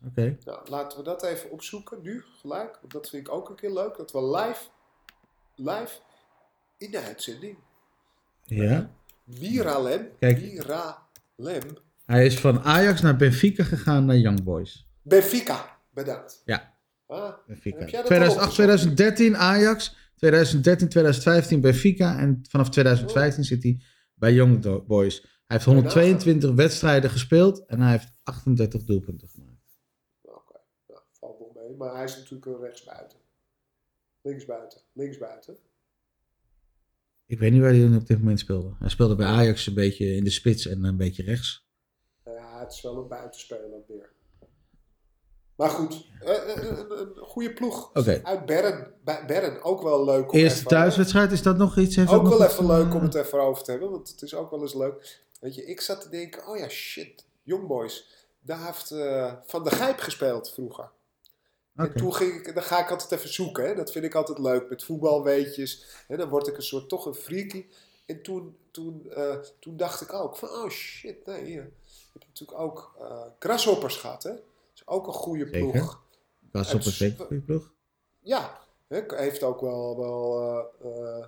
Oké. 0.08 0.38
Nou, 0.46 0.70
laten 0.70 0.98
we 0.98 1.04
dat 1.04 1.24
even 1.24 1.52
opzoeken, 1.52 2.02
nu, 2.02 2.24
gelijk. 2.40 2.78
Want 2.82 2.94
dat 2.94 3.10
vind 3.10 3.28
ik 3.28 3.34
ook 3.34 3.50
een 3.50 3.56
keer 3.56 3.72
leuk, 3.74 3.98
dat 3.98 4.12
we 4.12 4.24
live, 4.24 4.64
live 5.56 6.00
in 6.78 6.92
de 6.92 7.00
uitzending. 7.00 7.58
Ja. 8.46 8.92
Miralem, 9.24 10.10
Kijk. 10.20 10.42
Miralem, 10.42 11.78
Hij 12.06 12.26
is 12.26 12.40
van 12.40 12.62
Ajax 12.62 13.02
naar 13.02 13.16
Benfica 13.16 13.64
gegaan 13.64 14.06
naar 14.06 14.18
Young 14.18 14.44
Boys. 14.44 14.88
Benfica, 15.02 15.78
bedankt. 15.90 16.42
Ja. 16.46 16.74
Ah, 17.08 17.34
Benfica. 17.48 17.80
Heb 17.80 17.90
jij 17.90 18.00
dat 18.00 18.06
2008, 18.06 18.48
al 18.48 18.54
2013 18.54 19.38
Ajax. 19.38 19.96
2013, 20.22 20.90
2015 20.90 21.62
Benfica. 21.62 22.20
En 22.20 22.40
vanaf 22.50 22.70
2015 22.70 23.44
zit 23.44 23.64
hij 23.64 23.82
bij 24.14 24.34
Young 24.34 24.86
Boys. 24.86 25.22
Hij 25.22 25.60
heeft 25.60 25.66
122 25.66 26.52
wedstrijden 26.52 27.10
gespeeld 27.10 27.66
en 27.66 27.80
hij 27.82 27.92
heeft 27.92 28.14
38 28.24 28.84
doelpunten 28.84 29.28
gemaakt. 29.28 29.80
Oké, 30.22 30.60
nou, 30.88 31.02
valt 31.12 31.40
nog 31.40 31.54
mee. 31.54 31.76
Maar 31.76 31.96
hij 31.96 32.04
is 32.04 32.16
natuurlijk 32.16 32.46
een 32.46 32.60
rechtsbuiten. 32.60 33.18
Linksbuiten, 34.22 34.82
linksbuiten. 34.94 35.58
Ik 37.26 37.40
weet 37.40 37.52
niet 37.52 37.62
waar 37.62 37.74
hij 37.74 37.96
op 37.96 38.08
dit 38.08 38.18
moment 38.18 38.40
speelde. 38.40 38.76
Hij 38.80 38.90
speelde 38.90 39.16
bij 39.16 39.28
Ajax 39.28 39.68
een 39.68 39.74
beetje 39.74 40.16
in 40.16 40.24
de 40.24 40.30
spits 40.30 40.66
en 40.68 40.84
een 40.84 40.98
beetje 40.98 41.24
rechts. 41.24 41.70
Ja, 42.26 42.60
het 42.60 42.72
is 42.72 42.82
wel 42.82 42.98
een 42.98 43.08
buitenspeler 43.08 43.70
meer. 43.88 44.10
Maar 45.62 45.70
goed, 45.70 46.06
eh, 46.20 46.36
eh, 46.36 46.64
een, 46.64 47.00
een, 47.00 47.16
goede 47.18 47.54
ploeg. 47.54 47.90
Uit 48.24 48.46
Bern. 48.46 48.94
Bern, 49.04 49.64
ook 49.64 49.82
wel 49.82 50.06
leuk 50.06 50.32
om 50.32 50.38
Eerste 50.38 50.58
even- 50.58 50.70
thuiswedstrijd, 50.70 51.32
is 51.32 51.42
dat 51.42 51.58
nog 51.58 51.78
iets? 51.78 51.96
Heeft 51.96 52.12
Ook 52.12 52.24
nog 52.24 52.38
wel 52.38 52.48
even 52.48 52.66
leuk 52.66 52.88
eh, 52.88 52.96
om 52.96 53.02
het 53.02 53.16
even 53.16 53.42
over 53.42 53.64
te 53.64 53.72
hebben, 53.72 53.92
want 53.92 54.10
het 54.10 54.22
is 54.22 54.36
ook 54.36 54.52
wel 54.52 54.62
eens 54.62 54.74
leuk. 54.74 55.22
Weet 55.40 55.56
je, 55.56 55.66
ik 55.66 55.82
zat 55.82 56.02
te 56.02 56.10
denken, 56.10 56.48
oh 56.48 56.58
ja, 56.58 56.70
shit, 56.70 57.26
Young 57.44 57.68
Boys. 57.68 58.08
Daar 58.40 58.66
heeft 58.66 58.92
eh, 58.92 59.34
Van 59.46 59.64
de 59.64 59.72
Gijp 59.72 60.00
gespeeld 60.00 60.52
vroeger. 60.52 60.90
Oké. 61.78 61.88
En 61.88 61.96
toen 61.96 62.14
ging 62.14 62.34
ik, 62.34 62.54
dan 62.54 62.64
ga 62.64 62.80
ik 62.80 62.90
altijd 62.90 63.12
even 63.12 63.34
zoeken. 63.34 63.68
Hè. 63.68 63.76
Dat 63.76 63.92
vind 63.92 64.06
ik 64.06 64.16
altijd 64.16 64.40
leuk 64.40 64.70
met 64.70 64.84
voetbalweetjes. 64.84 65.86
En 66.08 66.18
dan 66.18 66.30
word 66.30 66.48
ik 66.48 66.58
een 66.58 66.64
soort 66.64 66.90
toch 66.90 67.06
een 67.06 67.14
freaky. 67.14 67.66
En 68.06 68.22
toen, 68.22 68.58
toen, 68.72 69.12
eh, 69.12 69.36
toen 69.60 69.78
dacht 69.78 70.02
ik 70.02 70.14
ook 70.14 70.38
van, 70.38 70.50
oh 70.50 70.70
shit, 70.70 71.26
nee. 71.26 71.52
Je 71.52 71.58
hebt 72.14 72.28
natuurlijk 72.28 72.60
ook 72.60 72.96
eh 73.00 73.22
Grasshoppers 73.40 73.98
gehad, 73.98 74.24
hè. 74.24 74.34
Is 74.82 74.88
ook 74.88 75.08
een 75.08 75.14
goede 75.14 75.48
Zeker. 75.52 75.72
ploeg. 75.72 76.04
Was 76.52 76.74
op 76.74 76.86
een 76.86 76.92
zeker 76.92 77.26
goede 77.26 77.42
ploeg. 77.42 77.72
Ja, 78.20 78.60
heeft 78.88 79.44
ook 79.44 79.62
wel... 79.62 79.98
wel, 79.98 80.40
eh, 80.82 81.24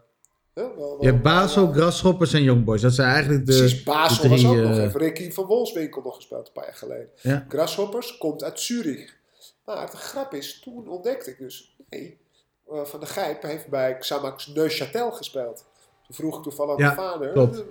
eh, 0.54 0.76
wel, 0.78 0.98
Je 1.00 1.08
hebt 1.08 1.22
Basel, 1.24 1.64
wel- 1.66 1.74
Grasshoppers 1.74 2.34
en 2.34 2.44
Young 2.44 2.64
Boys. 2.66 2.82
Dat 2.82 2.94
zijn 2.94 3.10
eigenlijk 3.14 3.46
de, 3.46 3.58
Precies, 3.58 3.84
Basel 3.84 4.30
was 4.30 4.46
ook 4.46 4.56
nog 4.56 4.78
eh, 4.78 4.84
even. 4.84 5.00
Ricky 5.00 5.32
van 5.32 5.46
Wolfswinkel 5.46 6.02
nog 6.02 6.16
gespeeld 6.16 6.48
een 6.48 6.54
paar 6.54 6.66
jaar 6.66 6.76
geleden. 6.76 7.10
Ja. 7.22 7.46
Grasshoppers 7.48 8.18
komt 8.18 8.44
uit 8.44 8.60
Zurich. 8.60 9.18
Maar 9.66 9.92
de 9.92 9.98
grap 9.98 10.34
is, 10.34 10.60
toen 10.60 10.88
ontdekte 10.88 11.30
ik 11.30 11.38
dus, 11.38 11.76
nee, 11.90 12.18
Van 12.68 13.00
de 13.00 13.06
Gijp 13.06 13.42
heeft 13.42 13.68
bij 13.68 13.98
Xamax 13.98 14.48
Neuchâtel 14.48 15.12
gespeeld. 15.12 15.66
Toen 16.06 16.16
vroeg 16.16 16.38
ik 16.38 16.44
toevallig 16.44 16.74
aan 16.74 16.80
Ja, 16.80 16.94
mijn 16.94 16.98
vader, 16.98 17.32
klopt. 17.32 17.64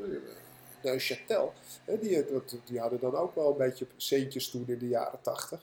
Neuchâtel, 0.82 1.52
die, 2.00 2.24
die 2.64 2.80
hadden 2.80 3.00
dan 3.00 3.16
ook 3.16 3.34
wel 3.34 3.50
een 3.50 3.56
beetje 3.56 3.86
centjes 3.96 4.50
toen 4.50 4.64
in 4.66 4.78
de 4.78 4.88
jaren 4.88 5.18
tachtig. 5.22 5.60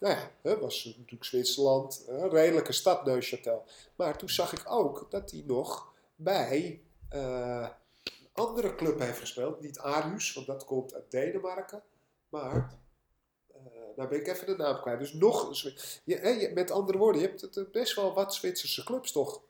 Nou 0.00 0.14
ja, 0.14 0.30
hè, 0.42 0.58
was 0.58 0.84
natuurlijk 0.84 1.24
Zwitserland, 1.24 2.04
een 2.08 2.30
redelijke 2.30 2.72
stad 2.72 3.06
Neuchâtel. 3.06 3.70
Maar 3.96 4.18
toen 4.18 4.28
zag 4.28 4.52
ik 4.52 4.62
ook 4.66 5.06
dat 5.10 5.30
hij 5.30 5.42
nog 5.46 5.92
bij 6.16 6.80
eh, 7.08 7.68
een 8.04 8.28
andere 8.32 8.74
club 8.74 8.98
heeft 8.98 9.18
gespeeld. 9.18 9.60
Niet 9.60 9.78
Aarhus, 9.78 10.34
want 10.34 10.46
dat 10.46 10.64
komt 10.64 10.94
uit 10.94 11.10
Denemarken. 11.10 11.82
Maar, 12.28 12.74
eh 13.52 13.60
nou 13.96 14.08
ben 14.08 14.20
ik 14.20 14.26
even 14.26 14.46
de 14.46 14.56
naam 14.56 14.80
kwijt. 14.80 14.98
Dus 14.98 15.12
nog, 15.12 15.62
je, 16.04 16.50
met 16.54 16.70
andere 16.70 16.98
woorden, 16.98 17.20
je 17.20 17.26
hebt 17.26 17.40
het, 17.40 17.56
eh, 17.56 17.64
best 17.72 17.94
wel 17.94 18.14
wat 18.14 18.34
Zwitserse 18.34 18.84
clubs 18.84 19.12
toch. 19.12 19.40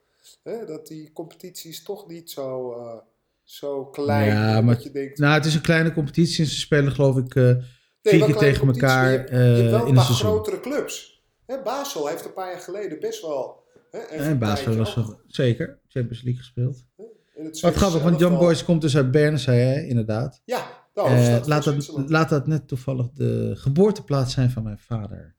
Hè, 0.43 0.65
dat 0.65 0.87
die 0.87 1.13
competitie 1.13 1.69
is 1.69 1.83
toch 1.83 2.07
niet 2.07 2.31
zo, 2.31 2.73
eh, 2.73 2.97
zo 3.43 3.85
klein. 3.85 4.27
Ja, 4.27 4.53
dat 4.53 4.63
maar- 4.63 4.81
je 4.81 4.91
denkt, 4.91 5.17
Nou, 5.17 5.33
het 5.33 5.45
is 5.45 5.55
een 5.55 5.61
kleine 5.61 5.93
competitie 5.93 6.43
en 6.43 6.49
ze 6.51 6.59
spelen 6.59 6.91
geloof 6.91 7.17
ik 7.17 7.35
eh, 7.35 7.55
Nee, 8.11 8.19
tegen 8.19 8.59
competitie, 8.59 8.87
elkaar 8.87 9.03
maar 9.03 9.11
je 9.11 9.17
hebt- 9.17 9.29
je 9.29 9.35
hebt 9.35 9.59
eh, 9.65 9.69
wel 9.71 9.81
in 9.81 9.87
een 9.87 9.93
paar 9.95 10.03
seizoen. 10.03 10.27
grotere 10.29 10.59
clubs. 10.59 11.23
Hè, 11.45 11.61
Basel 11.63 12.07
heeft 12.07 12.25
een 12.25 12.33
paar 12.33 12.51
jaar 12.51 12.59
geleden 12.61 12.99
best 12.99 13.21
wel... 13.21 13.63
Hè, 13.91 13.99
En 13.99 14.39
Basel 14.39 14.75
was 14.75 14.95
er 14.95 15.05
zeker 15.27 15.79
Champions 15.87 16.21
League 16.23 16.41
gespeeld. 16.41 16.85
Wat 17.61 17.75
grappig, 17.75 18.01
want 18.03 18.21
elftal. 18.21 18.39
Boys 18.39 18.63
komt 18.63 18.81
dus 18.81 18.95
uit 18.95 19.11
Bern, 19.11 19.39
zei 19.39 19.59
hij 19.59 19.87
inderdaad. 19.87 20.41
Ja, 20.45 20.57
Eh, 20.93 21.03
van 21.35 21.47
laat, 21.47 21.63
dat, 21.63 21.91
laat 22.07 22.29
dat 22.29 22.47
net 22.47 22.67
toevallig 22.67 23.09
de 23.11 23.51
geboorteplaats 23.55 24.33
zijn 24.33 24.49
van 24.49 24.63
mijn 24.63 24.77
vader. 24.79 25.35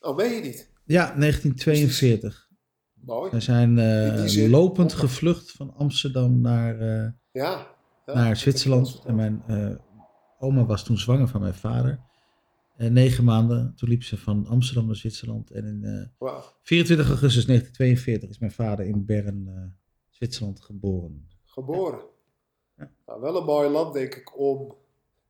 Oh, 0.00 0.16
meen 0.16 0.32
je 0.34 0.40
niet? 0.40 0.70
Ja, 0.84 1.14
1942. 1.16 2.48
Mooi. 2.94 3.30
Wij 3.30 3.40
zijn 3.40 3.78
eh, 3.78 4.22
zin, 4.24 4.50
lopend 4.50 4.92
gevlucht 4.92 5.50
van 5.52 5.74
Amsterdam 5.76 6.40
naar, 6.40 6.80
eh, 6.80 7.10
Ja. 7.32 7.66
ja. 8.06 8.14
naar 8.14 8.36
Zwitserland. 8.36 9.02
En 9.06 9.14
mijn 9.14 9.42
eh, 9.46 9.68
oma 10.44 10.64
was 10.64 10.84
toen 10.84 10.98
zwanger 10.98 11.28
van 11.28 11.40
mijn 11.40 11.54
vader. 11.54 12.00
Eh, 12.76 12.90
negen 12.90 13.24
maanden. 13.24 13.72
Toen 13.76 13.88
liep 13.88 14.02
ze 14.02 14.16
van 14.18 14.46
Amsterdam 14.46 14.86
naar 14.86 14.96
Zwitserland. 14.96 15.50
En 15.50 15.64
in 15.64 15.84
eh, 15.84 16.06
Wauw. 16.18 16.42
24 16.62 17.08
augustus 17.08 17.46
1942 17.46 18.28
is 18.30 18.38
mijn 18.38 18.52
vader 18.52 18.86
in 18.86 19.04
Bern, 19.04 19.48
eh, 19.48 19.62
Zwitserland, 20.10 20.60
geboren. 20.60 21.28
Geboren. 21.44 22.00
Ja. 22.76 22.90
Nou, 23.06 23.20
wel 23.20 23.36
een 23.36 23.44
mooi 23.44 23.68
land, 23.68 23.94
denk 23.94 24.14
ik, 24.14 24.38
om... 24.38 24.74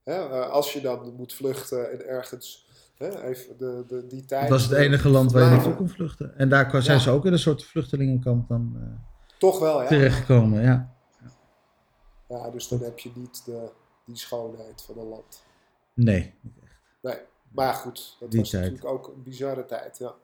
Hè, 0.04 0.14
eh, 0.14 0.50
als 0.50 0.72
je 0.72 0.80
dan 0.80 1.14
moet 1.16 1.32
vluchten 1.34 1.92
en 1.92 2.06
ergens... 2.08 2.62
Hè, 2.94 3.22
even 3.22 3.58
de, 3.58 3.84
de, 3.88 4.06
die 4.06 4.24
tijd... 4.24 4.40
Het 4.40 4.50
was 4.50 4.62
het 4.62 4.72
eh, 4.72 4.84
enige 4.84 5.08
land 5.08 5.32
waar 5.32 5.42
je 5.44 5.50
naartoe 5.50 5.74
kon 5.74 5.88
vluchten. 5.88 6.36
En 6.38 6.48
daar 6.48 6.82
zijn 6.82 6.96
Ja. 6.96 7.02
ze 7.02 7.10
ook 7.10 7.26
in 7.26 7.32
een 7.32 7.38
soort 7.38 7.64
vluchtelingenkamp 7.64 8.48
dan 8.48 8.76
eh, 8.76 9.38
Toch 9.38 9.58
wel, 9.58 9.82
ja. 9.82 9.88
terechtgekomen. 9.88 10.62
Ja. 10.62 10.92
Ja, 12.28 12.50
dus 12.50 12.68
dan 12.68 12.80
heb 12.80 12.98
je 12.98 13.10
niet 13.14 13.44
de, 13.44 13.70
die 14.06 14.16
schoonheid 14.16 14.82
van 14.82 14.98
een 14.98 15.08
land. 15.08 15.42
Nee. 15.94 16.34
Nee. 17.02 17.16
Maar 17.52 17.74
goed, 17.74 18.16
dat 18.20 18.30
Die 18.30 18.40
was 18.40 18.50
tijd. 18.50 18.62
natuurlijk 18.62 18.90
ook 18.90 19.08
een 19.16 19.22
bizarre 19.22 19.64
tijd, 19.64 19.98
ja. 19.98 20.14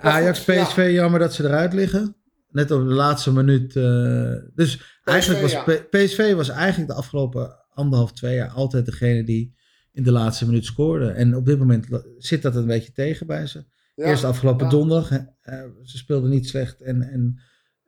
Ajax, 0.00 0.44
ja. 0.44 0.64
PSV, 0.64 0.88
jammer 0.92 1.20
dat 1.20 1.34
ze 1.34 1.44
eruit 1.44 1.72
liggen. 1.72 2.16
Net 2.50 2.70
op 2.70 2.80
de 2.80 2.94
laatste 2.94 3.32
minuut. 3.32 3.76
eh, 3.76 4.32
dus 4.54 4.98
eigenlijk 5.04 5.42
was 5.42 5.52
ja. 5.52 5.62
PSV 5.90 6.34
was 6.34 6.48
eigenlijk 6.48 6.90
de 6.90 6.96
afgelopen 6.96 7.56
anderhalf, 7.74 8.12
twee 8.12 8.34
jaar 8.34 8.48
altijd 8.48 8.86
degene 8.86 9.24
die 9.24 9.54
in 9.92 10.02
de 10.02 10.12
laatste 10.12 10.46
minuut 10.46 10.64
scoorde. 10.64 11.10
En 11.10 11.36
op 11.36 11.46
dit 11.46 11.58
moment 11.58 11.86
zit 12.18 12.42
dat 12.42 12.54
een 12.56 12.66
beetje 12.66 12.92
tegen 12.92 13.26
bij 13.26 13.46
ze. 13.46 13.64
ja. 13.94 14.04
Eerst 14.04 14.24
afgelopen 14.24 14.68
donderdag. 14.68 15.08
hè, 15.08 15.18
eh, 15.40 15.64
ze 15.82 15.96
speelden 15.96 16.30
niet 16.30 16.48
slecht. 16.48 16.80
En, 16.80 17.02
en 17.02 17.40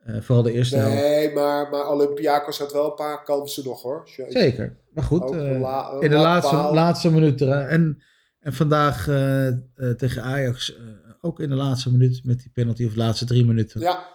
eh, 0.07 0.21
vooral 0.21 0.43
de 0.43 0.51
eerste 0.51 0.75
helft. 0.77 0.95
Nee, 0.95 1.33
maar, 1.33 1.69
maar 1.69 1.89
Olympiakos 1.91 2.59
had 2.59 2.73
wel 2.73 2.85
een 2.89 2.95
paar 2.95 3.23
kansen 3.23 3.63
nog, 3.63 3.81
hoor. 3.81 4.09
Jeetje. 4.17 4.39
Zeker. 4.39 4.77
Maar 4.93 5.03
goed, 5.03 5.31
eh, 5.31 5.59
la- 5.59 5.97
in 5.99 6.09
de 6.09 6.15
laatste, 6.17 6.55
laatste 6.55 7.11
minuut. 7.11 7.41
En, 7.41 8.01
en 8.39 8.53
vandaag 8.53 9.07
eh, 9.07 9.47
tegen 9.97 10.23
Ajax 10.23 10.77
ook 11.21 11.39
in 11.39 11.49
de 11.49 11.55
laatste 11.55 11.91
minuut 11.91 12.21
met 12.23 12.39
die 12.39 12.51
penalty. 12.53 12.85
Of 12.85 12.91
de 12.91 12.97
laatste 12.97 13.25
drie 13.25 13.45
minuten. 13.45 13.81
Ja, 13.81 14.05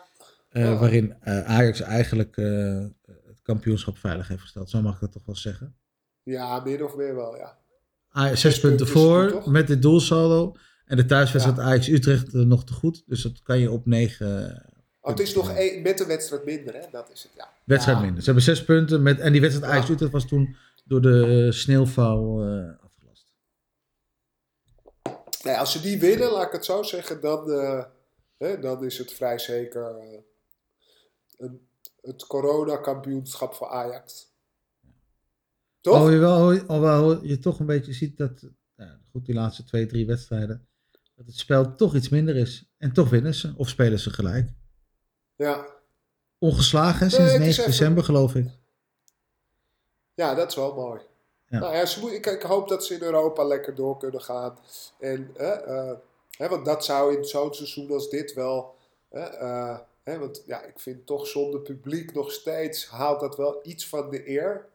Ja. 0.51 0.77
Waarin 0.79 1.15
Ajax 1.25 1.81
eigenlijk 1.81 2.37
het 3.07 3.43
kampioenschap 3.43 3.99
veilig 3.99 4.29
heeft 4.29 4.41
gesteld. 4.41 4.71
Zo 4.71 4.81
mag 4.83 4.95
ik 4.95 5.01
dat 5.01 5.13
toch 5.13 5.27
wel 5.27 5.37
zeggen. 5.37 5.75
ja, 6.23 6.61
min 6.61 6.85
of 6.85 6.97
meer 6.97 7.15
wel, 7.15 7.37
ja. 7.37 7.57
Ajax, 8.09 8.41
zes 8.41 8.61
punten 8.61 8.87
voor 8.89 9.43
met 9.51 9.67
dit 9.67 9.83
doelsaldo. 9.83 10.55
En 10.85 10.97
de 10.97 11.05
thuiswedstrijd 11.05 11.59
Ja. 11.59 11.65
Ajax-Utrecht 11.65 12.33
nog 12.33 12.65
te 12.65 12.73
goed. 12.73 13.03
Dus 13.07 13.23
dat 13.23 13.43
kan 13.43 13.59
je 13.59 13.71
op 13.71 13.87
negen 13.87 14.63
Oh, 15.05 15.11
het 15.11 15.21
is 15.21 15.35
nog 15.35 15.51
één, 15.57 15.83
met 15.83 16.01
een 16.01 16.07
wedstrijd 16.07 16.45
minder, 16.45 16.75
hè? 16.75 16.81
Dat 16.91 17.11
is 17.13 17.23
het, 17.23 17.33
ja. 17.37 17.53
wedstrijd 17.65 17.99
Ja. 17.99 18.05
minder. 18.05 18.19
Ze 18.21 18.25
hebben 18.27 18.45
zes 18.45 18.65
punten. 18.65 19.03
Met, 19.03 19.19
en 19.21 19.33
die 19.33 19.41
wedstrijd 19.41 19.71
Ja. 19.71 19.77
Ajax-Utrecht 19.77 20.13
was 20.13 20.27
toen 20.27 20.57
door 20.85 21.01
de 21.03 21.45
eh, 21.47 21.53
sneeuwval 21.53 22.43
eh, 22.43 22.85
afgelast. 22.85 23.33
Nee, 25.45 25.57
als 25.57 25.73
ze 25.73 25.81
die 25.81 26.01
winnen, 26.01 26.31
laat 26.33 26.47
ik 26.47 26.53
het 26.53 26.65
zo 26.65 26.83
zeggen, 26.83 27.21
dan, 27.21 27.51
eh, 27.51 27.85
hè, 28.39 28.59
dan 28.59 28.85
is 28.85 28.99
het 28.99 29.13
vrij 29.13 29.39
zeker 29.39 29.97
eh, 29.97 30.19
een, 31.39 31.67
het 32.01 32.27
coronakampioenschap 32.27 33.55
voor 33.55 33.69
Ajax. 33.69 34.31
Toch? 35.81 35.95
Alhoewel, 35.95 36.61
alhoewel 36.67 37.25
je 37.25 37.39
toch 37.39 37.61
een 37.61 37.67
beetje 37.67 37.93
ziet 37.93 38.17
dat, 38.17 38.49
nou, 38.77 38.91
goed, 39.11 39.27
die 39.27 39.35
laatste 39.35 39.65
twee, 39.65 39.87
drie 39.87 40.07
wedstrijden, 40.07 40.67
dat 41.15 41.27
het 41.27 41.37
spel 41.37 41.75
toch 41.75 41.95
iets 41.95 42.09
minder 42.09 42.37
is. 42.37 42.73
En 42.79 42.93
toch 42.93 43.11
winnen 43.11 43.35
ze, 43.35 43.53
of 43.57 43.69
spelen 43.69 43.99
ze 43.99 44.11
gelijk. 44.11 44.51
Ja. 45.37 45.67
Ongeslagen 46.39 47.01
Nee, 47.01 47.11
sinds 47.11 47.33
het 47.33 47.41
is 47.41 47.47
9 47.47 47.51
even- 47.63 47.71
december, 47.71 48.05
geloof 48.05 48.35
ik. 48.35 48.47
ja, 50.15 50.35
dat 50.35 50.49
is 50.49 50.55
wel 50.57 50.75
mooi. 50.75 51.01
Ja. 51.49 51.59
Nou 51.59 51.75
ja, 51.77 51.87
moet, 52.01 52.13
ik, 52.13 52.27
ik 52.27 52.43
hoop 52.43 52.69
dat 52.69 52.85
ze 52.87 52.95
in 52.95 53.03
Europa 53.03 53.45
lekker 53.45 53.75
door 53.75 53.97
kunnen 53.99 54.23
gaan. 54.23 54.59
En, 54.99 55.31
eh, 55.37 55.93
hè, 56.31 56.49
want 56.49 56.65
dat 56.65 56.85
zou 56.85 57.17
in 57.17 57.25
zo'n 57.25 57.55
seizoen 57.55 57.91
als 57.91 58.09
dit 58.11 58.33
wel... 58.33 58.75
hè, 59.11 59.21
eh, 59.21 59.79
Hè, 60.03 60.19
want 60.19 60.43
ja, 60.47 60.63
ik 60.63 60.79
vind 60.81 61.07
toch 61.07 61.27
zonder 61.27 61.61
publiek 61.61 62.15
nog 62.15 62.33
steeds 62.33 62.87
haalt 62.89 63.21
dat 63.21 63.37
wel 63.37 63.61
iets 63.63 63.89
van 63.89 64.11
de 64.11 64.29
eer 64.31 64.69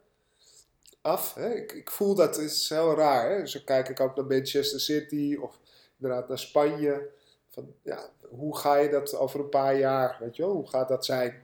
af. 1.02 1.34
Hè? 1.34 1.54
Ik, 1.54 1.72
ik 1.72 1.92
voel 1.92 2.16
dat 2.16 2.38
is 2.38 2.70
heel 2.70 2.96
raar. 2.96 3.30
Hè? 3.30 3.46
Zo 3.48 3.60
kijk 3.66 3.90
ik 3.90 4.00
ook 4.00 4.16
naar 4.16 4.26
Manchester 4.26 4.80
City 4.80 5.38
of 5.42 5.60
inderdaad 6.00 6.28
naar 6.28 6.40
Spanje. 6.40 7.10
Van, 7.58 7.74
ja, 7.82 8.10
hoe 8.30 8.58
ga 8.58 8.76
je 8.76 8.90
dat 8.90 9.16
over 9.16 9.40
een 9.40 9.50
paar 9.50 9.78
jaar, 9.78 10.18
weet 10.20 10.36
je 10.36 10.42
wel? 10.42 10.52
Hoe 10.52 10.68
gaat 10.68 10.88
dat 10.88 11.06
zijn? 11.06 11.44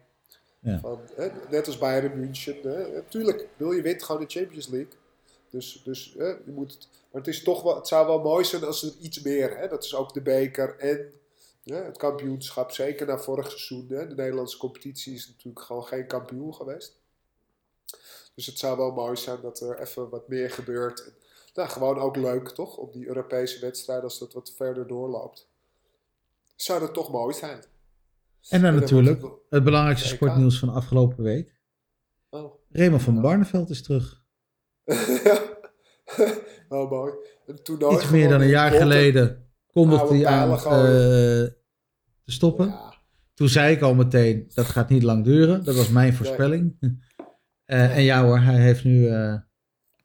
Ja. 0.60 0.80
Van, 0.80 1.00
hè, 1.16 1.30
net 1.50 1.68
als 1.68 1.78
Bayern 1.78 2.20
München. 2.20 2.58
Hè? 2.64 2.92
Natuurlijk, 2.92 3.48
wil 3.58 3.72
je 3.72 3.82
wint 3.82 4.04
gewoon 4.04 4.22
de 4.22 4.28
Champions 4.28 4.68
League. 4.68 4.94
Dus, 5.50 5.82
dus 5.84 6.16
hè, 6.18 6.28
je 6.28 6.52
moet 6.52 6.72
het, 6.72 6.88
maar 7.12 7.22
het, 7.22 7.30
is 7.30 7.44
toch 7.44 7.62
wel, 7.62 7.76
het 7.76 7.88
zou 7.88 8.08
wel 8.08 8.20
mooi 8.20 8.46
zijn 8.46 8.64
als 8.64 8.84
er 8.84 8.94
iets 9.02 9.22
meer, 9.22 9.58
hè? 9.58 9.68
dat 9.68 9.84
is 9.84 9.96
ook 9.96 10.14
de 10.14 10.22
beker 10.22 10.78
en 10.78 11.14
hè, 11.64 11.76
het 11.76 11.98
kampioenschap, 11.98 12.72
zeker 12.72 13.08
na 13.08 13.18
vorig 13.18 13.50
seizoen. 13.50 13.88
Hè? 13.90 14.08
De 14.08 14.16
Nederlandse 14.16 14.58
competitie 14.58 15.14
is 15.14 15.28
natuurlijk 15.28 15.66
gewoon 15.66 15.86
geen 15.86 16.08
kampioen 16.08 16.54
geweest. 16.54 17.00
Dus 18.36 18.46
het 18.46 18.60
zou 18.60 18.78
wel 18.78 18.92
mooi 18.92 19.16
zijn 19.16 19.42
dat 19.42 19.60
er 19.60 19.80
even 19.80 20.10
wat 20.10 20.28
meer 20.28 20.52
gebeurt. 20.52 21.06
En, 21.06 21.14
nou, 21.54 21.70
gewoon 21.70 22.00
ook 22.00 22.16
leuk 22.16 22.50
toch, 22.50 22.78
op 22.78 22.94
die 22.94 23.08
Europese 23.08 23.60
wedstrijden 23.60 24.04
als 24.04 24.20
dat 24.20 24.34
wat 24.34 24.52
verder 24.56 24.88
doorloopt. 24.88 25.48
Zou 26.64 26.80
dat 26.80 26.94
toch 26.94 27.12
mooi 27.12 27.34
zijn. 27.34 27.64
En 28.50 28.62
dan 28.62 28.76
natuurlijk 28.76 29.22
het 29.22 29.32
het 29.50 29.64
belangrijkste 29.64 30.08
sportnieuws 30.08 30.60
van 30.60 30.68
de 30.68 30.74
afgelopen 30.74 31.24
week. 31.24 31.62
Oh. 32.30 32.54
Raymond 32.70 33.02
van 33.02 33.22
Barneveld 33.22 33.70
is 33.70 33.84
terug. 33.84 34.24
Wel 36.70 36.88
mooi. 36.98 37.14
Een 37.46 37.64
toernooi 37.64 37.96
Iets 37.96 38.10
meer 38.10 38.30
dan 38.30 38.42
een 38.42 38.48
jaar 38.48 38.70
Botten. 38.70 38.88
geleden 38.88 39.52
kondigde 39.68 40.16
hij 40.16 40.26
aan 40.26 40.52
eh, 40.52 40.62
te 40.64 42.32
stoppen. 42.32 42.68
Ja, 42.68 42.94
Toen 43.34 43.50
zei 43.50 43.76
ik 43.76 43.82
al 43.82 43.94
meteen, 43.94 44.52
dat 44.54 44.66
gaat 44.66 44.90
niet 44.90 45.04
lang 45.04 45.24
duren. 45.24 45.64
Dat 45.64 45.76
was 45.76 45.90
mijn 45.90 46.14
voorspelling. 46.14 46.76
Eh, 47.64 47.98
en 47.98 48.04
ja 48.04 48.24
hoor, 48.24 48.40
hij 48.40 48.62
heeft 48.62 48.84
nu 48.84 49.08
eh, 49.08 49.36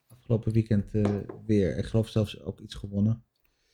afgelopen 0.09 0.53
weekend 0.53 0.91
weer, 1.47 1.77
ik 1.77 1.85
geloof 1.85 2.09
zelfs 2.09 2.43
ook 2.43 2.61
iets 2.61 2.75
gewonnen. 2.75 3.28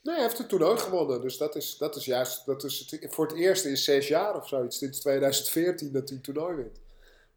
Nee, 0.05 0.15
hij 0.15 0.23
heeft 0.23 0.37
het 0.37 0.49
toernooi 0.49 0.77
gewonnen. 0.77 1.21
Dus 1.21 1.37
dat 1.37 1.55
is, 1.55 1.77
dat 1.77 1.95
is 1.95 2.05
juist 2.05 2.45
dat 2.45 2.63
is 2.63 2.87
het, 2.89 3.13
voor 3.13 3.27
het 3.27 3.35
eerst 3.35 3.65
in 3.65 3.77
zes 3.77 4.07
jaar 4.07 4.35
of 4.35 4.47
zoiets. 4.47 4.77
Sinds 4.77 4.99
2014 4.99 5.91
dat 5.91 6.07
hij 6.09 6.17
een 6.17 6.23
toernooi 6.23 6.55
wint. 6.55 6.79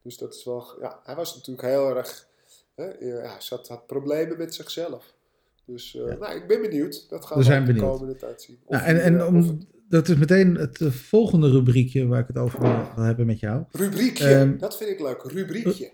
Dus 0.03 0.16
dat 0.16 0.35
is 0.35 0.45
wel... 0.45 0.77
Ja, 0.81 1.01
hij 1.05 1.14
was 1.14 1.35
natuurlijk 1.35 1.69
heel 1.69 1.97
erg... 1.97 2.27
Hè, 2.75 2.85
ja, 2.85 3.16
hij 3.21 3.37
zat, 3.41 3.69
had 3.69 3.87
problemen 3.87 4.39
met 4.39 4.55
zichzelf. 4.55 5.14
Dus 5.66 5.93
Ja. 5.93 6.14
nou, 6.16 6.37
ik 6.37 6.47
ben 6.47 6.61
benieuwd. 6.61 7.07
Dat 7.09 7.27
gaan 7.27 7.39
We 7.39 7.45
zijn 7.45 7.64
de 7.64 7.73
benieuwd. 7.73 7.91
komende 7.93 8.16
tijd 8.16 8.43
zien. 8.43 8.59
Nou, 8.69 8.85
en 8.85 9.03
en 9.03 9.19
eh, 9.21 9.27
om, 9.27 9.35
het- 9.37 9.66
dat 9.89 10.09
is 10.09 10.16
meteen 10.16 10.55
het 10.55 10.81
eh, 10.81 10.91
volgende 10.91 11.51
rubriekje 11.51 12.07
waar 12.07 12.21
ik 12.21 12.27
het 12.27 12.39
over 12.39 12.61
wil, 12.61 12.77
wil 12.95 13.05
hebben 13.05 13.27
met 13.27 13.41
jou. 13.41 13.64
rubriekje, 13.71 14.25
Ehm, 14.29 14.59
dat 14.59 14.77
vind 14.77 14.91
ik 14.91 15.01
leuk. 15.01 15.23
Rubriekje. 15.23 15.91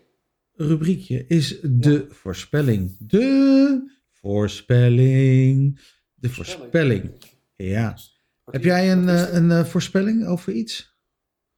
Rubriekje 0.57 1.25
is 1.29 1.59
de 1.63 2.07
voorspelling. 2.09 2.97
De 2.99 3.91
voorspelling. 4.11 5.81
De 6.25 6.31
voorspelling. 6.31 7.25
Ja. 7.57 7.99
Heb 8.45 8.63
jij 8.63 8.93
een, 8.93 9.09
eh, 9.09 9.35
een 9.35 9.51
eh, 9.51 9.65
voorspelling 9.65 10.27
over 10.27 10.53
iets? 10.53 10.97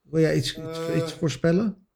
Wil 0.00 0.20
jij 0.20 0.36
iets, 0.36 0.58
iets, 0.58 0.78
Eh, 0.78 0.96
iets 0.96 1.12
voorspellen? 1.12 1.86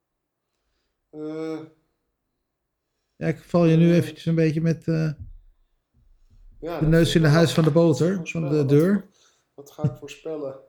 Ja, 3.17 3.27
ik 3.27 3.39
val 3.39 3.67
je 3.67 3.77
nu 3.77 3.95
eventjes 3.95 4.27
een 4.27 4.35
beetje 4.35 4.61
met 4.61 4.85
ja, 4.85 6.81
de 6.81 6.87
neus 6.87 7.15
in 7.15 7.23
de 7.23 7.29
huis 7.29 7.53
van 7.53 7.65
de 7.65 7.71
boter, 7.71 8.21
van 8.29 8.49
de 8.49 8.65
deur. 8.65 9.07
Wat, 9.55 9.71
ga 9.71 9.83
ik 9.83 9.97
voorspellen? 9.97 10.61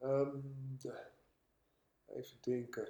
Ehm, 0.00 0.36
even 2.06 2.36
denken. 2.40 2.88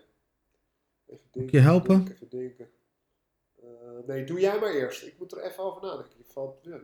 Even 1.06 1.26
denken. 1.30 1.58
je 1.58 1.64
helpen? 1.64 1.94
Even 1.94 2.28
denken, 2.28 2.28
even 2.28 2.28
denken. 2.28 4.06
Nee, 4.06 4.24
doe 4.24 4.40
jij 4.40 4.58
maar 4.60 4.74
eerst. 4.74 5.02
Ik 5.06 5.18
moet 5.18 5.32
er 5.32 5.42
even 5.42 5.62
over 5.62 5.82
nadenken. 5.82 6.18
Je 6.18 6.24
valt, 6.24 6.64
ja, 6.64 6.80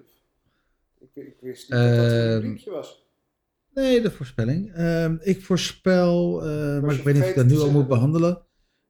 ik, 1.01 1.15
ik 1.15 1.37
wist 1.41 1.71
niet 1.71 1.79
dat 1.81 1.89
dat 1.97 2.05
een 2.05 2.11
Ehm, 2.11 2.33
rubriekje 2.33 2.71
was. 2.71 3.09
Nee, 3.75 4.01
de 4.01 4.11
voorspelling. 4.11 4.73
Ehm, 4.73 5.17
ik 5.21 5.43
voorspel, 5.43 6.43
eh, 6.43 6.81
maar 6.83 6.95
ik 6.95 7.03
weet 7.03 7.15
niet 7.15 7.23
of 7.23 7.29
ik 7.29 7.35
dat 7.37 7.47
nu 7.47 7.59
al 7.59 7.71
moet 7.71 7.89
behandelen, 7.89 8.43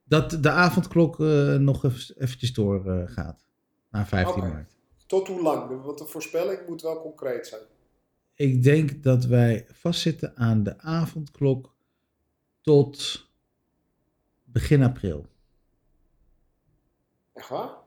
dat 0.03 0.37
de 0.43 0.49
avondklok 0.49 1.19
eh, 1.19 1.55
nog 1.55 1.83
even, 1.85 2.15
eventjes 2.21 2.53
doorgaat. 2.53 3.09
gaat 3.11 3.45
na 3.89 4.05
15 4.05 4.43
Oké. 4.43 4.51
maart. 4.51 4.75
Tot 5.07 5.27
hoe 5.27 5.41
lang? 5.41 5.83
Want 5.83 5.97
de 5.97 6.05
voorspelling 6.05 6.67
moet 6.67 6.81
wel 6.81 7.01
concreet 7.01 7.47
zijn. 7.47 7.61
Ik 8.33 8.63
denk 8.63 9.03
dat 9.03 9.25
wij 9.25 9.65
vastzitten 9.71 10.37
aan 10.37 10.63
de 10.63 10.77
avondklok 10.79 11.75
tot 12.61 13.27
begin 14.43 14.83
april. 14.83 15.25
Echt 17.33 17.49
waar? 17.49 17.77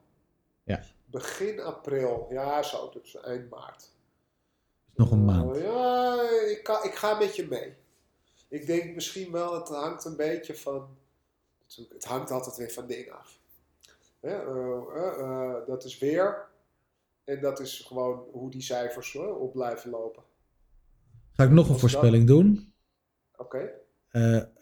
Ja. 0.64 0.82
Begin 1.04 1.60
april. 1.60 2.26
Ja, 2.30 2.62
zo. 2.62 2.90
Dus 2.90 3.16
eind 3.20 3.50
maart. 3.50 3.92
Nog 4.94 5.10
een 5.10 5.24
maand. 5.24 5.56
ja, 5.56 6.20
ik, 6.50 6.60
kan, 6.62 6.84
ik 6.84 6.94
ga 6.94 7.18
met 7.18 7.36
je 7.36 7.46
mee. 7.48 7.74
Ik 8.48 8.66
denk 8.66 8.94
misschien 8.94 9.32
wel, 9.32 9.54
het 9.54 9.68
hangt 9.68 10.04
een 10.04 10.16
beetje 10.16 10.54
van. 10.54 10.88
Het 11.92 12.04
hangt 12.04 12.30
altijd 12.30 12.56
weer 12.56 12.70
van 12.70 12.86
dingen 12.86 13.18
af. 13.18 13.38
Eh, 14.20 14.32
eh, 14.32 15.20
eh, 15.20 15.66
dat 15.66 15.84
is 15.84 15.98
weer. 15.98 16.46
En 17.24 17.40
dat 17.40 17.60
is 17.60 17.78
gewoon 17.80 18.24
hoe 18.32 18.50
die 18.50 18.62
cijfers 18.62 19.16
op 19.16 19.52
blijven 19.52 19.90
lopen. 19.90 20.22
Ga 21.32 21.44
ik 21.44 21.50
nog 21.50 21.64
een 21.64 21.70
dat- 21.70 21.80
voorspelling 21.80 22.26
doen? 22.26 22.72
Oké? 23.36 23.70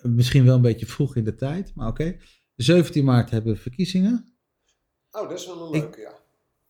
Misschien 0.03 0.45
wel 0.45 0.55
een 0.55 0.63
beetje 0.63 0.87
vroeg 0.87 1.17
in 1.17 1.25
de 1.25 1.35
tijd, 1.35 1.75
maar 1.75 1.89
oké. 1.89 2.17
17 2.57 3.05
maart 3.05 3.31
hebben 3.31 3.53
we 3.55 3.59
verkiezingen. 3.61 4.35
Oh, 5.11 5.29
dat 5.29 5.39
is 5.39 5.47
wel 5.47 5.67
een 5.67 5.75
Ik- 5.75 5.83
leuke, 5.83 6.01
ja. 6.01 6.13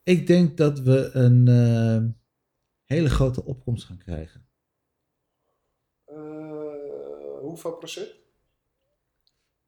Ik 0.02 0.26
denk 0.26 0.56
dat 0.56 0.78
we 0.80 1.10
een 1.12 2.21
hele 2.93 3.11
grote 3.11 3.45
opkomst 3.45 3.84
gaan 3.84 3.99
krijgen. 3.99 4.47
Eh, 6.05 7.38
hoeveel 7.40 7.72
procent? 7.72 8.14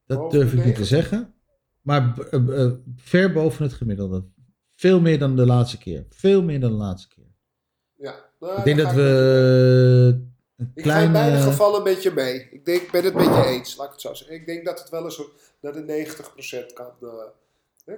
Dat 0.07 0.18
Boven 0.18 0.39
durf 0.39 0.53
ik 0.53 0.64
niet 0.64 0.75
te 0.75 0.81
90? 0.81 0.87
zeggen. 0.87 1.35
Maar 1.81 2.18
eh, 2.31 2.64
eh, 2.64 2.72
ver 2.97 3.33
boven 3.33 3.62
het 3.64 3.72
gemiddelde. 3.72 4.25
Veel 4.75 5.01
meer 5.01 5.18
dan 5.18 5.37
de 5.37 5.47
laatste 5.47 5.79
keer. 5.79 6.07
Veel 6.11 6.43
meer 6.43 6.61
dan 6.61 6.70
de 6.70 6.77
laatste 6.77 7.09
keer. 7.09 7.33
Ja. 7.95 8.31
Nou, 8.41 8.59
ik 8.59 8.64
denk 8.64 8.79
dat 8.79 8.93
we 8.93 9.03
een 10.57 10.70
Ik 10.75 10.85
ga 10.85 10.99
in 10.99 11.12
beide 11.12 11.37
gevallen 11.37 11.83
met 11.83 12.03
je 12.03 12.11
mee. 12.11 12.49
Ik 12.51 12.64
denk, 12.64 12.83
ik 12.83 12.91
ben 12.91 13.05
het 13.05 13.14
met 13.14 13.25
je 13.25 13.45
eens, 13.45 13.77
laat 13.77 13.87
ik 13.87 13.93
het 13.93 14.01
zo 14.01 14.14
zeggen. 14.14 14.37
Ik 14.37 14.47
denk 14.47 14.64
dat 14.64 14.79
het 14.81 14.89
wel 14.89 15.05
eens 15.05 15.22
naar 15.61 15.72
de 15.72 16.07
90% 16.70 16.72
kan, 16.72 16.93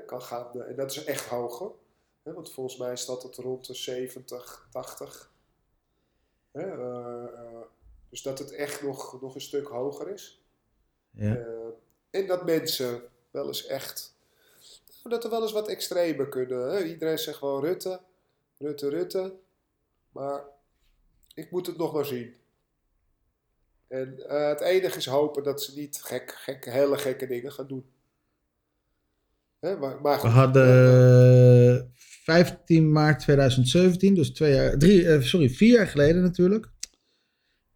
kan 0.06 0.22
gaan. 0.22 0.62
en 0.62 0.76
dat 0.76 0.90
is 0.90 1.04
echt 1.04 1.26
hoger. 1.26 1.70
Hè, 2.26 2.32
want 2.32 2.52
volgens 2.52 2.76
mij 2.76 2.96
staat 2.96 3.22
het 3.22 3.36
rond 3.36 3.66
de 3.66 3.74
70, 3.74 4.68
80. 4.70 5.32
Hè, 6.50 6.60
eh, 6.60 7.24
eh, 7.24 7.60
dus 8.08 8.22
dat 8.22 8.38
het 8.38 8.52
echt 8.52 8.82
nog, 8.82 9.20
nog 9.20 9.34
een 9.34 9.40
stuk 9.40 9.66
hoger 9.66 10.08
is. 10.08 10.42
Ja. 11.10 11.36
Eh, 11.36 11.68
en 12.10 12.26
dat 12.26 12.44
mensen 12.44 13.02
wel 13.30 13.46
eens 13.46 13.66
echt. 13.66 14.14
Dat 15.02 15.24
er 15.24 15.30
wel 15.30 15.42
eens 15.42 15.52
wat 15.52 15.68
extremer 15.68 16.28
kunnen. 16.28 16.70
Hè? 16.70 16.84
Iedereen 16.84 17.18
zegt 17.18 17.38
gewoon 17.38 17.64
Rutte, 17.64 18.00
Rutte, 18.58 18.88
Rutte. 18.88 19.34
Maar 20.12 20.44
ik 21.34 21.50
moet 21.50 21.66
het 21.66 21.76
nog 21.76 21.92
maar 21.92 22.06
zien. 22.06 22.36
En 23.88 24.14
het 24.26 24.60
enige 24.60 24.98
is 24.98 25.06
hopen 25.06 25.42
dat 25.42 25.62
ze 25.62 25.74
niet 25.74 26.02
gek, 26.02 26.30
gek, 26.30 26.64
hele 26.64 26.98
gekke 26.98 27.26
dingen 27.26 27.52
gaan 27.52 27.66
doen. 27.66 27.90
Hè? 29.58 29.76
Maar, 29.76 30.00
maar 30.00 30.20
We 30.20 30.28
hadden 30.28 31.94
15 32.26 32.92
maart 32.92 33.20
2017, 33.20 34.14
dus 34.14 34.30
twee 34.30 34.54
jaar, 34.54 34.78
drie, 34.78 35.08
eh, 35.08 35.20
sorry, 35.20 35.48
vier 35.48 35.76
jaar 35.76 35.86
geleden 35.86 36.22
natuurlijk. 36.22 36.74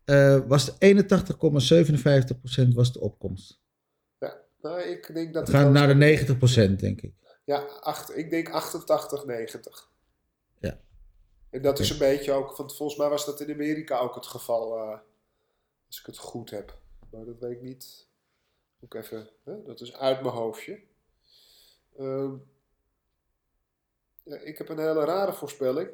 eh, 0.05 0.41
was 0.47 0.65
de 0.65 0.75
81,57% 0.79 2.75
was 2.75 2.93
de 2.93 3.01
opkomst. 3.01 3.61
nou, 4.63 4.81
ik 4.81 5.15
denk 5.15 5.35
dat 5.35 5.47
We 5.49 5.53
gaan 5.53 5.73
naar 5.73 5.89
de 5.89 5.95
90% 5.95 6.81
denk 6.81 7.01
ik. 7.01 7.15
Ja, 7.45 7.59
acht, 7.81 8.17
ik 8.17 8.31
denk 8.31 8.51
88, 8.51 9.25
90. 9.25 9.91
Ja. 10.61 10.81
En 11.51 11.63
dat 11.63 11.79
is 11.79 11.91
een 11.91 11.99
beetje 11.99 12.33
ook, 12.33 12.57
want 12.57 12.77
volgens 12.77 12.99
mij 12.99 13.09
was 13.09 13.27
dat 13.27 13.41
in 13.41 13.53
Amerika 13.53 13.99
ook 13.99 14.15
het 14.15 14.27
geval, 14.27 14.77
eh, 14.77 14.99
als 15.87 16.01
ik 16.01 16.07
het 16.07 16.19
goed 16.19 16.51
heb. 16.51 16.79
Maar 17.11 17.25
dat 17.25 17.39
weet 17.41 17.53
ik 17.53 17.63
niet. 17.63 18.09
Ik 18.81 18.95
even, 18.95 19.29
hè? 19.45 19.63
dat 19.63 19.81
is 19.81 19.97
uit 19.97 20.23
mijn 20.23 20.35
hoofdje. 20.35 20.81
Ehm, 21.99 22.31
ja, 22.31 22.50
ik 24.33 24.59
heb 24.59 24.68
een 24.68 24.78
hele 24.78 25.05
rare 25.05 25.33
voorspelling. 25.33 25.89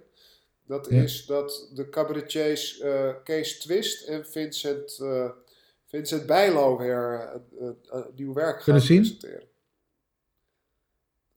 Dat 0.67 0.87
Ja. 0.91 1.03
is 1.03 1.27
dat 1.27 1.69
de 1.75 1.89
cabaretiers 1.89 2.79
eh, 2.79 3.15
Kees 3.25 3.59
Twist 3.59 4.07
en 4.07 4.27
Vincent, 4.27 4.99
eh, 5.01 5.31
Vincent 5.87 6.27
Bijlo 6.27 6.79
weer 6.79 7.31
nieuw 8.15 8.33
werk 8.33 8.55
gaan 8.55 8.63
Kunnen 8.65 8.83
zien? 8.83 9.01
presenteren. 9.01 9.49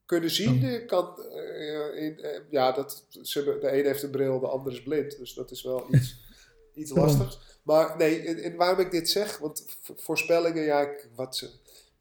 Kunnen 0.06 0.30
zien, 0.30 0.64
Oh. 0.64 0.72
eh, 0.74 0.86
kan, 0.86 1.22
eh, 1.32 2.02
in, 2.04 2.20
eh, 2.22 2.40
ja, 2.50 2.72
dat, 2.72 3.04
ze, 3.22 3.44
de 3.44 3.78
een 3.78 3.84
heeft 3.84 4.02
een 4.02 4.10
bril, 4.10 4.40
de 4.40 4.46
ander 4.46 4.72
is 4.72 4.82
blind. 4.82 5.18
Dus 5.18 5.34
dat 5.34 5.50
is 5.50 5.62
wel 5.62 5.94
iets, 5.94 6.16
iets 6.74 6.90
lastigs. 6.90 7.38
Maar 7.62 7.96
nee, 7.96 8.20
en, 8.20 8.36
en 8.42 8.56
waarom 8.56 8.80
ik 8.80 8.90
dit 8.90 9.08
zeg, 9.08 9.38
want 9.38 9.64
vo- 9.80 9.94
voorspellingen, 9.96 10.62
ja, 10.62 10.80
ik, 10.80 11.08
wat 11.14 11.36
ze, 11.36 11.50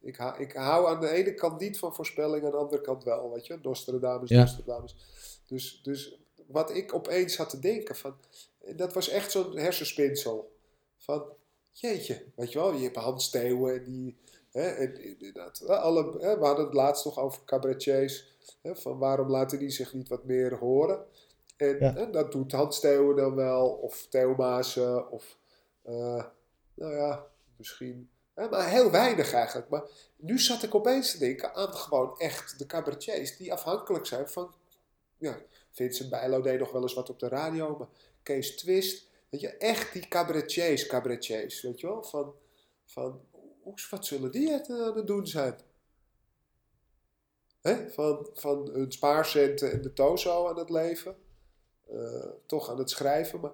ik, 0.01 0.15
hou, 0.15 0.39
ik 0.41 0.53
hou 0.53 0.87
aan 0.87 0.99
de 1.01 1.09
ene 1.09 1.33
kant 1.33 1.59
niet 1.59 1.79
van 1.79 1.95
voorspellingen, 1.95 2.45
aan 2.45 2.51
de 2.51 2.57
andere 2.57 2.81
kant 2.81 3.03
wel, 3.03 3.31
weet 3.31 3.47
je. 3.47 3.59
Nostradamus, 3.61 4.29
Ja. 4.29 4.39
Nostradamus. 4.39 4.95
Dus, 5.45 5.79
dus 5.83 6.19
wat 6.47 6.75
ik 6.75 6.93
opeens 6.93 7.37
had 7.37 7.49
te 7.49 7.59
denken 7.59 7.95
van, 7.95 8.15
dat 8.75 8.93
was 8.93 9.09
echt 9.09 9.31
zo'n 9.31 9.57
hersenspinsel. 9.57 10.51
Van, 10.97 11.23
jeetje, 11.71 12.23
weet 12.35 12.51
je 12.51 12.59
wel, 12.59 12.73
je 12.73 12.83
hebt 12.83 12.95
Hans 12.95 13.25
Steeuwen 13.25 13.75
en 13.75 13.83
die, 13.83 14.17
hè, 14.51 14.69
en, 14.69 15.03
inderdaad, 15.19 15.67
alle, 15.67 16.15
hè, 16.19 16.39
we 16.39 16.45
hadden 16.45 16.65
het 16.65 16.73
laatst 16.73 17.05
nog 17.05 17.19
over 17.19 17.43
cabaretiers, 17.45 18.27
hè, 18.61 18.75
van 18.75 18.97
waarom 18.97 19.29
laten 19.29 19.59
die 19.59 19.69
zich 19.69 19.93
niet 19.93 20.07
wat 20.09 20.23
meer 20.23 20.55
horen. 20.55 21.05
En 21.57 21.77
Ja. 21.79 21.93
hè, 21.93 22.09
dat 22.09 22.31
doet 22.31 22.51
Hans 22.51 22.81
dan 22.81 23.35
wel, 23.35 23.69
of 23.69 24.07
Theo 24.09 24.35
Maassen, 24.35 25.11
of, 25.11 25.37
eh, 25.81 26.23
nou 26.73 26.93
ja, 26.95 27.25
misschien, 27.57 28.09
maar 28.47 28.69
heel 28.69 28.91
weinig 28.91 29.33
eigenlijk. 29.33 29.69
Maar 29.69 29.83
nu 30.15 30.39
zat 30.39 30.63
ik 30.63 30.75
opeens 30.75 31.11
te 31.11 31.17
denken 31.17 31.53
aan 31.53 31.73
gewoon 31.73 32.19
echt 32.19 32.59
de 32.59 32.65
cabaretiers 32.65 33.37
die 33.37 33.53
afhankelijk 33.53 34.05
zijn 34.05 34.29
van, 34.29 34.53
ja, 35.17 35.37
Vincent 35.71 36.09
Bijlo 36.09 36.41
deed 36.41 36.59
nog 36.59 36.71
wel 36.71 36.81
eens 36.81 36.93
wat 36.93 37.09
op 37.09 37.19
de 37.19 37.27
radio, 37.27 37.77
maar 37.77 37.87
Kees 38.23 38.55
Twist, 38.55 39.07
weet 39.29 39.41
je, 39.41 39.47
echt 39.47 39.93
die 39.93 40.07
cabaretiers, 40.07 40.85
cabaretiers, 40.85 41.61
weet 41.61 41.79
je 41.79 41.87
wel, 41.87 42.03
van, 42.03 42.33
van 42.85 43.21
wat 43.89 44.05
zullen 44.05 44.31
die 44.31 44.51
het 44.51 44.69
eh, 44.69 44.81
aan 44.81 44.95
het 44.95 45.07
doen 45.07 45.27
zijn? 45.27 45.55
Van, 47.89 48.29
van 48.33 48.69
hun 48.71 48.91
spaarcenten 48.91 49.71
en 49.71 49.81
de 49.81 49.93
tozo 49.93 50.47
aan 50.47 50.57
het 50.57 50.69
leven, 50.69 51.17
eh, 51.87 52.29
toch 52.45 52.69
aan 52.69 52.77
het 52.77 52.89
schrijven, 52.89 53.39
maar 53.39 53.51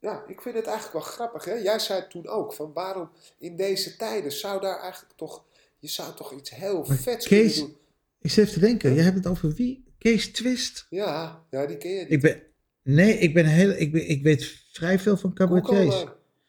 ja, 0.00 0.24
ik 0.26 0.40
vind 0.40 0.54
het 0.54 0.66
eigenlijk 0.66 0.92
wel 1.04 1.12
grappig. 1.12 1.44
Hè? 1.44 1.52
Jij 1.54 1.78
zei 1.78 2.06
toen 2.08 2.26
ook, 2.28 2.52
van 2.52 2.72
waarom 2.72 3.10
in 3.38 3.56
deze 3.56 3.96
tijden 3.96 4.32
zou 4.32 4.60
daar 4.60 4.80
eigenlijk 4.80 5.12
toch, 5.16 5.44
je 5.78 5.88
zou 5.88 6.14
toch 6.14 6.32
iets 6.32 6.50
heel 6.50 6.84
Maar 6.88 6.96
vets 6.96 7.26
Kees- 7.26 7.52
kunnen 7.54 7.70
doen. 7.72 7.78
Ik 8.20 8.30
zit 8.30 8.44
even 8.48 8.60
te 8.60 8.66
denken, 8.66 8.94
jij 8.94 9.04
hebt 9.04 9.16
het 9.16 9.26
over 9.26 9.52
wie? 9.54 9.84
Kees 9.98 10.32
Twist? 10.32 10.86
Ja, 10.90 11.42
ja, 11.50 11.66
die 11.66 11.76
ken 11.76 11.90
je 11.90 11.98
niet. 12.02 12.10
Ik 12.10 12.20
ben, 12.20 12.42
nee, 12.82 13.18
ik, 13.18 13.34
ben 13.34 13.44
heel, 13.46 13.70
ik, 13.70 13.92
ben, 13.92 14.08
ik 14.08 14.22
weet 14.22 14.64
vrij 14.72 14.98
veel 14.98 15.16
van 15.16 15.34
cabaretiers. 15.34 16.04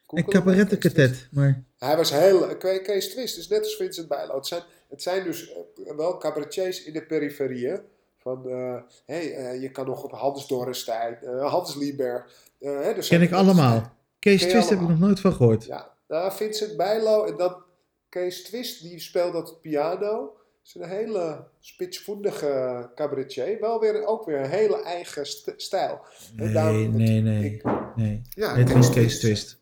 En 0.08 0.26
cabarettenkatet, 0.26 1.28
maar... 1.32 1.64
Hij 1.78 1.96
was 1.98 2.10
heel. 2.12 2.58
Ke- 2.58 2.82
Kees 2.84 3.10
Twist 3.10 3.38
is 3.38 3.48
net 3.48 3.60
als 3.64 3.76
Vincent 3.76 4.08
Bijlo. 4.08 4.36
Het 4.36 4.48
zijn, 4.48 4.62
het 4.90 5.02
zijn 5.02 5.24
dus 5.24 5.52
eh, 5.54 5.96
wel 5.96 6.18
cabaretiers 6.18 6.84
in 6.84 6.94
de 6.94 7.06
periferie. 7.06 7.68
hè. 7.68 7.78
Van, 8.18 8.50
eh, 8.50 8.76
hey, 9.06 9.34
eh, 9.36 9.62
je 9.62 9.72
kan 9.72 9.86
nog 9.86 10.04
op 10.04 10.12
Hans 10.12 10.48
Dorrestein, 10.48 11.18
Hans 11.40 11.76
Lieber. 11.76 12.26
Hè, 12.70 12.72
er 12.72 13.08
Ken 13.08 13.22
ik 13.22 13.32
allemaal. 13.32 13.94
Kees 14.20 14.42
Twist 14.42 14.70
heb 14.70 14.80
ik 14.82 14.88
nog 14.88 15.00
nooit 15.00 15.20
van 15.20 15.34
gehoord. 15.34 15.66
Ja, 15.66 15.94
nou, 16.08 16.32
Vincent 16.32 16.78
Bijlo 16.78 17.26
en 17.26 17.38
dan 17.38 17.64
Kees 18.10 18.44
Twist, 18.44 18.82
die 18.82 19.00
speelt 19.00 19.34
dat 19.34 19.62
piano. 19.62 20.36
is 20.66 20.76
een 20.76 20.90
hele 20.90 21.48
spitsvoendige 21.60 22.90
cabaretier. 22.96 23.58
Wel 23.60 23.80
weer, 23.80 24.06
ook 24.06 24.26
weer 24.26 24.40
een 24.40 24.50
hele 24.50 24.84
eigen 24.84 25.26
st- 25.26 25.54
stijl. 25.58 26.00
Nee, 26.36 26.52
daarom- 26.54 26.96
nee, 26.98 27.22
nee. 27.22 27.46
Ik, 27.54 27.64
nee. 27.96 28.22
ja, 28.30 28.56
Het 28.56 28.70
geen 28.70 28.92
Kees 28.92 29.20
Twist. 29.20 29.60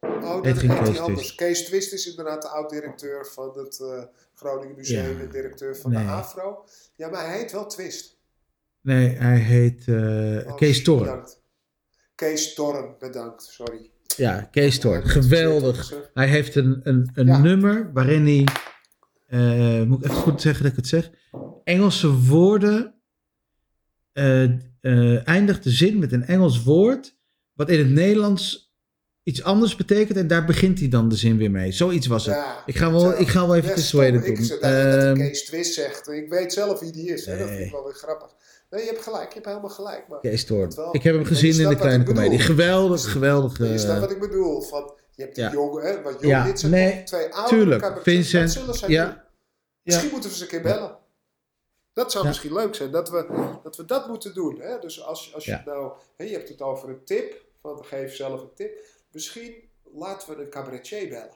Oh, 0.00 0.42
dat 0.42 0.58
geen 0.58 0.82
Kees. 0.84 0.98
Twist. 0.98 1.34
Kees 1.34 1.64
Twist 1.64 1.92
is 1.92 2.08
inderdaad 2.10 2.42
de 2.42 2.48
oud-directeur 2.48 3.26
van 3.26 3.58
het 3.58 3.80
eh, 3.80 4.02
Groningen 4.34 4.76
Museum 4.76 5.16
Ja. 5.16 5.20
en 5.22 5.30
directeur 5.30 5.76
van 5.76 5.92
Nee. 5.92 6.04
de 6.04 6.10
AFRO. 6.10 6.64
Ja, 6.96 7.08
maar 7.08 7.26
hij 7.26 7.38
heet 7.38 7.52
wel 7.52 7.66
Twist. 7.66 8.16
Nee, 8.80 9.08
hij 9.08 9.36
heet 9.38 9.84
eh, 9.88 10.46
Oh, 10.46 10.56
Kees 10.56 10.82
Torren. 10.82 11.24
Kees 12.16 12.54
Torren, 12.54 12.94
bedankt, 12.98 13.42
sorry. 13.42 13.90
Ja, 14.16 14.40
Kees 14.50 14.74
het 14.74 15.08
Geweldig. 15.08 15.92
Hij 16.14 16.28
heeft 16.28 16.54
een, 16.54 16.80
een, 16.82 17.10
een 17.14 17.26
Ja. 17.26 17.38
nummer 17.38 17.90
waarin 17.92 18.24
hij, 18.26 18.46
eh, 19.26 19.82
moet 19.86 19.98
ik 19.98 20.04
even 20.10 20.22
goed 20.22 20.40
zeggen 20.40 20.62
dat 20.62 20.70
ik 20.72 20.76
het 20.78 20.86
zeg, 20.86 21.10
Engelse 21.64 22.12
woorden, 22.12 22.94
eh, 24.12 25.28
eindigt 25.28 25.62
de 25.62 25.70
zin 25.70 25.98
met 25.98 26.12
een 26.12 26.24
Engels 26.24 26.62
woord, 26.62 27.16
wat 27.52 27.70
in 27.70 27.78
het 27.78 27.88
Nederlands 27.88 28.74
iets 29.22 29.42
anders 29.42 29.76
betekent 29.76 30.18
en 30.18 30.26
daar 30.26 30.44
begint 30.44 30.78
hij 30.78 30.88
dan 30.88 31.08
de 31.08 31.16
zin 31.16 31.36
weer 31.36 31.50
mee. 31.50 31.72
Zoiets 31.72 32.06
was 32.06 32.26
het. 32.26 32.34
Ja. 32.34 32.62
Ik 32.66 32.76
ga 32.76 32.92
wel, 32.92 33.20
ik 33.20 33.28
ga 33.28 33.46
wel 33.46 33.56
even 33.56 33.74
de 33.74 33.80
Ik 34.28 34.36
doen. 34.36 34.48
dat, 34.48 34.60
dat 34.60 34.72
Ehm, 35.02 35.14
Kees 35.14 35.44
Twist 35.44 35.74
zegt. 35.74 36.08
Ik 36.08 36.28
weet 36.28 36.52
zelf 36.52 36.80
wie 36.80 36.92
die 36.92 37.12
is. 37.12 37.26
Hè? 37.26 37.38
Dat 37.38 37.48
vind 37.48 37.60
ik 37.60 37.70
wel 37.70 37.84
weer 37.84 37.94
grappig. 37.94 38.34
Nee, 38.70 38.80
je 38.84 38.90
hebt 38.90 39.02
gelijk. 39.02 39.28
Je 39.28 39.34
hebt 39.34 39.46
helemaal 39.46 39.70
gelijk. 39.70 40.08
Maar 40.08 40.18
wel. 40.74 40.94
Ik 40.94 41.02
heb 41.02 41.14
hem 41.14 41.24
gezien 41.24 41.60
in 41.60 41.68
de 41.68 41.76
kleine 41.76 42.04
comedie. 42.04 42.38
Geweldig, 42.38 43.12
geweldig. 43.12 43.58
is 43.60 43.86
dat 43.86 43.98
wat 43.98 44.10
ik 44.10 44.20
bedoel? 44.20 44.60
Van, 44.60 44.94
je 45.14 45.22
hebt 45.22 45.34
die 45.34 45.44
ja. 45.44 45.50
jongen, 45.52 45.82
hè? 45.84 46.02
Wat 46.02 46.20
Ja, 46.20 46.28
jong, 46.28 46.44
dit 46.44 46.60
zijn 46.60 46.72
nee, 46.72 47.02
twee 47.02 47.34
oude 47.34 47.48
tuurlijk. 47.48 48.00
Vincent, 48.02 48.80
ja. 48.86 49.04
doen? 49.06 49.20
Misschien 49.82 50.10
moeten 50.10 50.30
we 50.30 50.36
ze 50.36 50.42
een 50.42 50.48
keer 50.48 50.62
bellen. 50.62 50.98
Dat 51.92 52.10
zou 52.12 52.24
Ja. 52.24 52.30
misschien 52.30 52.52
leuk 52.52 52.74
zijn, 52.74 52.90
dat 52.90 53.10
we 53.10 53.58
dat, 53.62 53.76
we 53.76 53.84
dat 53.84 54.08
moeten 54.08 54.34
doen. 54.34 54.60
Hè? 54.60 54.78
Dus 54.78 55.02
als, 55.02 55.34
als 55.34 55.44
je 55.44 55.50
Ja. 55.50 55.56
het 55.56 55.66
nou, 55.66 55.92
hè, 56.16 56.24
je 56.24 56.32
hebt 56.32 56.48
het 56.48 56.62
over 56.62 56.88
een 56.88 57.04
tip, 57.04 57.44
van 57.62 57.84
geef 57.84 58.14
zelf 58.14 58.40
een 58.42 58.54
tip. 58.54 58.84
Misschien 59.12 59.54
laten 59.94 60.28
we 60.36 60.42
een 60.42 60.50
cabaretier 60.50 61.08
bellen. 61.08 61.34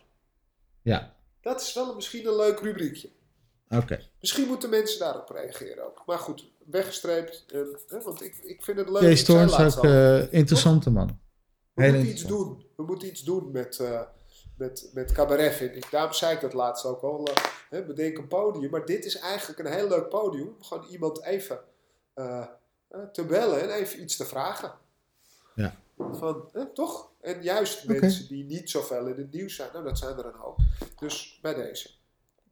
Ja, 0.83 1.15
Dat 1.41 1.61
is 1.61 1.75
wel 1.75 1.95
misschien 1.95 2.27
een 2.27 2.37
leuk 2.37 2.61
rubriekje. 2.61 3.11
oké. 3.69 4.01
Misschien 4.21 4.47
moeten 4.47 4.71
mensen 4.71 4.99
daarop 4.99 5.31
reageren 5.31 5.87
ook. 5.87 6.03
Maar 6.07 6.19
goed, 6.19 6.51
weggestreept. 6.71 7.45
Hè, 7.89 8.03
want 8.03 8.23
ik, 8.23 8.37
ik 8.37 8.63
vind 8.63 8.79
het 8.79 8.89
leuk. 8.89 9.01
Kees 9.01 9.25
Torren 9.25 9.67
is 9.67 9.77
ook 9.77 9.85
eh 9.85 10.33
interessante 10.33 10.91
man. 10.91 11.21
we 11.75 11.83
heel 11.83 11.93
moeten 11.93 12.11
iets 12.13 12.25
doen. 12.25 12.65
We 12.77 12.83
moeten 12.83 13.09
iets 13.09 13.23
doen 13.23 13.51
met, 13.51 13.79
eh, 13.79 14.01
met, 14.57 14.91
met 14.93 15.13
cabaret, 15.13 15.55
vind 15.55 15.77
ik. 15.77 15.91
Daarom 15.91 16.13
zei 16.13 16.35
ik 16.35 16.41
dat 16.41 16.53
laatst 16.53 16.85
ook 16.85 17.03
al. 17.03 17.29
hè, 17.69 17.85
bedenk 17.85 18.19
een 18.19 18.29
podium. 18.29 18.71
Maar 18.71 18.85
dit 18.85 19.05
is 19.05 19.19
eigenlijk 19.19 19.59
een 19.59 19.73
heel 19.73 19.89
leuk 19.89 20.09
podium. 20.09 20.47
Om 20.47 20.65
gewoon 20.65 20.87
iemand 20.91 21.23
even 21.23 21.61
te 23.13 23.25
bellen 23.25 23.63
en 23.63 23.71
even 23.71 24.03
iets 24.03 24.17
te 24.17 24.25
vragen. 24.25 24.73
Ja. 25.55 25.75
Van, 25.97 26.49
hè, 26.53 26.67
toch? 26.67 27.11
En 27.21 27.43
juist 27.43 27.87
mensen 27.87 28.29
die 28.29 28.45
niet 28.45 28.71
zoveel 28.71 29.07
in 29.07 29.17
het 29.17 29.33
nieuws 29.33 29.55
zijn. 29.55 29.69
Nou, 29.73 29.85
dat 29.85 29.99
zijn 29.99 30.19
er 30.19 30.27
een 30.27 30.39
hoop. 30.39 30.59
Dus 30.99 31.39
bij 31.43 31.55
deze. 31.55 31.91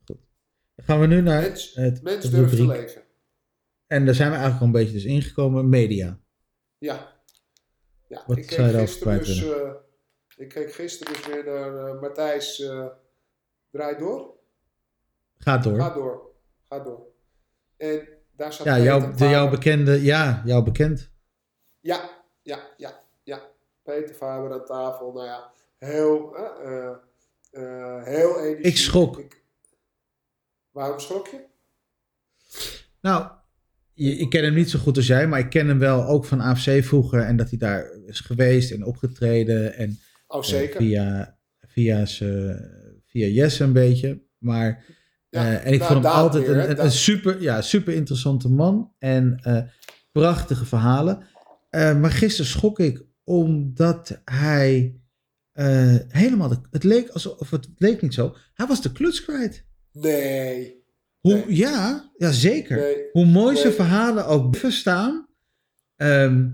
Dan 0.04 0.86
gaan 0.86 1.00
we 1.00 1.06
nu 1.06 1.20
naar 1.20 1.40
Mens, 1.42 1.74
het, 1.74 2.02
mens 2.02 2.30
durft 2.30 2.56
te 2.56 2.66
leven. 2.66 3.02
En 3.88 4.04
daar 4.04 4.14
zijn 4.14 4.30
we 4.30 4.36
eigenlijk 4.36 4.60
al 4.60 4.66
een 4.66 4.84
beetje 4.84 4.92
dus 4.98 5.04
ingekomen. 5.04 5.68
Media. 5.68 6.18
Ja. 6.78 7.12
ja. 8.08 8.24
Wat 8.26 8.36
ik 8.36 8.50
zou 8.50 8.62
je 8.62 8.66
keek 8.68 8.72
daarover 8.72 8.78
gisteren 8.80 9.20
kwijt 9.20 9.26
dus, 9.26 9.42
eh, 9.42 9.70
Ik 10.36 10.48
keek 10.48 10.72
gisteren 10.72 11.12
dus 11.12 11.26
weer 11.26 11.44
naar 11.44 11.86
eh, 11.86 12.00
Matthijs 12.00 12.60
eh 12.60 12.86
Draai 13.70 13.96
Door. 13.96 14.36
Gaat 15.38 15.62
door. 15.64 15.78
Ga 15.80 15.90
door. 15.94 16.30
Ga 16.68 16.78
door. 16.78 17.06
En 17.76 18.08
daar 18.36 18.52
zat 18.52 18.66
Ja, 18.66 18.78
jouw, 18.78 19.12
de, 19.14 19.28
jouw 19.28 19.50
bekende, 19.50 20.02
ja, 20.02 20.42
jouw 20.44 20.62
bekend. 20.62 21.10
Ja, 21.80 22.22
ja, 22.42 22.72
ja, 22.76 23.02
ja. 23.22 23.50
Peter 23.82 24.14
Faber 24.14 24.52
aan 24.52 24.64
tafel. 24.64 25.12
Nou 25.12 25.26
ja, 25.26 25.52
heel, 25.78 26.36
eh, 26.36 28.02
heel 28.04 28.40
energiek. 28.40 28.64
Ik 28.64 28.76
schrok. 28.76 29.18
Ik- 29.18 29.42
waarom 30.70 30.98
schrok 30.98 31.26
je? 31.26 31.44
Nou, 33.00 33.30
ik 33.98 34.30
ken 34.30 34.44
hem 34.44 34.54
niet 34.54 34.70
zo 34.70 34.78
goed 34.78 34.96
als 34.96 35.06
jij, 35.06 35.28
maar 35.28 35.38
ik 35.38 35.50
ken 35.50 35.68
hem 35.68 35.78
wel 35.78 36.06
ook 36.06 36.24
van 36.24 36.40
AFC 36.40 36.84
vroeger. 36.84 37.20
En 37.20 37.36
dat 37.36 37.48
hij 37.48 37.58
daar 37.58 37.90
is 38.06 38.20
geweest 38.20 38.70
en 38.70 38.84
opgetreden. 38.84 39.74
En 39.74 39.98
Oh, 40.26 40.38
eh, 40.38 40.48
zeker. 40.48 40.76
via, 40.76 41.38
via, 41.66 42.06
via 43.06 43.26
Jesse 43.26 43.64
een 43.64 43.72
beetje. 43.72 44.22
Maar, 44.38 44.84
Ja, 45.30 45.44
eh, 45.46 45.66
en 45.66 45.72
ik 45.72 45.78
nou, 45.78 45.92
vond 45.92 46.04
hem 46.04 46.12
altijd 46.12 46.46
weer, 46.46 46.56
een, 46.56 46.70
een, 46.70 46.76
Daan. 46.76 46.84
een 46.84 46.92
super, 46.92 47.42
ja, 47.42 47.60
super 47.62 47.94
interessante 47.94 48.48
man. 48.48 48.92
En 48.98 49.38
eh, 49.42 49.62
prachtige 50.12 50.64
verhalen. 50.64 51.22
Maar 51.70 52.10
gisteren 52.10 52.50
schrok 52.50 52.78
ik 52.78 53.02
omdat 53.24 54.20
hij 54.24 54.94
helemaal, 56.08 56.48
de, 56.48 56.56
het 56.70 56.84
leek 56.84 57.08
alsof, 57.08 57.38
of 57.38 57.50
het 57.50 57.68
leek 57.76 58.02
niet 58.02 58.14
zo, 58.14 58.36
hij 58.54 58.66
was 58.66 58.82
de 58.82 58.92
kluts 58.92 59.24
kwijt. 59.24 59.64
Nee. 59.92 60.77
Hoe, 61.32 61.44
Nee. 61.46 61.56
Ja, 61.56 62.10
ja, 62.16 62.30
zeker. 62.30 62.76
Nee. 62.76 63.08
Hoe 63.12 63.26
mooi 63.26 63.54
zijn 63.56 63.66
Nee. 63.68 63.76
verhalen 63.76 64.26
ook 64.26 64.56
verstaan. 64.56 65.28
Ehm, 65.96 66.48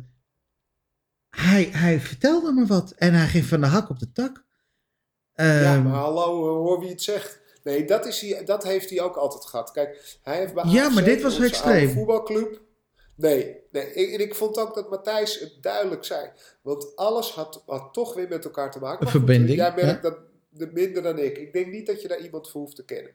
hij, 1.31 1.69
hij 1.73 2.01
vertelde 2.01 2.53
me 2.53 2.67
wat 2.67 2.93
en 2.97 3.15
hij 3.15 3.27
ging 3.27 3.45
van 3.45 3.61
de 3.61 3.67
hak 3.67 3.91
op 3.91 3.99
de 3.99 4.13
tak. 4.13 4.45
Ja, 5.35 5.75
Ehm, 5.75 5.83
maar 5.83 5.93
hallo, 5.93 6.43
hoor 6.63 6.81
wie 6.81 6.89
het 6.89 7.03
zegt. 7.03 7.41
Nee, 7.63 7.85
dat, 7.85 8.07
is 8.07 8.21
hij, 8.21 8.45
dat 8.45 8.65
heeft 8.65 8.91
hij 8.91 9.01
ook 9.01 9.17
altijd 9.17 9.45
gehad. 9.45 9.71
Kijk, 9.73 10.19
hij 10.23 10.39
heeft 10.39 10.55
bij 10.55 10.65
Ja, 10.67 10.85
AFC, 10.85 10.95
maar 10.95 11.05
dit 11.05 11.23
was 11.23 11.41
extreem. 11.41 11.91
voetbalclub. 11.91 12.63
Nee, 13.17 13.57
nee. 13.73 13.93
Ik, 13.93 14.13
en 14.13 14.21
ik 14.21 14.35
vond 14.35 14.59
ook 14.59 14.75
dat 14.75 14.91
Matthijs 14.91 15.41
het 15.41 15.53
duidelijk 15.61 16.05
zei. 16.05 16.31
Want 16.63 16.97
alles 16.97 17.31
had, 17.31 17.63
had 17.67 17.93
toch 17.93 18.15
weer 18.15 18.29
met 18.29 18.45
elkaar 18.45 18.71
te 18.71 18.79
maken. 18.79 19.07
Een 19.07 19.13
verbinding, 19.13 19.59
Jij 19.59 19.73
merkt 19.75 20.03
ja. 20.03 20.11
dat 20.11 20.19
minder 20.73 21.03
dan 21.03 21.19
ik. 21.19 21.39
Ik 21.39 21.53
denk 21.53 21.67
niet 21.73 21.87
dat 21.87 22.03
je 22.03 22.09
daar 22.09 22.21
iemand 22.21 22.51
voor 22.51 22.61
hoeft 22.61 22.77
te 22.77 22.85
kennen. 22.85 23.13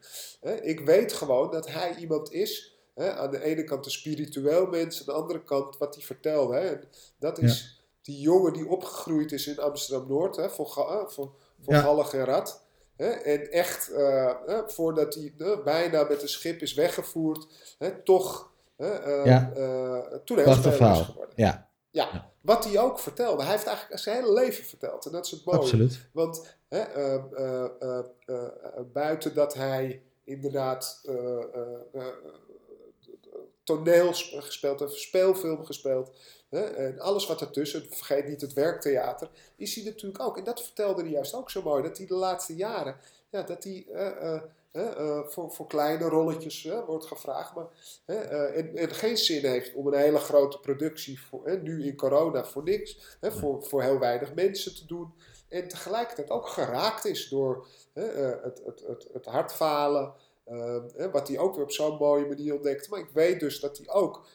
Ik 0.61 0.79
weet 0.79 1.13
gewoon 1.13 1.51
dat 1.51 1.69
hij 1.71 1.95
iemand 1.95 2.31
is. 2.33 2.77
Aan 2.95 3.31
de 3.31 3.43
ene 3.43 3.63
kant 3.63 3.85
een 3.85 3.91
spiritueel 3.91 4.65
mens, 4.67 4.99
aan 4.99 5.05
de 5.05 5.11
andere 5.21 5.43
kant 5.43 5.77
wat 5.77 5.95
hij 5.95 6.03
vertelde. 6.03 6.57
En 6.57 6.83
dat 7.19 7.37
is 7.39 7.83
die 8.01 8.19
jongen 8.19 8.53
die 8.53 8.67
opgegroeid 8.67 9.31
is 9.31 9.47
in 9.47 9.59
Amsterdam-Noord, 9.59 10.51
voor, 10.51 10.67
Ga- 10.67 10.81
eh, 10.99 11.07
voor, 11.07 11.31
voor 11.61 11.73
Ja. 11.73 11.81
Gallig 11.81 12.13
en 12.13 12.25
Rad. 12.25 12.63
En 12.97 13.51
echt, 13.51 13.89
eh, 13.91 14.35
voordat 14.67 15.13
hij 15.15 15.33
eh, 15.37 15.63
bijna 15.63 16.03
met 16.03 16.21
een 16.21 16.29
schip 16.29 16.61
is 16.61 16.73
weggevoerd, 16.73 17.47
toch 18.03 18.51
eh, 18.75 19.21
Ja. 19.25 19.51
verhaal. 20.77 21.03
geworden. 21.03 21.33
Ja, 21.35 21.68
Ja, 21.91 22.31
wat 22.41 22.65
hij 22.65 22.79
ook 22.79 22.99
vertelde. 22.99 23.41
Hij 23.43 23.51
heeft 23.51 23.65
eigenlijk 23.65 23.99
zijn 24.01 24.15
hele 24.15 24.33
leven 24.33 24.63
verteld. 24.65 25.05
En 25.05 25.11
dat 25.11 25.25
is 25.25 25.31
het 25.31 25.45
mooie. 25.45 25.59
absoluut. 25.59 25.99
Want 26.11 26.55
hè, 26.67 26.79
eh, 26.79 27.15
eh, 27.39 28.05
eh, 28.25 28.45
buiten 28.93 29.33
dat 29.33 29.53
hij 29.53 30.03
inderdaad 30.23 31.01
toneel 33.63 34.13
sp- 34.13 34.39
gespeeld 34.39 34.79
heeft, 34.79 34.93
speelfilm 34.93 35.65
gespeeld. 35.65 36.15
Hè, 36.49 36.63
en 36.63 36.99
alles 36.99 37.27
wat 37.27 37.41
ertussen, 37.41 37.85
vergeet 37.89 38.27
niet 38.27 38.41
het 38.41 38.53
werktheater, 38.53 39.29
is 39.55 39.75
hij 39.75 39.83
natuurlijk 39.83 40.23
ook. 40.23 40.37
En 40.37 40.43
dat 40.43 40.63
vertelde 40.63 41.01
hij 41.01 41.11
juist 41.11 41.33
ook 41.33 41.49
zo 41.51 41.61
mooi. 41.61 41.83
Dat 41.83 41.97
hij 41.97 42.07
de 42.07 42.13
laatste 42.13 42.55
jaren, 42.55 42.97
ja, 43.29 43.41
dat 43.43 43.63
hij 43.63 43.85
eh, 44.71 44.81
eh, 44.87 44.91
eh, 44.99 45.17
eh, 45.17 45.25
voor, 45.27 45.51
voor 45.51 45.67
kleine 45.67 46.05
rolletjes 46.09 46.65
eh, 46.65 46.85
wordt 46.85 47.05
gevraagd. 47.05 47.55
Maar, 47.55 47.67
hè, 48.05 48.15
eh, 48.15 48.57
en, 48.59 48.75
en 48.75 48.89
geen 48.89 49.17
zin 49.17 49.45
heeft 49.45 49.73
om 49.73 49.87
een 49.87 49.99
hele 49.99 50.17
grote 50.19 50.59
productie, 50.59 51.21
voor, 51.21 51.45
hè, 51.47 51.57
nu 51.57 51.85
in 51.85 51.95
corona, 51.95 52.45
voor 52.45 52.63
niks. 52.63 53.17
Hè, 53.19 53.31
voor, 53.31 53.63
voor 53.63 53.81
heel 53.81 53.99
weinig 53.99 54.33
mensen 54.33 54.75
te 54.75 54.85
doen. 54.85 55.13
En 55.49 55.67
tegelijkertijd 55.67 56.29
ook 56.29 56.47
geraakt 56.47 57.05
is 57.05 57.27
door 57.29 57.67
hè, 57.93 58.07
eh, 58.07 58.43
het, 58.43 58.61
het, 58.65 58.83
het, 58.87 59.07
het 59.13 59.25
hartfalen. 59.25 60.13
eh, 60.45 60.77
hè, 60.95 61.11
wat 61.11 61.27
hij 61.27 61.37
ook 61.37 61.55
weer 61.55 61.63
op 61.63 61.71
zo'n 61.71 61.97
mooie 61.97 62.25
manier 62.27 62.53
ontdekt. 62.55 62.89
Maar 62.89 62.99
ik 62.99 63.09
weet 63.13 63.39
dus 63.39 63.59
dat 63.59 63.77
hij 63.77 63.87
ook 63.89 64.25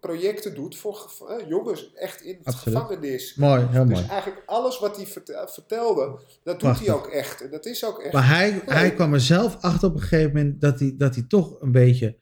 projecten 0.00 0.54
doet 0.54 0.76
voor 0.76 1.10
jongens 1.48 1.92
echt 1.94 2.20
in 2.20 2.38
de 2.42 2.44
Absoluut. 2.44 2.78
gevangenis. 2.78 3.34
Mooi, 3.34 3.66
heel 3.70 3.86
Dus 3.86 3.98
mooi. 3.98 4.08
eigenlijk 4.10 4.42
alles 4.46 4.78
wat 4.78 4.96
hij 4.96 5.06
verte- 5.06 5.48
vertelde, 5.52 6.04
dat 6.06 6.20
doet 6.44 6.58
Prachtig. 6.58 6.86
hij 6.86 6.94
ook 6.96 7.06
echt. 7.06 7.40
En 7.42 7.50
dat 7.50 7.66
is 7.66 7.84
ook 7.84 7.98
echt. 8.02 8.12
Maar 8.12 8.28
hij, 8.28 8.62
hij 8.66 8.94
kwam 8.94 9.12
er 9.14 9.20
zelf 9.20 9.56
achter 9.60 9.88
op 9.88 9.94
een 9.94 10.00
gegeven 10.00 10.32
moment 10.36 10.60
dat 10.60 10.80
hij, 10.80 10.94
dat 10.98 11.14
hij 11.14 11.24
toch 11.28 11.60
een 11.60 11.72
beetje 11.72 12.18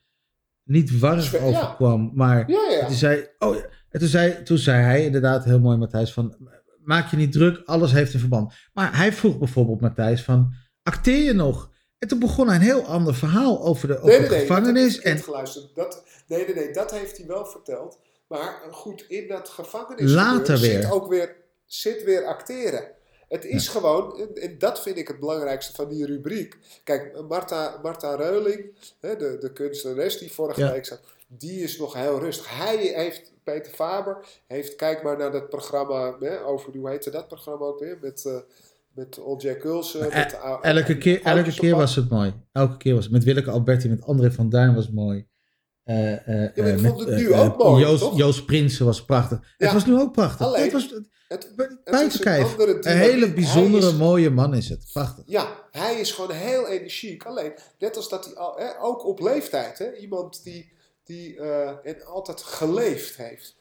niet 0.64 0.88
Zwe- 0.88 1.38
ja. 1.38 1.44
overkwam. 1.44 2.10
Maar 2.14 2.50
ja, 2.50 2.70
ja. 2.70 2.86
toen, 2.86 2.94
zei, 2.96 3.28
oh. 3.38 3.56
En 3.88 4.00
toen, 4.00 4.08
zei, 4.08 4.42
toen 4.42 4.58
zei 4.58 4.82
hij 4.82 5.04
inderdaad 5.04 5.44
heel 5.44 5.60
mooi, 5.60 5.76
Matthijs, 5.76 6.12
van 6.12 6.36
maak 6.82 7.10
je 7.10 7.16
niet 7.16 7.32
druk, 7.32 7.62
alles 7.64 7.92
heeft 7.92 8.14
een 8.14 8.20
verband. 8.20 8.54
Maar 8.72 8.96
hij 8.96 9.12
vroeg 9.12 9.38
bijvoorbeeld 9.38 9.80
Matthijs 9.80 10.22
van, 10.22 10.52
acteer 10.82 11.24
je 11.24 11.32
nog? 11.32 11.70
En 11.98 12.08
toen 12.08 12.18
begon 12.18 12.46
hij 12.46 12.56
een 12.56 12.62
heel 12.62 12.84
ander 12.84 13.14
verhaal 13.14 13.62
over 13.62 13.88
de, 13.88 13.98
over 14.00 14.28
de 14.28 14.38
gevangenis. 14.38 15.00
En 15.00 15.18
geluisterd. 15.18 15.74
Dat, 15.74 16.02
nee, 16.26 16.44
nee, 16.46 16.54
nee, 16.54 16.72
dat 16.72 16.90
heeft 16.90 17.16
hij 17.16 17.26
wel 17.26 17.46
verteld. 17.46 17.98
Maar 18.28 18.62
goed, 18.70 19.04
in 19.08 19.28
dat 19.28 19.48
gevangenis 19.48 20.12
Later 20.12 20.58
weer. 20.58 20.82
zit 20.82 20.90
ook 20.90 21.08
weer, 21.08 21.36
zit 21.66 22.04
weer 22.04 22.24
acteren. 22.24 22.96
Het 23.28 23.44
is 23.44 23.68
gewoon, 23.68 24.34
en, 24.34 24.58
dat 24.58 24.82
vind 24.82 24.96
ik 24.96 25.08
het 25.08 25.18
belangrijkste 25.20 25.72
van 25.74 25.88
die 25.88 26.06
rubriek. 26.06 26.56
Kijk, 26.84 27.22
Marta, 27.28 27.78
Marta 27.82 28.14
Reuling, 28.14 28.74
hè, 29.00 29.16
de, 29.16 29.36
de 29.40 29.52
kunstenares 29.52 30.18
die 30.18 30.32
vorige 30.32 30.60
Ja. 30.60 30.72
week 30.72 30.86
zat, 30.86 31.00
die 31.26 31.62
is 31.62 31.78
nog 31.78 31.94
heel 31.94 32.18
rustig. 32.20 32.56
Hij 32.56 32.76
heeft, 32.76 33.32
Peter 33.44 33.72
Faber, 33.72 34.26
heeft, 34.46 34.76
kijk 34.76 35.02
maar 35.02 35.16
naar 35.16 35.32
dat 35.32 35.48
programma, 35.48 36.16
hè, 36.20 36.44
over, 36.44 36.76
hoe 36.76 36.90
heette 36.90 37.10
dat 37.10 37.28
programma 37.28 37.64
ook 37.66 37.78
weer? 37.78 37.98
Met, 38.00 38.24
eh 38.26 38.36
met 38.98 39.18
Old 39.18 39.42
Jack 39.42 39.64
Ulsen. 39.64 40.10
Eh, 40.10 40.42
ou- 40.42 40.62
elke 40.62 40.98
keer, 40.98 41.22
elke 41.22 41.52
keer 41.52 41.76
was 41.76 41.94
het 41.96 42.10
mooi. 42.10 42.34
Elke 42.52 42.76
keer 42.76 42.94
was 42.94 43.04
het. 43.04 43.12
Met 43.12 43.24
Willeke 43.24 43.50
Alberti, 43.50 43.88
met 43.88 44.02
André 44.04 44.30
van 44.32 44.48
Duin 44.48 44.74
was 44.74 44.84
het 44.84 44.94
mooi. 44.94 45.26
Eh, 45.84 46.12
eh, 46.12 46.56
maar 46.56 46.68
ik 46.68 46.76
eh, 46.76 46.84
vond 46.84 47.00
het 47.00 47.16
nu 47.16 47.30
eh, 47.32 47.40
ook 47.44 47.60
eh, 47.60 47.66
mooi, 47.66 47.86
Joost, 48.16 48.46
Prinsen 48.46 48.86
was 48.86 49.04
prachtig. 49.04 49.54
Het 49.56 49.72
was 49.72 49.86
nu 49.86 49.98
ook 49.98 50.12
prachtig. 50.12 50.46
Alleen, 50.46 50.62
het 50.62 50.72
was 50.72 50.94
Het, 51.28 51.52
een 52.86 52.96
hele 52.96 53.32
bijzondere, 53.32 53.86
is- 53.86 53.96
mooie 53.96 54.30
man 54.30 54.54
is 54.54 54.68
het. 54.68 54.90
Prachtig. 54.92 55.24
Ja, 55.26 55.48
hij 55.70 56.00
is 56.00 56.12
gewoon 56.12 56.30
heel 56.30 56.68
energiek. 56.68 57.24
Alleen, 57.24 57.52
net 57.78 57.96
als 57.96 58.08
dat 58.08 58.24
hij 58.24 58.34
al, 58.34 58.56
hè, 58.58 58.80
ook 58.82 59.06
op 59.06 59.20
leeftijd, 59.20 59.78
hè, 59.78 59.96
iemand 59.96 60.44
die, 60.44 60.72
die 61.04 61.36
eh, 61.40 61.68
en 61.84 62.04
altijd 62.06 62.42
geleefd 62.42 63.16
heeft. 63.16 63.56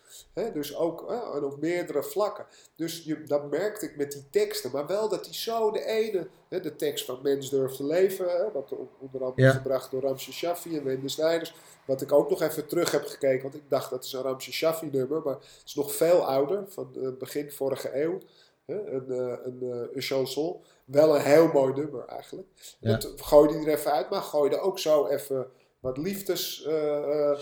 Dus 0.54 0.76
ook 0.76 1.12
en 1.34 1.44
op 1.44 1.62
meerdere 1.62 2.04
vlakken. 2.04 2.46
Dus 2.76 3.04
je, 3.04 3.24
dat 3.24 3.50
merkte 3.50 3.86
ik 3.86 3.96
met 3.98 4.12
die 4.12 4.26
teksten. 4.30 4.72
Maar 4.72 4.88
wel 4.88 5.10
dat 5.10 5.26
hij 5.26 5.34
zo 5.34 5.72
de 5.72 5.86
ene, 5.86 6.28
de 6.50 6.76
tekst 6.76 7.06
van 7.06 7.20
Mens 7.24 7.50
durft 7.50 7.76
te 7.76 7.86
leven, 7.86 8.52
wat 8.54 8.74
onder 9.00 9.24
andere 9.24 9.48
Ja. 9.48 9.54
gebracht 9.54 9.92
door 9.92 10.02
Ramse 10.02 10.34
Shaffi 10.34 10.78
en 10.78 10.84
Wende 10.84 11.10
Snijders. 11.10 11.56
Wat 11.86 12.02
ik 12.02 12.12
ook 12.12 12.30
nog 12.30 12.42
even 12.42 12.68
terug 12.68 12.92
heb 12.92 13.06
gekeken, 13.06 13.42
want 13.42 13.56
ik 13.56 13.70
dacht 13.70 13.90
dat 13.90 14.04
is 14.04 14.14
een 14.14 14.22
Ramse 14.22 14.52
Shaffi 14.54 14.90
nummer, 14.92 15.22
maar 15.24 15.34
het 15.34 15.62
is 15.66 15.76
nog 15.76 15.96
veel 15.96 16.26
ouder, 16.26 16.64
van 16.68 16.90
eh, 17.02 17.10
begin 17.20 17.52
vorige 17.52 18.02
eeuw. 18.02 18.20
Een, 18.66 19.06
eh, 19.12 19.18
een, 19.44 19.60
eh, 19.62 19.96
een 19.96 20.02
chanson. 20.02 20.62
Wel 20.86 21.16
een 21.16 21.22
heel 21.22 21.48
mooi 21.48 21.74
nummer 21.74 22.06
eigenlijk. 22.06 22.48
Ja. 22.80 22.98
Dat 22.98 23.14
gooide 23.22 23.54
hij 23.54 23.62
er 23.64 23.78
even 23.78 23.92
uit, 23.92 24.10
maar 24.10 24.22
gooide 24.22 24.60
ook 24.60 24.80
zo 24.80 25.08
even 25.08 25.48
wat 25.80 25.98
liefdes 25.98 26.64
eh, 26.64 27.32
eh, 27.32 27.40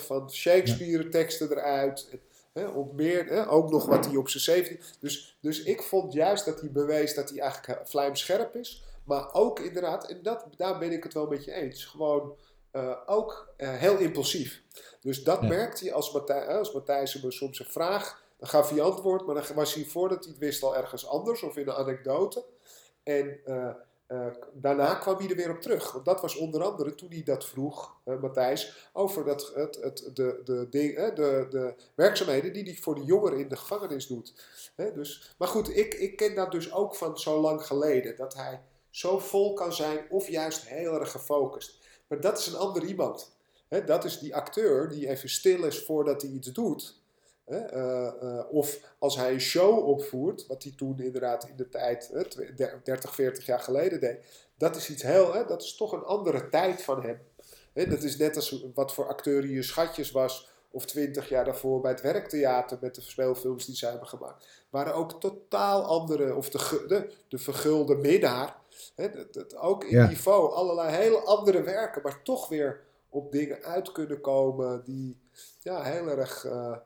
van 0.00 0.32
Shakespeare 0.32 1.08
teksten 1.08 1.50
eruit. 1.50 2.18
Meer, 2.92 3.48
ook 3.48 3.70
nog 3.70 3.86
wat 3.86 4.06
hij 4.06 4.16
op 4.16 4.28
zijn 4.28 4.42
17. 4.42 4.80
Dus, 5.00 5.36
dus 5.40 5.62
ik 5.62 5.82
vond 5.82 6.12
juist 6.12 6.44
dat 6.44 6.60
hij 6.60 6.70
bewees 6.70 7.14
dat 7.14 7.30
hij 7.30 7.38
eigenlijk 7.40 7.78
eh, 7.80 7.86
vlijmscherp 7.86 8.54
is. 8.56 8.84
Maar 9.04 9.34
ook 9.34 9.60
inderdaad, 9.60 10.10
en 10.10 10.22
dat, 10.22 10.46
daar 10.56 10.78
ben 10.78 10.92
ik 10.92 11.02
het 11.02 11.14
wel 11.14 11.26
met 11.26 11.44
je 11.44 11.52
eens, 11.52 11.84
gewoon 11.84 12.36
ook 13.06 13.54
heel 13.56 13.96
impulsief. 13.98 14.62
Dus 15.00 15.24
dat 15.24 15.40
Ja. 15.40 15.48
merkte 15.48 15.84
je 15.84 15.92
als, 15.92 16.12
Matthij, 16.12 16.46
als 16.46 16.72
Matthijs 16.72 17.12
hem 17.12 17.30
soms 17.30 17.58
een 17.60 17.66
vraag, 17.66 18.22
dan 18.38 18.48
gaf 18.48 18.70
hij 18.70 18.80
antwoord, 18.80 19.26
maar 19.26 19.34
dan 19.34 19.44
was 19.54 19.74
hij 19.74 19.84
voordat 19.84 20.18
hij 20.24 20.28
het 20.32 20.40
wist 20.40 20.62
al 20.62 20.76
ergens 20.76 21.06
anders 21.06 21.42
of 21.42 21.56
in 21.56 21.68
een 21.68 21.74
anekdote. 21.74 22.44
En 23.02 23.40
eh, 24.08 24.26
daarna 24.52 24.94
kwam 24.94 25.16
hij 25.16 25.28
er 25.28 25.36
weer 25.36 25.50
op 25.50 25.60
terug. 25.60 26.02
Dat 26.02 26.20
was 26.20 26.36
onder 26.36 26.62
andere 26.62 26.94
toen 26.94 27.10
hij 27.10 27.22
dat 27.22 27.46
vroeg, 27.46 27.96
eh, 28.04 28.20
Matthijs, 28.20 28.90
over 28.92 29.24
dat, 29.24 29.52
het, 29.54 29.76
het, 29.76 30.10
de, 30.14 30.66
de, 30.70 30.94
eh, 30.94 31.14
de, 31.14 31.46
de 31.50 31.74
werkzaamheden 31.94 32.52
die 32.52 32.64
hij 32.64 32.74
voor 32.74 32.94
de 32.94 33.04
jongeren 33.04 33.38
in 33.38 33.48
de 33.48 33.56
gevangenis 33.56 34.06
doet. 34.06 34.34
Dus, 34.76 35.34
maar 35.38 35.48
goed, 35.48 35.76
ik, 35.76 35.94
ik 35.94 36.16
ken 36.16 36.34
dat 36.34 36.52
dus 36.52 36.72
ook 36.72 36.94
van 36.94 37.18
zo 37.18 37.40
lang 37.40 37.66
geleden. 37.66 38.16
Dat 38.16 38.34
hij 38.34 38.60
zo 38.90 39.18
vol 39.18 39.52
kan 39.52 39.72
zijn 39.72 40.06
of 40.10 40.28
juist 40.28 40.68
heel 40.68 41.00
erg 41.00 41.10
gefocust. 41.10 41.78
Maar 42.06 42.20
dat 42.20 42.38
is 42.38 42.46
een 42.46 42.58
ander 42.58 42.84
iemand. 42.84 43.36
Dat 43.86 44.04
is 44.04 44.18
die 44.18 44.36
acteur 44.36 44.88
die 44.88 45.08
even 45.08 45.28
stil 45.28 45.64
is 45.64 45.84
voordat 45.84 46.22
hij 46.22 46.30
iets 46.30 46.48
doet. 46.48 47.00
Hè, 47.48 47.58
eh, 47.58 48.06
eh, 48.22 48.44
of 48.50 48.78
als 48.98 49.16
hij 49.16 49.32
een 49.32 49.40
show 49.40 49.86
opvoert, 49.88 50.46
wat 50.46 50.62
hij 50.62 50.72
toen 50.76 51.00
inderdaad 51.00 51.48
in 51.48 51.56
de 51.56 51.68
tijd, 51.68 52.08
hè, 52.12 52.24
tw- 52.24 52.56
der- 52.56 52.80
30, 52.84 53.14
40 53.14 53.46
jaar 53.46 53.60
geleden 53.60 54.00
deed. 54.00 54.24
Dat 54.58 54.76
is 54.76 54.90
iets 54.90 55.02
heel, 55.02 55.34
hè, 55.34 55.44
dat 55.44 55.62
is 55.62 55.76
toch 55.76 55.92
een 55.92 56.04
andere 56.04 56.48
tijd 56.48 56.82
van 56.82 57.02
hem. 57.02 57.18
Hè, 57.72 57.86
dat 57.86 58.02
is 58.02 58.16
net 58.16 58.36
als 58.36 58.64
wat 58.74 58.92
voor 58.94 59.08
acteur 59.08 59.42
hij 59.42 59.62
Schatjes 59.62 60.10
was, 60.10 60.48
of 60.70 60.84
20 60.86 61.28
jaar 61.28 61.44
daarvoor 61.44 61.80
bij 61.80 61.90
het 61.90 62.00
werktheater 62.00 62.78
met 62.80 62.94
de 62.94 63.00
speelfilms 63.00 63.64
die 63.66 63.76
ze 63.76 63.86
hebben 63.86 64.08
gemaakt. 64.08 64.46
Waren 64.70 64.94
ook 64.94 65.20
totaal 65.20 65.82
andere, 65.82 66.34
of 66.34 66.50
de, 66.50 66.84
de, 66.88 67.12
de 67.28 67.38
vergulde 67.38 67.94
minnaar. 67.94 68.56
Hè, 68.94 69.10
dat, 69.10 69.32
dat 69.34 69.56
ook 69.56 69.84
in 69.84 69.96
Ja. 69.96 70.08
niveau, 70.08 70.52
allerlei 70.52 70.90
hele 70.96 71.18
andere 71.18 71.62
werken, 71.62 72.02
maar 72.02 72.22
toch 72.22 72.48
weer 72.48 72.80
op 73.08 73.32
dingen 73.32 73.62
uit 73.62 73.92
kunnen 73.92 74.20
komen 74.20 74.82
die 74.84 75.20
ja, 75.60 75.82
heel 75.82 76.08
erg 76.08 76.44
eh, 76.44 76.76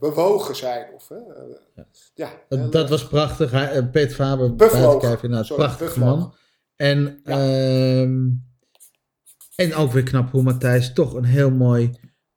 bewogen 0.00 0.56
zijn. 0.56 0.86
Of, 0.94 1.08
hè, 1.08 1.16
eh, 1.16 1.42
Ja. 1.74 1.86
ja, 2.14 2.30
Dat, 2.48 2.72
dat 2.72 2.80
erg- 2.82 2.90
was 2.90 3.06
prachtig. 3.08 3.50
Hij, 3.50 3.70
eh, 3.70 3.90
Peter 3.92 4.14
Faber, 4.14 4.54
buitenkijf, 4.56 5.22
inderdaad. 5.22 5.46
Sorry, 5.46 5.64
prachtig 5.64 5.96
man. 5.96 6.34
En, 6.76 7.20
Ja. 7.24 7.32
ehm, 7.32 8.28
en 9.56 9.74
ook 9.74 9.92
weer 9.92 10.02
knap 10.02 10.30
hoe 10.30 10.42
Matthijs 10.42 10.92
toch 10.92 11.14
een 11.14 11.24
heel 11.24 11.50
mooi 11.50 11.90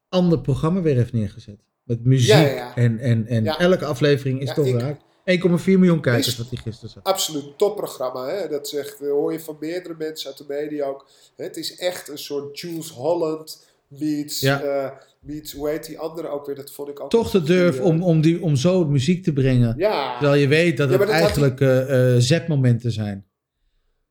ander 0.09 0.39
programma 0.41 0.81
weer 0.81 0.95
heeft 0.95 1.13
neergezet. 1.13 1.59
Met 1.83 2.05
muziek 2.05 2.29
Ja, 2.29 2.39
ja, 2.39 2.53
ja. 2.55 2.75
en, 2.75 2.99
en, 2.99 3.27
en 3.27 3.43
Ja. 3.43 3.59
elke 3.59 3.85
aflevering 3.85 4.41
is 4.41 4.53
toch 4.53 4.67
raak. 4.67 4.99
1,4 5.25 5.77
miljoen 5.79 6.01
kijkers 6.01 6.27
Is- 6.27 6.37
wat 6.37 6.49
hij 6.49 6.57
gisteren 6.57 6.89
zat. 6.89 7.03
Absoluut 7.03 7.57
topprogramma. 7.57 8.27
Hè? 8.27 8.47
Dat 8.47 8.67
zegt, 8.67 9.01
eh, 9.01 9.09
hoor 9.09 9.31
je 9.31 9.39
van 9.39 9.57
meerdere 9.59 9.95
mensen 9.97 10.27
uit 10.29 10.37
de 10.37 10.45
media 10.47 10.85
ook. 10.85 11.07
Het 11.35 11.57
is 11.57 11.77
echt 11.77 12.09
een 12.09 12.17
soort 12.17 12.59
Jules 12.59 12.89
Holland 12.89 13.65
meets, 13.87 14.39
Ja. 14.39 14.97
Eh, 15.27 15.33
meets 15.33 15.53
hoe 15.53 15.69
heet 15.69 15.85
die 15.85 15.99
andere 15.99 16.27
ook 16.27 16.45
weer? 16.45 16.55
Dat 16.55 16.71
vond 16.71 16.89
ik 16.89 16.99
ook 16.99 17.09
Toch 17.09 17.31
de 17.31 17.43
durf 17.43 17.79
om, 17.79 18.03
om, 18.03 18.21
die, 18.21 18.41
om 18.41 18.55
zo 18.55 18.85
muziek 18.85 19.23
te 19.23 19.33
brengen. 19.33 19.73
Ja, 19.77 20.17
Terwijl 20.17 20.41
je 20.41 20.47
weet 20.47 20.77
dat 20.77 20.89
Ja, 20.89 20.97
het 20.97 21.07
dat 21.07 21.15
eigenlijk 21.15 21.61
eh, 21.61 22.13
eh, 22.15 22.21
zetmomenten 22.21 22.91
zijn. 22.91 23.25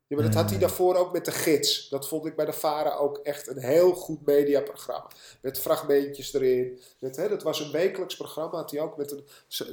Ja, 0.07 0.15
maar 0.15 0.25
dat 0.25 0.33
had 0.35 0.45
hij 0.45 0.53
Eh. 0.53 0.59
daarvoor 0.61 0.95
ook 0.95 1.13
met 1.13 1.25
de 1.25 1.31
gids. 1.31 1.89
Dat 1.89 2.07
vond 2.07 2.25
ik 2.25 2.35
bij 2.35 2.45
de 2.45 2.53
Vara 2.53 2.95
ook 2.95 3.17
echt 3.17 3.47
een 3.47 3.57
heel 3.59 3.93
goed 3.93 4.25
mediaprogramma. 4.25 5.07
Met 5.41 5.59
fragmentjes 5.59 6.33
erin. 6.33 6.79
Met, 6.99 7.15
hè, 7.15 7.29
dat 7.29 7.43
was 7.43 7.59
een 7.59 7.71
wekelijks 7.71 8.15
programma. 8.15 8.55
Had 8.57 8.71
hij 8.71 8.79
ook 8.81 8.97
met 8.97 9.11
een, 9.11 9.25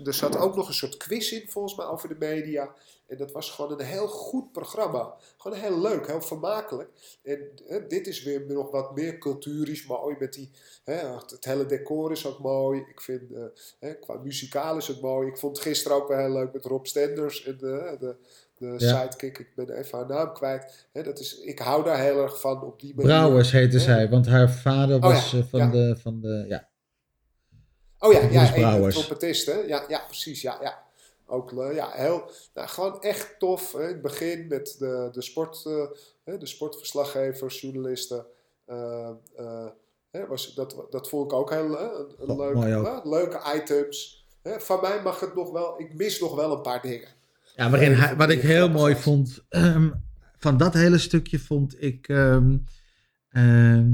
er 0.04 0.14
zat 0.14 0.36
ook 0.36 0.56
nog 0.56 0.68
een 0.68 0.74
soort 0.74 0.96
quiz 0.96 1.30
in, 1.32 1.48
volgens 1.50 1.74
mij, 1.74 1.86
over 1.86 2.08
de 2.08 2.16
media. 2.18 2.74
En 3.06 3.16
dat 3.18 3.32
was 3.32 3.50
gewoon 3.50 3.72
een 3.72 3.86
heel 3.86 4.08
goed 4.08 4.52
programma. 4.52 5.14
Gewoon 5.36 5.58
heel 5.58 5.80
leuk, 5.80 6.06
heel 6.06 6.22
vermakelijk. 6.22 6.88
En 7.22 7.48
hè, 7.66 7.86
dit 7.86 8.06
is 8.06 8.22
weer 8.22 8.44
nog 8.48 8.70
wat 8.70 8.94
meer 8.94 9.18
culturisch 9.18 9.86
mooi. 9.86 10.16
Met 10.18 10.32
die, 10.32 10.50
hè, 10.84 11.14
het 11.14 11.44
hele 11.44 11.66
decor 11.66 12.10
is 12.12 12.26
ook 12.26 12.38
mooi. 12.38 12.84
Ik 12.88 13.00
vind, 13.00 13.32
eh, 13.32 13.42
hè, 13.78 13.94
qua 13.94 14.14
muzikaal 14.14 14.76
is 14.76 14.86
het 14.86 15.00
mooi. 15.00 15.28
Ik 15.28 15.38
vond 15.38 15.56
het 15.56 15.66
gisteren 15.66 15.96
ook 15.96 16.08
wel 16.08 16.18
heel 16.18 16.32
leuk 16.32 16.52
met 16.52 16.64
Rob 16.64 16.84
Stenders 16.86 17.44
en 17.44 17.56
de, 17.58 17.96
de, 18.00 18.16
de 18.70 18.84
Ja. 18.86 19.00
sidekick. 19.00 19.38
Ik 19.38 19.54
ben 19.54 19.70
even 19.70 19.98
haar 19.98 20.06
naam 20.08 20.32
kwijt. 20.32 20.86
Hè, 20.92 21.02
dat 21.02 21.18
is, 21.18 21.38
ik 21.40 21.58
hou 21.58 21.84
daar 21.84 21.98
heel 22.00 22.22
erg 22.22 22.40
van 22.40 22.62
op 22.62 22.80
die 22.80 22.94
manier. 22.94 23.10
Brouwers 23.10 23.50
heette 23.52 23.78
zij, 23.80 24.08
want 24.08 24.26
haar 24.26 24.50
vader 24.50 24.96
Oh 24.96 25.02
was 25.02 25.30
ja, 25.30 25.38
eh, 25.38 25.44
van. 25.50 25.70
De, 25.70 25.96
van 26.00 26.20
de. 26.20 26.44
Ja. 26.48 26.68
Oh 27.98 28.12
ja, 28.12 28.20
ja, 28.30 28.56
een 28.56 28.90
trompetist, 28.90 29.46
hè? 29.46 29.54
Ja, 29.54 29.84
ja, 29.88 30.04
precies, 30.06 30.42
ja, 30.42 30.58
ja. 30.62 30.82
Ook 31.26 31.52
le- 31.52 31.70
ja, 31.74 31.90
heel, 31.92 32.30
nou, 32.54 32.68
gewoon 32.68 33.02
echt 33.02 33.34
tof. 33.38 33.72
Hè? 33.72 33.80
In 33.82 33.86
het 33.88 34.02
begin 34.02 34.46
met 34.46 34.76
de, 34.78 35.08
de, 35.12 35.22
sport, 35.22 35.62
eh, 36.24 36.38
de 36.38 36.46
sportverslaggevers, 36.46 37.60
journalisten. 37.60 38.26
eh, 38.66 39.08
eh, 39.36 39.66
hè, 40.10 40.26
was, 40.26 40.54
dat, 40.54 40.76
dat 40.90 41.08
vond 41.08 41.32
ik 41.32 41.38
ook 41.38 41.50
heel 41.50 41.78
eh, 41.78 41.82
een, 41.98 42.14
een 42.18 42.30
Oh, 42.30 42.38
leuk, 42.38 42.54
mooi 42.54 42.74
ook. 42.74 42.86
hè, 42.86 43.08
leuke 43.08 43.40
items. 43.56 44.26
Hè? 44.42 44.60
Van 44.60 44.78
mij 44.80 45.02
mag 45.02 45.20
het 45.20 45.34
nog 45.34 45.50
wel, 45.50 45.80
ik 45.80 45.94
mis 45.94 46.20
nog 46.20 46.34
wel 46.34 46.52
een 46.52 46.62
paar 46.62 46.82
dingen. 46.82 47.08
Ja, 47.54 47.70
waarin 47.70 48.16
wat 48.16 48.30
ik 48.30 48.40
heel 48.40 48.68
mooi 48.68 48.94
vond, 48.96 49.44
ehm, 49.48 49.90
van 50.38 50.56
dat 50.56 50.74
hele 50.74 50.98
stukje 50.98 51.38
vond 51.38 51.82
ik, 51.82 52.08
ehm, 52.08 52.58
ehm, 53.28 53.90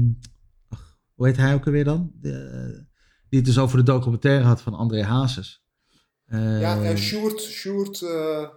ach, 0.69 0.97
hoe 1.13 1.25
heet 1.27 1.37
hij 1.37 1.53
ook 1.53 1.65
alweer 1.65 1.83
dan? 1.83 2.11
De- 2.13 2.87
die 3.29 3.39
het 3.39 3.47
dus 3.47 3.57
over 3.57 3.77
de 3.77 3.83
documentaire 3.83 4.43
had 4.45 4.61
van 4.61 4.73
André 4.73 5.03
Hazes. 5.03 5.63
ja, 6.25 6.37
Ehm, 6.75 6.83
en 6.83 6.97
Sjoerd, 6.97 7.41
Sjoerd, 7.41 8.01
eh, 8.01 8.49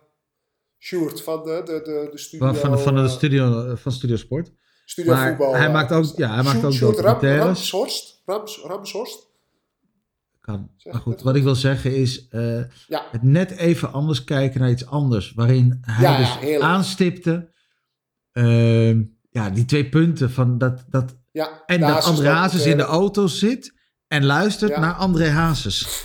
Sjoerd 0.79 1.23
van 1.23 1.43
de, 1.45 1.63
de, 1.65 1.81
de, 1.85 2.09
de 2.11 2.19
studio. 2.19 2.47
van, 2.47 2.57
van, 2.57 2.79
van 2.81 2.95
de 2.95 3.01
eh, 3.01 3.09
studio, 3.09 3.75
van 3.77 3.93
Studio 3.93 4.17
Sport. 4.17 4.53
studio 4.85 5.13
maar 5.13 5.29
voetbal. 5.29 5.55
hij 5.55 5.67
eh, 5.67 5.73
maakt 5.73 5.93
ook- 5.93 6.17
ja, 6.17 6.35
hij 6.35 6.43
maakt 6.43 6.49
Sjoerd- 6.59 6.65
ook 6.65 6.73
Sjoerd 6.73 6.99
Ram- 6.99 7.05
documentaires. 7.13 7.45
Ramshorst? 7.71 8.23
Rams, 8.27 8.61
Ramshorst? 8.65 9.31
Kan. 10.43 10.71
Maar 10.91 11.01
goed, 11.01 11.23
wat 11.23 11.37
ik 11.37 11.43
wil 11.43 11.55
zeggen 11.55 11.97
is 11.97 12.29
eh, 12.29 12.57
Ja. 12.89 13.07
het 13.11 13.23
net 13.23 13.51
even 13.51 13.93
anders 13.93 14.25
kijken 14.25 14.61
naar 14.61 14.71
iets 14.71 14.87
anders. 14.87 15.33
Waarin 15.35 15.79
hij 15.81 16.03
Ja, 16.05 16.11
ja, 16.13 16.19
dus 16.19 16.39
heerlijk. 16.39 16.63
aanstipte, 16.63 17.53
ehm, 18.33 19.03
ja, 19.31 19.51
die 19.51 19.65
twee 19.65 19.89
punten 19.89 20.31
van 20.31 20.59
dat, 20.59 20.85
dat 20.89 21.17
Ja, 21.33 21.63
En 21.67 21.81
de 21.81 21.87
dat 21.87 22.05
André 22.05 22.29
Hazes 22.29 22.53
in 22.53 22.59
de 22.59 22.77
documentaire. 22.77 23.01
auto 23.03 23.27
zit 23.27 23.75
en 24.09 24.25
luistert 24.25 24.71
Ja. 24.71 24.81
naar 24.81 24.93
André 24.95 25.29
Hazes. 25.29 26.05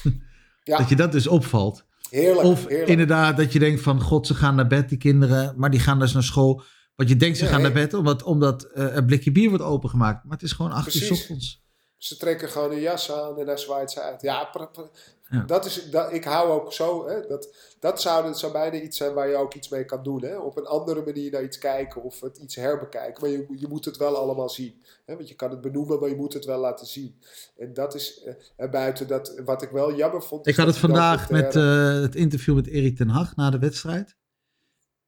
Ja, 0.64 0.78
Dat 0.78 0.90
je 0.90 0.96
dat 0.96 1.12
dus 1.12 1.28
opvalt. 1.28 1.86
heerlijk. 2.10 2.44
Of 2.48 2.68
heerlijk. 2.68 2.90
inderdaad 2.90 3.38
dat 3.38 3.54
je 3.54 3.60
denkt 3.60 3.82
van 3.82 4.02
god, 4.02 4.28
ze 4.28 4.34
gaan 4.36 4.56
naar 4.56 4.68
bed, 4.68 4.90
die 4.90 4.98
kinderen, 4.98 5.54
maar 5.58 5.70
die 5.70 5.80
gaan 5.80 6.00
dus 6.00 6.14
naar 6.14 6.24
school. 6.24 6.64
Want 6.96 7.10
je 7.10 7.16
denkt 7.18 7.38
ze 7.38 7.46
gaan 7.46 7.62
naar 7.62 7.72
bed 7.72 7.94
omdat, 7.94 8.24
omdat 8.24 8.64
eh, 8.64 8.96
een 8.96 9.06
blikje 9.06 9.32
bier 9.32 9.50
wordt 9.50 9.64
opengemaakt. 9.64 10.24
Maar 10.24 10.34
het 10.34 10.44
is 10.44 10.52
gewoon 10.52 10.72
acht 10.72 10.96
uur 10.96 11.12
ochtends. 11.12 11.66
Ze 11.98 12.18
trekken 12.18 12.50
gewoon 12.50 12.72
een 12.72 12.80
jas 12.80 13.12
aan 13.12 13.40
en 13.40 13.48
hij 13.48 13.58
zwaait 13.58 13.92
ze 13.92 14.02
uit. 14.02 14.22
Ja, 14.22 14.44
pra- 14.46 14.66
pra- 14.66 14.90
Ja. 15.30 15.44
Dat 15.44 15.66
is, 15.66 15.90
dat, 15.90 16.14
ik 16.14 16.24
hou 16.24 16.50
ook 16.62 16.74
zo. 16.74 17.08
Hè, 17.08 17.28
dat, 17.28 17.56
dat 17.80 18.02
zou, 18.02 18.24
dat 18.26 18.40
zou 18.40 18.52
bijna 18.52 18.80
iets 18.82 18.98
zijn 18.98 19.14
waar 19.14 19.28
je 19.30 19.36
ook 19.36 19.54
iets 19.54 19.70
mee 19.70 19.86
kan 19.86 20.04
doen. 20.04 20.24
Hè? 20.24 20.38
Op 20.38 20.58
een 20.58 20.66
andere 20.66 21.02
manier 21.06 21.32
naar 21.32 21.44
iets 21.44 21.58
kijken 21.58 22.04
of 22.04 22.22
het 22.22 22.38
iets 22.38 22.56
herbekijken. 22.56 23.22
Maar 23.22 23.30
je, 23.32 23.46
je 23.60 23.68
moet 23.68 23.86
het 23.86 23.98
wel 23.98 24.16
allemaal 24.18 24.50
zien. 24.50 24.82
Hè? 25.06 25.16
Want 25.16 25.28
je 25.28 25.36
kan 25.36 25.50
het 25.50 25.62
benoemen, 25.62 26.00
maar 26.00 26.10
je 26.10 26.16
moet 26.16 26.34
het 26.34 26.46
wel 26.46 26.60
laten 26.60 26.88
zien. 26.88 27.20
En 27.58 27.74
dat 27.74 27.96
is 27.96 28.24
eh, 28.24 28.34
en 28.56 28.72
buiten 28.72 29.08
dat, 29.08 29.42
wat 29.46 29.62
ik 29.62 29.70
wel 29.70 29.96
jammer 29.96 30.24
vond. 30.24 30.48
Ik 30.48 30.56
had 30.56 30.68
het 30.68 30.78
vandaag 30.78 31.30
met 31.30 31.56
eh, 31.56 32.02
het 32.02 32.16
interview 32.16 32.56
met 32.56 32.68
Erik 32.68 32.96
ten 32.98 33.10
Hag 33.10 33.36
na 33.36 33.50
de 33.50 33.60
wedstrijd. 33.60 34.16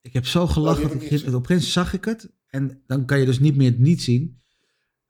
Ik 0.02 0.14
heb 0.14 0.26
zo 0.26 0.42
Oh, 0.42 0.52
gelachen. 0.52 0.82
heb 0.84 0.92
ik 0.92 1.02
ik, 1.02 1.12
niet 1.12 1.20
gezien. 1.22 1.36
opeens 1.36 1.72
zag 1.74 1.94
ik 1.94 2.06
het. 2.06 2.30
En 2.48 2.84
dan 2.88 3.06
kan 3.06 3.20
je 3.20 3.26
dus 3.26 3.40
niet 3.40 3.56
meer 3.56 3.70
het 3.70 3.80
niet 3.80 4.02
zien. 4.02 4.42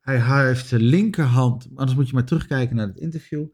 Hij, 0.00 0.46
heeft 0.46 0.66
zijn 0.66 0.80
linkerhand. 0.80 1.68
Anders 1.74 1.94
moet 1.98 2.08
je 2.08 2.14
maar 2.14 2.24
terugkijken 2.24 2.76
naar 2.76 2.86
het 2.86 2.96
interview. 2.96 3.46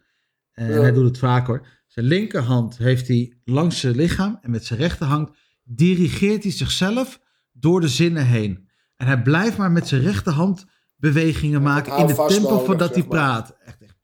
En 0.52 0.72
Ja. 0.72 0.80
hij 0.80 0.92
doet 0.92 1.04
het 1.04 1.18
vaak 1.18 1.46
hoor. 1.46 1.66
Zijn 1.86 2.06
linkerhand 2.06 2.78
heeft 2.78 3.08
hij 3.08 3.38
langs 3.44 3.80
zijn 3.80 3.96
lichaam. 3.96 4.38
En 4.40 4.50
met 4.50 4.64
zijn 4.64 4.78
rechterhand 4.78 5.30
dirigeert 5.62 6.42
hij 6.42 6.52
zichzelf 6.52 7.20
door 7.52 7.80
de 7.80 7.88
zinnen 7.88 8.26
heen. 8.26 8.68
En 8.96 9.06
hij 9.06 9.22
blijft 9.22 9.56
maar 9.56 9.70
met 9.70 9.88
zijn 9.88 10.02
rechterhand 10.02 10.64
bewegingen 10.96 11.60
Ja, 11.60 11.66
maken 11.66 11.96
in 11.96 12.06
de 12.06 12.14
tempo 12.14 12.48
van 12.48 12.56
nodig, 12.58 12.76
dat 12.76 12.94
hij 12.94 13.04
praat. 13.04 13.56
Echt, 13.64 13.82
echt 13.82 13.96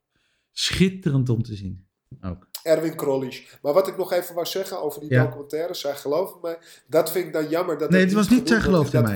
schitterend 0.51 1.29
om 1.29 1.43
te 1.43 1.55
zien. 1.55 1.87
Ook. 2.21 2.47
Erwin 2.63 2.97
Krollisch. 2.97 3.59
Maar 3.63 3.73
wat 3.73 3.89
ik 3.89 3.97
nog 3.97 4.13
even 4.13 4.35
wou 4.35 4.47
zeggen 4.47 4.83
over 4.83 5.01
die 5.01 5.11
Ja. 5.11 5.25
documentaire, 5.25 5.75
zij 5.75 5.95
geloven 5.95 6.39
mij. 6.43 6.59
Dat 6.87 7.13
vind 7.13 7.27
ik 7.27 7.33
dan 7.33 7.49
jammer. 7.49 7.79
Dat 7.79 7.91
Nee, 7.91 7.99
dat 8.01 8.09
het 8.09 8.19
was 8.19 8.29
niet 8.29 8.49
zij 8.49 8.57
in 8.57 8.63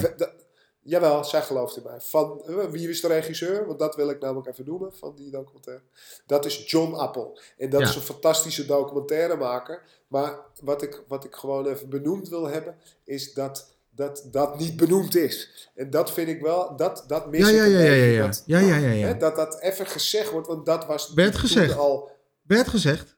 Dat- 0.01 0.19
dat- 0.19 0.46
jawel, 0.87 1.25
zij 1.25 1.43
gelooft 1.43 1.77
in 1.77 1.83
mij. 1.83 2.01
Van, 2.01 2.43
eh, 2.47 2.65
wie 2.71 2.89
is 2.89 3.01
de 3.01 3.09
regisseur? 3.09 3.67
Want 3.67 3.79
dat 3.79 3.97
wil 3.97 4.11
ik 4.11 4.21
namelijk 4.21 4.49
even 4.49 4.65
noemen 4.67 4.93
van 4.95 5.15
die 5.17 5.31
documentaire. 5.31 5.83
Dat 6.27 6.45
is 6.45 6.71
John 6.71 6.95
Appel. 6.95 7.39
En 7.59 7.71
dat 7.71 7.81
Ja. 7.81 7.87
is 7.89 7.95
een 7.95 8.03
fantastische 8.03 8.67
documentairemaker. 8.67 9.83
Maar 10.09 10.39
wat 10.61 10.83
ik, 10.83 11.03
wat 11.09 11.25
ik 11.25 11.35
gewoon 11.35 11.67
even 11.67 11.89
benoemd 11.89 12.29
wil 12.29 12.47
hebben, 12.47 12.77
is 13.05 13.33
dat 13.35 13.75
dat, 13.91 14.29
dat 14.31 14.59
niet 14.59 14.77
benoemd 14.77 15.17
is. 15.17 15.71
En 15.75 15.91
dat 15.91 16.13
vind 16.13 16.29
ik 16.29 16.41
wel, 16.41 16.77
dat, 16.77 17.05
dat 17.07 17.31
mis 17.31 17.41
Ja, 17.41 17.65
ik 17.65 17.73
ja, 17.73 17.79
ja, 17.81 17.93
ja. 17.93 18.27
Dat, 18.27 18.43
Ja, 18.47 18.59
ja, 18.59 18.77
ja, 18.77 18.91
ja. 18.91 19.07
Hè, 19.07 19.17
dat 19.17 19.37
dat 19.37 19.61
even 19.61 19.87
gezegd 19.87 20.31
wordt, 20.31 20.47
want 20.47 20.67
dat 20.67 20.87
was 20.87 21.13
Werd 21.13 21.37
gezegd. 21.37 21.77
al... 21.77 22.11
Werd 22.43 22.69
gezegd. 22.69 23.17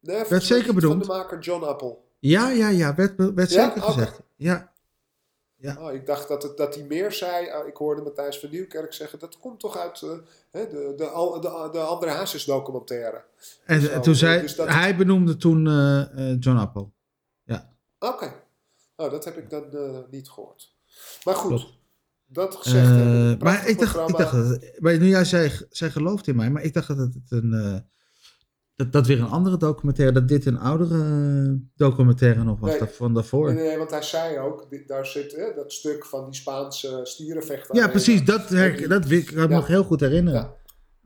Nee, 0.00 0.24
mij 0.28 0.40
zeker. 0.40 0.80
Van 0.80 0.98
de 0.98 1.06
maker 1.06 1.38
John 1.38 1.64
Appel. 1.64 2.04
Ja, 2.18 2.50
ja, 2.50 2.68
ja. 2.68 2.94
Werd, 2.94 3.12
werd 3.34 3.50
zeker 3.50 3.82
gezegd. 3.82 4.20
Ja. 4.36 4.72
Oh, 5.78 5.92
ik 5.92 6.06
dacht 6.06 6.28
dat, 6.28 6.42
het, 6.42 6.56
dat 6.56 6.74
hij 6.74 6.84
meer 6.84 7.12
zei. 7.12 7.50
Ah, 7.50 7.66
ik 7.66 7.76
hoorde 7.76 8.02
Matthijs 8.02 8.38
van 8.38 8.50
Nieuwkerk 8.50 8.92
zeggen. 8.92 9.18
Dat 9.18 9.38
komt 9.38 9.60
toch 9.60 9.78
uit 9.78 10.02
eh, 10.02 10.10
de, 10.50 10.68
de, 10.70 10.94
de, 11.40 11.68
de 11.72 11.78
André 11.78 12.10
Hazes 12.10 12.44
documentaire. 12.44 13.24
En 13.64 13.80
Zo, 13.80 14.00
toen 14.00 14.14
zei, 14.14 14.40
dus 14.40 14.54
dat- 14.54 14.68
hij 14.68 14.96
benoemde 14.96 15.36
toen 15.36 15.66
eh, 15.66 16.36
John 16.40 16.58
Apple. 16.58 16.88
Oké. 17.98 18.32
Oh, 18.96 19.10
dat 19.10 19.24
heb 19.24 19.36
ik 19.36 19.50
dan 19.50 19.64
niet 20.10 20.28
gehoord. 20.28 20.74
Maar 21.24 21.34
goed. 21.34 21.48
Klopt. 21.48 21.74
Dat 22.26 22.54
gezegd 22.56 22.86
hebben. 22.86 23.38
maar 23.38 23.68
ik 23.68 23.78
dacht, 23.78 24.08
ik 24.08 24.16
dacht 24.16 24.32
dat, 24.32 24.60
maar 24.78 24.98
nu 24.98 25.08
jij 25.08 25.24
zei, 25.24 25.52
zij 25.70 25.90
gelooft 25.90 26.26
in 26.26 26.36
mij, 26.36 26.50
maar 26.50 26.62
ik 26.62 26.74
dacht 26.74 26.88
dat 26.88 26.98
het 26.98 27.16
een, 27.28 27.84
dat, 28.76 28.92
dat 28.92 29.06
weer 29.06 29.20
een 29.20 29.28
andere 29.30 29.56
documentaire, 29.56 30.14
dat 30.14 30.28
dit 30.28 30.46
een 30.46 30.58
oudere 30.58 31.02
eh, 31.02 31.52
documentaire 31.76 32.44
nog 32.44 32.60
was 32.60 32.78
Nee. 32.78 32.88
van 32.88 33.14
daarvoor. 33.14 33.52
Nee, 33.54 33.64
nee, 33.66 33.78
want 33.78 33.90
hij 33.90 34.02
zei 34.02 34.38
ook, 34.38 34.66
dit- 34.70 34.88
daar 34.88 35.06
zit 35.06 35.32
hè, 35.36 35.54
dat 35.54 35.72
stuk 35.72 36.04
van 36.04 36.24
die 36.24 36.34
Spaanse 36.40 37.00
stierenvechter. 37.02 37.76
ja, 37.76 37.88
precies, 37.88 38.24
dat, 38.24 38.48
her, 38.48 38.88
dat 38.88 39.10
ik 39.10 39.26
kan 39.26 39.36
Ja. 39.48 39.56
nog 39.56 39.66
heel 39.66 39.84
goed 39.84 40.00
herinneren. 40.00 40.40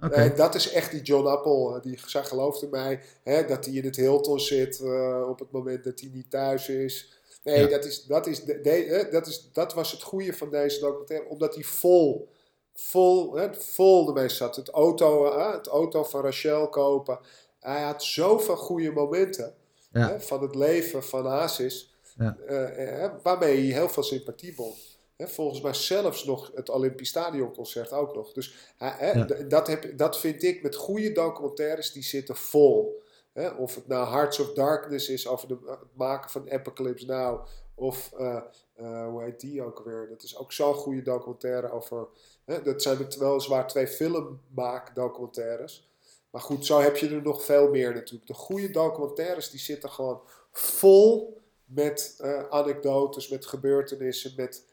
Ja. 0.01 0.09
Nee, 0.09 0.33
dat 0.35 0.55
is 0.55 0.73
echt 0.73 0.91
die 0.91 1.03
John 1.03 1.27
Apple. 1.27 1.75
eh, 1.77 1.83
Die, 1.83 1.99
zij 2.07 2.25
gelooft 2.25 2.63
in 2.63 2.71
mij 2.71 3.01
hè, 3.23 3.47
dat 3.47 3.65
hij 3.65 3.75
in 3.75 3.85
het 3.85 3.97
Hilton 3.97 4.41
zit 4.41 4.81
eh, 4.81 5.27
op 5.29 5.39
het 5.39 5.51
moment 5.51 5.85
dat 5.85 6.01
hij 6.01 6.11
niet 6.13 6.31
thuis 6.31 6.69
is. 6.69 7.19
Nee, 7.45 7.61
Ja. 7.61 7.69
dat, 7.69 7.85
is, 7.85 8.05
dat, 8.05 8.27
is 8.27 8.45
de, 8.45 8.61
de- 8.61 8.71
hè, 8.89 9.11
dat, 9.11 9.27
is, 9.27 9.51
dat 9.53 9.75
was 9.75 9.93
het 9.93 10.03
goede 10.03 10.33
van 10.33 10.51
deze 10.51 10.81
documentaire. 10.81 11.29
Omdat 11.29 11.55
hij 11.55 11.65
vol, 11.65 12.29
vol, 12.75 13.35
hè, 13.37 13.55
vol 13.55 14.09
ermee 14.09 14.29
zat. 14.29 14.57
Het 14.57 14.69
auto, 14.71 15.31
eh, 15.33 15.53
het 15.53 15.67
auto 15.67 16.03
van 16.05 16.23
Rachel 16.23 16.69
kopen. 16.69 17.19
Hij 17.61 17.83
had 17.83 18.05
zoveel 18.05 18.57
goede 18.57 18.91
momenten 18.93 19.55
Ja. 19.93 20.09
hè, 20.09 20.21
van 20.21 20.43
het 20.43 20.55
leven 20.55 21.05
van 21.05 21.27
Hazes. 21.27 21.95
Ja. 22.19 22.37
eh, 22.47 23.05
eh, 23.05 23.13
waarmee 23.23 23.57
hij 23.57 23.65
heel 23.79 23.89
veel 23.89 24.03
sympathie 24.03 24.55
won. 24.57 24.73
Hè, 25.17 25.29
volgens 25.29 25.61
mij 25.61 25.75
zelfs 25.75 26.25
nog 26.25 26.51
het 26.55 26.69
Olympisch 26.69 27.09
Stadion 27.09 27.53
concert 27.53 27.93
ook 27.93 28.15
nog. 28.15 28.33
Dus 28.33 28.75
hè, 28.77 29.11
Ja. 29.13 29.25
dat, 29.49 29.67
heb, 29.67 29.99
dat 29.99 30.19
vind 30.19 30.43
ik 30.43 30.63
met 30.63 30.75
goede 30.75 31.13
documentaires, 31.13 31.93
die 31.93 32.03
zitten 32.03 32.37
vol. 32.37 33.03
Hè, 33.33 33.49
of 33.49 33.75
het 33.75 33.87
nou 33.87 34.09
Hearts 34.09 34.39
of 34.41 34.53
Darkness 34.53 35.09
is 35.09 35.29
over 35.29 35.49
de, 35.49 35.57
het 35.67 35.79
maken 35.93 36.31
van 36.31 36.51
Apocalypse 36.53 37.07
Now. 37.07 37.47
Of 37.75 38.13
eh, 38.19 38.41
eh, 38.75 39.07
hoe 39.07 39.23
heet 39.23 39.41
die 39.41 39.63
ook 39.63 39.83
weer? 39.85 40.07
Dat 40.09 40.23
is 40.23 40.39
ook 40.39 40.53
zo'n 40.53 40.75
goede 40.75 41.03
documentaire 41.03 41.71
over. 41.71 42.07
Hè, 42.45 42.63
dat 42.63 42.83
zijn 42.83 42.99
het 42.99 43.17
weliswaar 43.17 43.67
twee 43.69 43.87
filmmaakdocumentaires. 43.87 45.90
Maar 46.31 46.41
goed, 46.41 46.67
zo 46.67 46.81
heb 46.81 46.97
je 46.97 47.09
er 47.09 47.23
nog 47.23 47.45
veel 47.45 47.71
meer 47.71 47.95
natuurlijk. 47.95 48.27
De 48.27 48.35
goede 48.35 48.71
documentaires 48.71 49.51
die 49.51 49.61
zitten 49.61 49.91
gewoon 49.91 50.21
vol 50.53 51.41
met 51.65 52.15
eh, 52.19 52.49
anekdotes, 52.49 53.29
met 53.29 53.47
gebeurtenissen, 53.47 54.33
met 54.37 54.65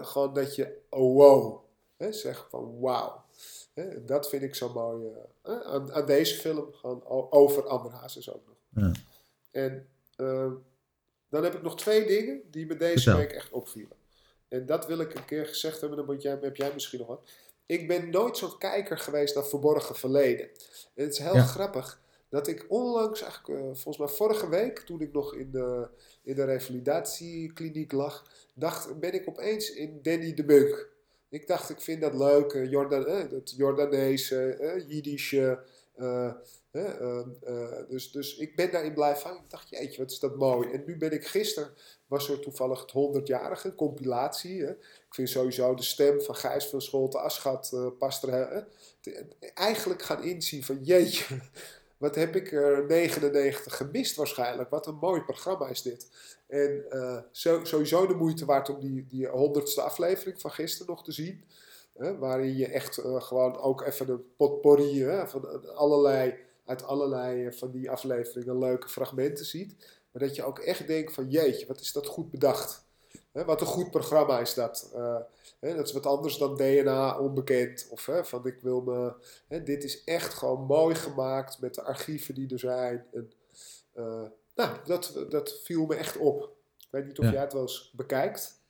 gewoon 0.00 0.34
dat 0.34 0.54
je 0.54 0.78
oh 0.88 1.16
wow, 1.16 1.64
hè, 1.96 2.12
zegt 2.12 2.44
van 2.50 2.80
wauw. 2.80 3.24
En 3.74 4.02
dat 4.06 4.28
vind 4.28 4.42
ik 4.42 4.54
zo 4.54 4.72
mooi 4.72 5.06
eh, 5.42 5.60
aan, 5.60 5.92
aan 5.92 6.06
deze 6.06 6.34
film, 6.34 6.72
gewoon 6.72 7.30
over 7.30 7.66
André 7.66 7.96
Hazes 7.96 8.32
ook 8.32 8.42
nog. 8.46 8.84
Ja. 8.84 8.92
En 9.50 9.88
eh, 10.16 10.52
dan 11.28 11.44
heb 11.44 11.54
ik 11.54 11.62
nog 11.62 11.76
twee 11.76 12.06
dingen 12.06 12.42
die 12.50 12.66
me 12.66 12.76
deze 12.76 13.16
week 13.16 13.32
echt 13.32 13.50
opvielen. 13.50 13.96
en 14.48 14.66
dat 14.66 14.86
wil 14.86 14.98
ik 14.98 15.14
een 15.14 15.24
keer 15.24 15.46
gezegd 15.46 15.80
hebben, 15.80 15.98
dan 15.98 16.06
moet 16.06 16.22
jij, 16.22 16.38
heb 16.40 16.56
jij 16.56 16.70
misschien 16.74 16.98
nog 16.98 17.08
wat. 17.08 17.30
Ik 17.66 17.88
ben 17.88 18.10
nooit 18.10 18.36
zo'n 18.36 18.58
kijker 18.58 18.98
geweest 18.98 19.34
naar 19.34 19.46
verborgen 19.46 19.94
verleden. 19.96 20.48
En 20.94 21.04
het 21.04 21.12
is 21.12 21.18
heel 21.18 21.34
Ja. 21.34 21.42
grappig 21.42 22.00
dat 22.28 22.48
ik 22.48 22.64
onlangs, 22.68 23.22
eigenlijk 23.22 23.60
eh, 23.60 23.64
volgens 23.64 23.98
mij 23.98 24.08
vorige 24.08 24.48
week, 24.48 24.78
toen 24.78 25.00
ik 25.00 25.12
nog 25.12 25.34
in 25.34 25.50
de, 25.50 25.88
in 26.22 26.34
de 26.34 26.44
revalidatiekliniek 26.44 27.92
lag, 27.92 28.26
dacht, 28.54 29.00
ben 29.00 29.12
ik 29.14 29.28
opeens 29.28 29.72
in 29.72 29.98
Danny 30.02 30.34
de 30.34 30.44
Munk. 30.44 30.90
Ik 31.28 31.46
dacht, 31.46 31.70
ik 31.70 31.80
vind 31.80 32.00
dat 32.00 32.14
leuk, 32.14 32.52
eh, 32.52 32.70
Jordan, 32.70 33.06
eh, 33.06 33.30
dat 33.30 33.50
Jordaanese, 33.56 34.52
eh, 34.54 34.88
Jiddische. 34.88 35.62
Eh, 36.72 37.18
eh, 37.42 37.88
dus, 37.88 38.10
dus 38.10 38.36
ik 38.36 38.56
ben 38.56 38.70
daarin 38.70 38.94
blijven 38.94 39.22
hangen. 39.22 39.42
Ik 39.42 39.50
dacht, 39.50 39.68
jeetje, 39.68 40.02
wat 40.02 40.10
is 40.10 40.18
dat 40.18 40.36
mooi. 40.36 40.70
En 40.70 40.82
nu 40.86 40.96
ben 40.96 41.12
ik 41.12 41.26
gisteren, 41.26 41.70
was 42.06 42.28
er 42.28 42.40
toevallig 42.40 42.80
het 42.80 42.92
100-jarige 42.92 43.74
compilatie. 43.74 44.62
Ik 44.66 45.14
vind 45.14 45.28
sowieso 45.28 45.74
de 45.74 45.82
stem 45.82 46.20
van 46.20 46.34
Gijs 46.34 46.66
van 46.66 46.82
Scholte 46.82 47.18
Aschat 47.18 47.70
eh, 47.72 47.86
past 47.98 48.24
eigenlijk 49.54 50.02
gaan 50.02 50.22
inzien 50.22 50.64
van, 50.64 50.78
jeetje, 50.82 51.24
wat 51.98 52.14
heb 52.14 52.36
ik 52.36 52.52
er 52.52 52.86
99 52.86 53.76
gemist 53.76 54.16
waarschijnlijk. 54.16 54.70
Wat 54.70 54.86
een 54.86 54.94
mooi 54.94 55.20
programma 55.20 55.68
is 55.68 55.82
dit. 55.82 56.06
En 56.46 56.84
eh, 56.90 57.18
zo, 57.30 57.64
sowieso 57.64 58.06
de 58.06 58.14
moeite 58.14 58.44
waard 58.44 58.68
om 58.68 58.80
die, 58.80 59.06
die 59.08 59.26
honderdste 59.26 59.82
aflevering 59.82 60.40
van 60.40 60.50
gisteren 60.50 60.94
nog 60.94 61.04
te 61.04 61.12
zien. 61.12 61.44
Waarin 62.18 62.56
je 62.56 62.66
echt 62.66 63.00
gewoon 63.18 63.56
ook 63.56 63.82
even 63.82 64.08
een 64.08 64.24
potpourri 64.36 65.04
van 65.26 65.74
allerlei, 65.74 66.34
uit 66.64 66.82
allerlei 66.84 67.46
eh, 67.46 67.52
van 67.52 67.70
die 67.70 67.90
afleveringen 67.90 68.58
leuke 68.58 68.88
fragmenten 68.88 69.44
ziet. 69.44 70.00
Maar 70.12 70.22
dat 70.22 70.36
je 70.36 70.44
ook 70.44 70.58
echt 70.58 70.86
denkt 70.86 71.12
van 71.12 71.30
jeetje, 71.30 71.66
wat 71.66 71.80
is 71.80 71.92
dat 71.92 72.06
goed 72.06 72.30
bedacht. 72.30 72.84
Wat 73.32 73.60
een 73.60 73.66
goed 73.66 73.90
programma 73.90 74.40
is 74.40 74.54
dat. 74.54 74.90
Eh, 74.94 75.16
dat 75.60 75.86
is 75.86 75.92
wat 75.92 76.06
anders 76.06 76.38
dan 76.38 76.56
DNA 76.56 77.18
onbekend. 77.18 77.86
Of 77.90 78.08
van 78.22 78.46
ik 78.46 78.58
wil 78.60 78.80
me... 78.80 79.12
Dit 79.64 79.84
is 79.84 80.04
echt 80.04 80.34
gewoon 80.34 80.66
mooi 80.66 80.94
gemaakt 80.94 81.60
met 81.60 81.74
de 81.74 81.82
archieven 81.82 82.34
die 82.34 82.52
er 82.52 82.58
zijn. 82.58 83.04
En, 83.12 83.32
eh, 83.92 84.22
nou, 84.54 84.76
dat, 84.84 85.26
dat 85.28 85.60
viel 85.64 85.86
me 85.86 85.94
echt 85.94 86.16
op. 86.16 86.56
Ik 86.78 86.86
weet 86.90 87.06
niet 87.06 87.18
of 87.18 87.24
Ja. 87.24 87.32
jij 87.32 87.40
het 87.40 87.52
wel 87.52 87.62
eens 87.62 87.92
bekijkt. 87.96 88.60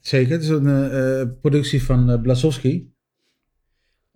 Zeker, 0.00 0.32
het 0.32 0.42
is 0.42 0.48
een 0.48 1.38
productie 1.40 1.82
van 1.84 2.22
Blazowski. 2.22 2.94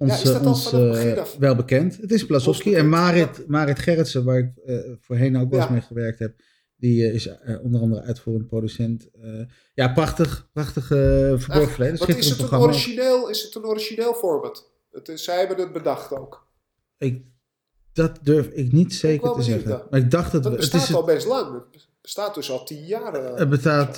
Ons, 0.00 0.22
Ja, 0.22 0.34
eh, 0.40 0.46
ons 0.46 0.70
het 0.70 1.38
wel 1.38 1.54
bekend. 1.54 1.96
Het 1.96 2.12
is 2.12 2.26
Blazowski. 2.26 2.74
En 2.74 2.88
Marit, 2.88 3.46
Marit 3.46 3.78
Gerritsen, 3.78 4.24
waar 4.24 4.38
ik 4.38 4.56
eh, 4.56 4.78
voorheen 5.00 5.36
ook 5.36 5.50
wel 5.50 5.60
eens 5.60 5.70
mee 5.70 5.80
gewerkt 5.80 6.18
heb, 6.18 6.34
die 6.76 7.04
eh, 7.04 7.14
is 7.14 7.28
onder 7.62 7.80
andere 7.80 8.02
uitvoerend 8.02 8.46
producent. 8.46 9.08
Ja, 9.74 9.92
prachtig, 9.92 10.48
prachtig 10.52 10.90
eh 10.90 10.98
verborgen 10.98 11.68
verleden. 11.70 11.98
Want 11.98 12.16
is 12.16 12.28
het, 12.28 12.40
een 12.40 12.58
origineel, 12.58 13.28
is 13.28 13.42
het 13.42 13.54
een 13.54 13.64
origineel 13.64 14.14
format? 14.14 14.72
Het 14.90 15.08
is, 15.08 15.24
zij 15.24 15.38
hebben 15.38 15.56
het 15.56 15.72
bedacht 15.72 16.12
ook. 16.12 16.48
Ik, 16.98 17.24
dat 17.92 18.18
durf 18.22 18.46
ik 18.46 18.72
niet 18.72 18.94
zeker 18.94 19.32
te 19.32 19.42
zeggen. 19.42 19.68
dan. 19.68 19.82
Maar 19.90 20.00
ik 20.00 20.10
dacht 20.10 20.32
dat 20.32 20.44
het 20.44 20.56
bestaat 20.56 20.82
is 20.82 20.94
al 20.94 21.04
best 21.04 21.26
lang. 21.26 21.52
Het 21.72 21.88
bestaat 22.00 22.34
dus 22.34 22.50
al 22.50 22.64
tien 22.64 22.84
jaar. 22.84 23.36
Het 23.36 23.48
bestaat 23.48 23.96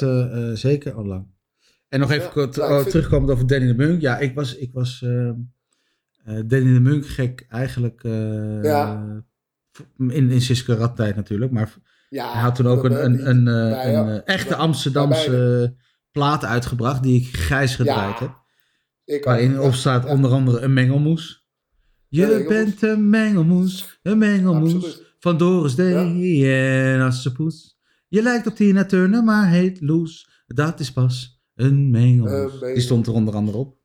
zeker 0.59 0.95
al 0.95 1.07
lang. 1.07 1.27
En 1.89 2.01
nog 2.01 2.11
even 2.11 2.25
Ja, 2.25 2.33
kort 2.33 2.57
nou, 2.57 2.91
terugkomend 2.91 3.33
over 3.33 3.47
Danny 3.47 3.67
de 3.67 3.75
Munk. 3.75 4.01
Ja, 4.01 4.19
ik 4.19 4.35
was, 4.35 4.57
ik 4.57 4.73
was 4.73 5.05
Danny 6.25 6.73
de 6.73 6.81
Munk 6.81 7.07
gek 7.07 7.47
eigenlijk 7.49 8.05
eh, 8.05 8.63
Ja. 8.63 9.05
in, 9.99 10.31
in 10.31 10.41
Siske 10.41 10.75
Radtijd 10.75 11.17
natuurlijk. 11.17 11.53
Maar 11.53 11.75
ja, 12.09 12.33
hij 12.33 12.41
had 12.43 12.55
toen 12.55 12.67
ook 12.67 12.85
een, 12.85 13.05
een, 13.05 13.29
een, 13.29 13.49
eh, 13.49 13.93
een 13.93 14.25
echte 14.25 14.57
Amsterdamse 14.57 15.75
plaat 16.11 16.45
uitgebracht 16.45 17.03
die 17.03 17.21
ik 17.21 17.37
grijs 17.37 17.75
gedraaid 17.75 18.19
Ja, 18.19 18.25
heb. 18.27 18.35
ik 19.05 19.25
Waarin 19.25 19.61
op 19.61 19.73
staat 19.75 20.05
onder 20.05 20.31
andere 20.31 20.61
een 20.61 20.73
mengelmoes. 20.73 21.47
Je 22.09 22.21
mengelmoes. 22.27 22.49
bent 22.49 22.83
een 22.83 23.11
mengelmoes, 23.11 23.99
een 24.03 24.19
mengelmoes 24.19 24.75
Absoluut. 24.75 25.15
van 25.19 25.37
Doris 25.37 25.75
Day 25.75 26.95
en 26.95 27.01
Assepoes. 27.01 27.79
Je 28.09 28.23
lijkt 28.23 28.47
op 28.47 28.55
Tina 28.55 28.85
Turner, 28.85 29.25
maar 29.25 29.49
heet 29.49 29.81
Loes. 29.81 30.29
Dat 30.47 30.81
is 30.81 30.93
pas 30.93 31.43
een 31.55 31.91
mengelmoes. 31.91 32.31
Een 32.33 32.39
mengelmoes. 32.41 32.73
Die 32.73 32.83
stond 32.83 33.07
er 33.07 33.13
onder 33.13 33.35
andere 33.35 33.57
op. 33.59 33.77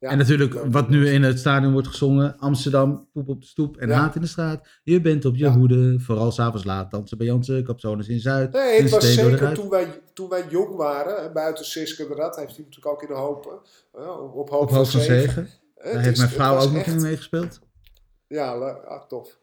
Ja, 0.00 0.08
en 0.10 0.18
natuurlijk, 0.18 0.54
wat 0.70 0.88
nu 0.88 1.08
in 1.08 1.22
het 1.22 1.38
stadion 1.38 1.72
wordt 1.72 1.88
gezongen: 1.88 2.36
Amsterdam, 2.38 3.08
poep 3.12 3.28
op 3.28 3.40
de 3.40 3.46
stoep 3.46 3.76
en 3.76 3.88
Ja. 3.88 3.94
haat 3.94 4.14
in 4.14 4.20
de 4.20 4.26
straat. 4.26 4.68
Je 4.82 5.00
bent 5.00 5.24
op 5.24 5.34
je 5.36 5.44
Ja. 5.44 5.52
hoede, 5.52 6.00
vooral 6.00 6.30
s'avonds 6.32 6.64
laat. 6.64 6.90
Dansen 6.90 7.18
bij 7.18 7.26
Jansen, 7.26 7.64
Capsones 7.64 8.08
in 8.08 8.20
Zuid. 8.20 8.52
Nee, 8.52 8.80
het 8.82 8.90
was 8.90 9.14
zeker 9.14 9.54
toen 9.54 9.68
wij, 9.68 10.00
toen 10.12 10.28
wij 10.28 10.44
jong 10.48 10.74
waren, 10.76 11.18
en 11.22 11.32
buiten 11.32 11.64
Siske 11.64 12.06
de 12.08 12.14
Rad, 12.14 12.36
heeft 12.36 12.56
hij 12.56 12.64
natuurlijk 12.64 12.86
ook 12.94 13.02
in 13.02 13.08
de 13.08 13.14
hoop, 13.14 13.62
eh, 13.94 14.20
op, 14.22 14.34
op 14.34 14.50
hoop 14.50 14.60
Op 14.62 14.68
van 14.68 14.76
hoofd 14.78 14.90
van 14.90 15.00
zegen. 15.00 15.22
zegen. 15.22 15.48
Het 15.74 15.92
Daar 15.92 16.02
heeft 16.02 16.12
is- 16.12 16.18
mijn 16.18 16.30
vrouw 16.30 16.56
ook 16.60 16.72
nog 16.72 16.76
echt- 16.82 16.86
in 16.96 17.02
meegespeeld. 17.02 17.60
Ja, 18.28 18.52
ah, 18.52 19.02
tof. 19.08 19.38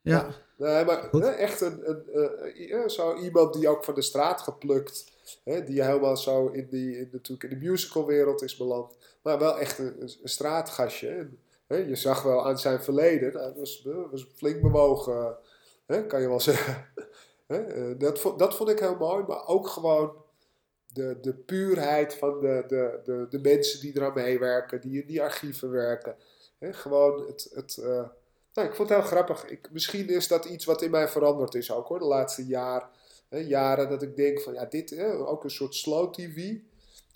Ja. 0.00 0.26
Nee, 0.58 0.84
maar 0.84 1.08
Goed. 1.10 1.24
echt 1.24 1.60
een, 1.60 1.80
een, 1.86 2.90
zo 2.90 3.16
iemand 3.16 3.52
die 3.54 3.68
ook 3.68 3.84
van 3.84 3.94
de 3.94 4.02
straat 4.02 4.40
geplukt, 4.40 5.04
hè, 5.44 5.64
die 5.64 5.82
helemaal 5.84 6.16
zo 6.16 6.46
in, 6.46 6.66
die, 6.70 6.98
in, 6.98 7.08
natuurlijk 7.12 7.52
in 7.52 7.58
de 7.60 7.66
musicalwereld 7.68 8.42
is 8.42 8.56
beland, 8.56 8.96
maar 9.22 9.38
wel 9.38 9.58
echt 9.58 9.78
een. 9.78 10.10
En, 11.00 11.38
hè, 11.66 11.76
je 11.76 11.96
zag 11.96 12.22
wel 12.22 12.46
aan 12.46 12.58
zijn 12.58 12.82
verleden, 12.82 13.32
nou, 13.32 13.46
dat 13.46 13.58
was, 13.58 13.88
was 14.10 14.26
flink 14.36 14.62
bewogen, 14.62 15.36
hè, 15.86 16.06
kan 16.06 16.20
je 16.20 16.28
wel 16.28 16.40
zeggen. 16.50 16.86
Eh, 17.46 17.90
dat, 17.98 18.18
vo- 18.20 18.36
dat 18.36 18.56
vond 18.56 18.68
ik 18.70 18.78
heel 18.78 18.96
mooi, 18.96 19.24
maar 19.28 19.46
ook 19.46 19.66
gewoon 19.66 20.12
de, 20.92 21.18
de 21.20 21.34
puurheid 21.34 22.14
van 22.14 22.40
de, 22.40 22.64
de, 22.68 23.00
de, 23.04 23.26
de 23.30 23.38
mensen 23.40 23.80
die 23.80 23.96
eraan 23.96 24.14
meewerken, 24.14 24.80
die 24.80 25.00
in 25.00 25.06
die 25.06 25.22
archieven 25.22 25.70
werken. 25.70 26.16
Gewoon 26.60 27.26
het, 27.26 27.50
het, 27.54 27.76
eh, 27.76 28.04
nou, 28.54 28.68
ik 28.68 28.74
vond 28.74 28.88
het 28.88 28.98
heel 28.98 29.06
grappig. 29.06 29.44
Ik, 29.46 29.68
misschien 29.72 30.08
is 30.08 30.28
dat 30.28 30.44
iets 30.44 30.64
wat 30.64 30.82
in 30.82 30.90
mij 30.90 31.08
veranderd 31.08 31.54
is 31.54 31.72
ook 31.72 31.86
hoor, 31.88 31.98
de 31.98 32.04
laatste 32.04 32.46
jaar, 32.46 32.90
jaren. 33.28 33.88
Dat 33.90 34.02
ik 34.02 34.16
denk 34.16 34.40
van 34.40 34.52
ja, 34.52 34.64
dit 34.64 34.90
hè, 34.90 35.12
ook 35.12 35.44
een 35.44 35.50
soort 35.50 35.74
slow 35.74 36.12
tv. 36.12 36.54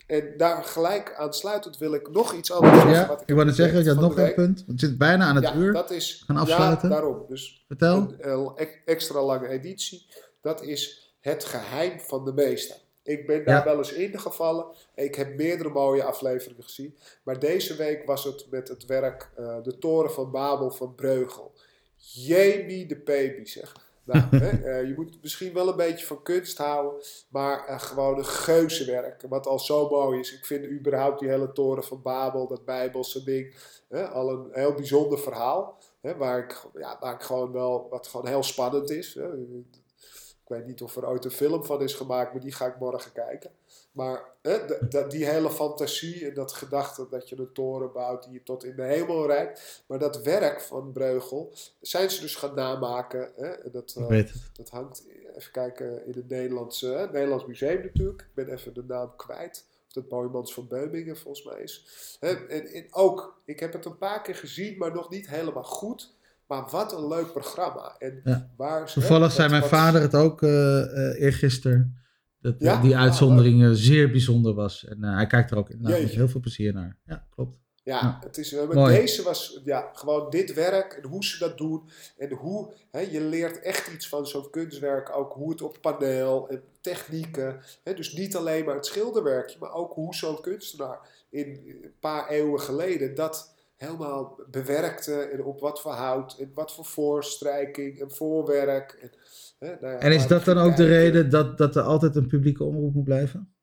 En 0.07 0.33
daar 0.37 0.63
gelijk 0.63 1.13
aansluitend 1.17 1.77
wil 1.77 1.93
ik 1.93 2.09
nog 2.11 2.33
iets 2.33 2.51
anders 2.51 2.73
zeggen. 2.73 2.91
Ja, 2.93 3.07
wat 3.07 3.23
ik 3.25 3.33
wou 3.35 3.45
net 3.45 3.55
zeggen, 3.55 3.83
je 3.83 3.89
had 3.89 3.99
nog 3.99 4.17
een 4.17 4.33
punt. 4.33 4.63
Het 4.67 4.79
zit 4.79 4.97
bijna 4.97 5.25
aan 5.25 5.35
het 5.35 5.43
ja, 5.43 5.55
uur. 5.55 5.73
dat 5.73 5.91
is 5.91 6.23
Gaan 6.25 6.37
afsluiten. 6.37 6.89
Ja, 6.89 6.95
daarom. 6.95 7.25
Dus 7.29 7.63
Vertel. 7.67 7.97
een, 8.19 8.51
een 8.55 8.67
extra 8.85 9.21
lange 9.23 9.47
editie. 9.47 10.05
Dat 10.41 10.61
is 10.63 11.11
het 11.19 11.45
geheim 11.45 11.99
van 11.99 12.25
de 12.25 12.33
meester. 12.33 12.75
Ik 13.03 13.27
ben 13.27 13.45
daar 13.45 13.57
Ja. 13.57 13.63
wel 13.63 13.77
eens 13.77 13.93
ingevallen. 13.93 14.65
Ik 14.95 15.15
heb 15.15 15.35
meerdere 15.35 15.69
mooie 15.69 16.03
afleveringen 16.03 16.63
gezien. 16.63 16.97
Maar 17.23 17.39
deze 17.39 17.75
week 17.75 18.05
was 18.05 18.23
het 18.23 18.45
met 18.49 18.67
het 18.67 18.85
werk 18.85 19.29
eh, 19.35 19.55
De 19.63 19.77
Toren 19.77 20.11
van 20.11 20.31
Babel 20.31 20.71
van 20.71 20.95
Breugel. 20.95 21.53
Jamie 21.97 22.85
de 22.85 22.95
baby 23.05 23.45
zeg. 23.45 23.75
Nou, 24.07 24.37
hè, 24.37 24.49
eh, 24.49 24.87
je 24.87 24.93
moet 24.95 25.21
misschien 25.21 25.53
wel 25.53 25.67
een 25.67 25.75
beetje 25.75 26.05
van 26.05 26.21
kunst 26.21 26.57
houden. 26.57 27.01
Maar 27.29 27.65
eh, 27.65 27.79
gewoon 27.79 28.17
een 28.17 28.25
geuzenwerk. 28.25 29.23
Wat 29.29 29.47
al 29.47 29.59
zo 29.59 29.89
mooi 29.89 30.19
is. 30.19 30.33
Ik 30.33 30.45
vind 30.45 30.65
überhaupt 30.65 31.19
die 31.19 31.29
hele 31.29 31.51
Toren 31.51 31.83
van 31.83 32.01
Babel, 32.01 32.47
dat 32.47 32.65
Bijbelse 32.65 33.23
ding. 33.23 33.55
Hè, 33.89 34.07
al 34.07 34.31
een 34.31 34.49
heel 34.51 34.73
bijzonder 34.73 35.19
verhaal. 35.19 35.77
Hè, 36.01 36.15
waar, 36.15 36.39
ik, 36.39 36.63
ja, 36.73 36.97
waar 36.99 37.13
ik 37.13 37.21
gewoon 37.21 37.51
wel, 37.51 37.87
wat 37.89 38.07
gewoon 38.07 38.27
heel 38.27 38.43
spannend 38.43 38.89
is. 38.89 39.15
Ik 39.15 40.47
weet 40.47 40.65
niet 40.65 40.81
of 40.81 40.95
er 40.95 41.07
ooit 41.07 41.25
een 41.25 41.31
film 41.31 41.63
van 41.63 41.81
is 41.81 41.93
gemaakt, 41.93 42.33
maar 42.33 42.41
die 42.41 42.51
ga 42.51 42.65
ik 42.65 42.79
morgen 42.79 43.11
kijken. 43.11 43.51
Maar 43.97 44.23
hè, 44.41 44.59
die 45.07 45.25
hele 45.25 45.49
fantasie 45.49 46.27
en 46.27 46.33
dat 46.33 46.53
gedachte 46.53 47.07
dat 47.09 47.29
je 47.29 47.39
een 47.39 47.51
toren 47.53 47.91
bouwt 47.91 48.23
die 48.23 48.33
je 48.33 48.43
tot 48.43 48.63
in 48.63 48.75
de 48.75 48.83
hemel 48.83 49.27
reikt. 49.27 49.83
Maar 49.87 49.99
dat 49.99 50.21
werk 50.21 50.61
van 50.61 50.91
Breugel 50.91 51.53
zijn 51.81 52.09
ze 52.09 52.21
dus 52.21 52.35
gaan 52.35 52.55
namaken. 52.55 53.31
Hè, 53.35 53.47
en 53.47 53.71
dat, 53.71 53.95
eh, 54.09 54.23
dat 54.53 54.69
hangt, 54.69 55.03
even 55.35 55.51
kijken, 55.51 56.05
in 56.05 56.13
het 56.15 56.29
Nederlandse, 56.29 56.87
hè, 56.87 57.05
Nederlands 57.05 57.45
Museum 57.45 57.81
natuurlijk. 57.83 58.21
Ik 58.21 58.33
ben 58.33 58.53
even 58.53 58.73
de 58.73 58.83
naam 58.87 59.15
kwijt. 59.15 59.65
Of 59.87 59.93
dat 59.93 60.07
Boymans 60.07 60.53
van 60.53 60.67
Beumingen 60.67 61.17
volgens 61.17 61.45
mij 61.45 61.61
is. 61.61 61.85
Hè, 62.19 62.29
en, 62.29 62.67
en 62.67 62.85
ook, 62.91 63.41
ik 63.45 63.59
heb 63.59 63.73
het 63.73 63.85
een 63.85 63.97
paar 63.97 64.21
keer 64.21 64.35
gezien, 64.35 64.77
maar 64.77 64.93
nog 64.93 65.09
niet 65.09 65.29
helemaal 65.29 65.63
goed. 65.63 66.15
Maar 66.47 66.67
wat 66.69 66.93
een 66.93 67.07
leuk 67.07 67.31
programma. 67.31 67.95
En 67.99 68.21
Ja. 68.23 68.49
waar, 68.57 68.91
Toevallig 68.91 69.31
zei 69.31 69.49
mijn 69.49 69.63
vader 69.63 70.01
het 70.01 70.15
ook 70.15 70.41
eh 70.41 71.21
eergisteren. 71.21 72.05
Dat 72.39 72.55
Ja? 72.59 72.81
die 72.81 72.95
uitzondering 72.97 73.63
eh, 73.63 73.69
zeer 73.73 74.11
bijzonder 74.11 74.53
was. 74.53 74.85
En 74.85 75.03
eh, 75.03 75.15
hij 75.15 75.27
kijkt 75.27 75.51
er 75.51 75.57
ook 75.57 75.69
inderdaad 75.69 76.01
met 76.01 76.11
heel 76.11 76.27
veel 76.27 76.39
plezier 76.39 76.73
naar. 76.73 76.97
Ja, 77.05 77.27
klopt. 77.29 77.57
Ja, 77.83 77.99
Ja. 78.01 78.17
het 78.23 78.37
is, 78.37 78.53
eh, 78.53 78.65
maar 78.67 78.75
Mooi. 78.75 78.95
deze 78.95 79.23
was 79.23 79.61
ja, 79.65 79.89
gewoon 79.93 80.29
dit 80.29 80.53
werk 80.53 80.93
en 80.93 81.09
hoe 81.09 81.25
ze 81.25 81.39
dat 81.39 81.57
doen. 81.57 81.89
En 82.17 82.31
hoe 82.31 82.73
hè, 82.91 82.99
je 82.99 83.21
leert 83.21 83.59
echt 83.61 83.93
iets 83.93 84.07
van 84.09 84.27
zo'n 84.27 84.49
kunstwerk. 84.49 85.15
Ook 85.17 85.33
hoe 85.33 85.49
het 85.51 85.61
op 85.61 85.77
paneel 85.81 86.49
en 86.49 86.61
technieken. 86.81 87.59
Hè, 87.83 87.93
dus 87.93 88.13
niet 88.13 88.35
alleen 88.35 88.65
maar 88.65 88.75
het 88.75 88.85
schilderwerkje, 88.85 89.57
maar 89.59 89.73
ook 89.73 89.93
hoe 89.93 90.15
zo'n 90.15 90.41
kunstenaar 90.41 91.25
in 91.29 91.47
een 91.83 91.93
paar 91.99 92.29
eeuwen 92.29 92.59
geleden 92.61 93.15
dat 93.15 93.55
helemaal 93.77 94.39
bewerkte. 94.49 95.21
En 95.21 95.43
op 95.43 95.59
wat 95.59 95.81
voor 95.81 95.91
hout 95.91 96.37
en 96.39 96.51
wat 96.53 96.73
voor 96.73 96.85
voorstrijking 96.85 97.99
en 98.01 98.11
voorwerk. 98.11 98.91
En, 99.01 99.11
hè, 99.59 99.75
nou 99.81 99.93
ja, 99.93 99.99
En 99.99 100.11
is 100.11 100.27
dat 100.27 100.45
dan 100.45 100.57
ook 100.57 100.75
de 100.75 100.87
reden 100.87 101.29
dat, 101.29 101.57
dat 101.57 101.75
er 101.75 101.81
altijd 101.81 102.15
een 102.15 102.27
publieke 102.27 102.63
omroep 102.63 102.93
moet 102.93 103.03
blijven? 103.03 103.53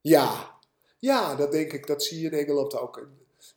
Ja, 0.00 0.54
ja, 0.98 1.34
dat 1.34 1.52
denk 1.52 1.72
ik. 1.72 1.86
Dat 1.86 2.02
zie 2.02 2.20
je 2.20 2.30
in 2.30 2.38
Engeland 2.38 2.78
ook. 2.78 3.08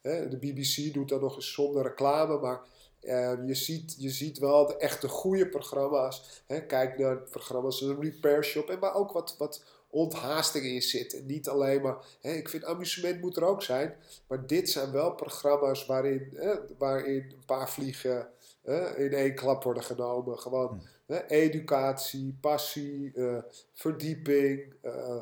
Hè, 0.01 0.27
de 0.27 0.38
BBC 0.38 0.93
doet 0.93 1.09
dat 1.09 1.21
nog 1.21 1.35
eens 1.35 1.53
zonder 1.53 1.83
reclame, 1.83 2.39
maar 2.39 2.61
uh, 3.01 3.47
je, 3.47 3.53
ziet, 3.53 3.95
je 3.97 4.09
ziet 4.09 4.38
wel 4.38 4.65
de 4.65 4.77
echte 4.77 5.07
goede 5.07 5.49
programma's. 5.49 6.43
Hè, 6.47 6.65
kijk 6.65 6.97
naar 6.97 7.17
programma's 7.17 7.83
als 7.83 7.97
Repair 7.99 8.43
Shop, 8.43 8.69
en 8.69 8.79
waar 8.79 8.93
ook 8.93 9.11
wat, 9.11 9.35
wat 9.38 9.63
onthaasting 9.98 10.66
in 10.66 10.82
zit. 10.82 11.14
En 11.14 11.26
niet 11.26 11.50
alleen 11.50 11.82
maar, 11.82 11.98
hè, 12.22 12.32
ik 12.32 12.50
vind 12.50 12.66
amusement 12.66 13.22
moet 13.22 13.38
er 13.38 13.43
ook 13.43 13.64
zijn, 13.64 13.95
maar 14.28 14.48
dit 14.48 14.70
zijn 14.70 14.91
wel 14.91 15.12
programma's 15.12 15.86
waarin, 15.86 16.30
hè, 16.36 16.56
waarin 16.78 17.24
een 17.24 17.45
paar 17.45 17.70
vliegen 17.70 18.30
hè, 18.62 18.98
in 18.98 19.14
één 19.14 19.36
klap 19.36 19.64
worden 19.64 19.84
genomen. 19.84 20.39
Gewoon 20.39 20.82
hè, 21.06 21.28
educatie, 21.28 22.38
passie, 22.41 23.12
uh, 23.16 23.38
verdieping. 23.74 24.74
Uh, 24.84 25.18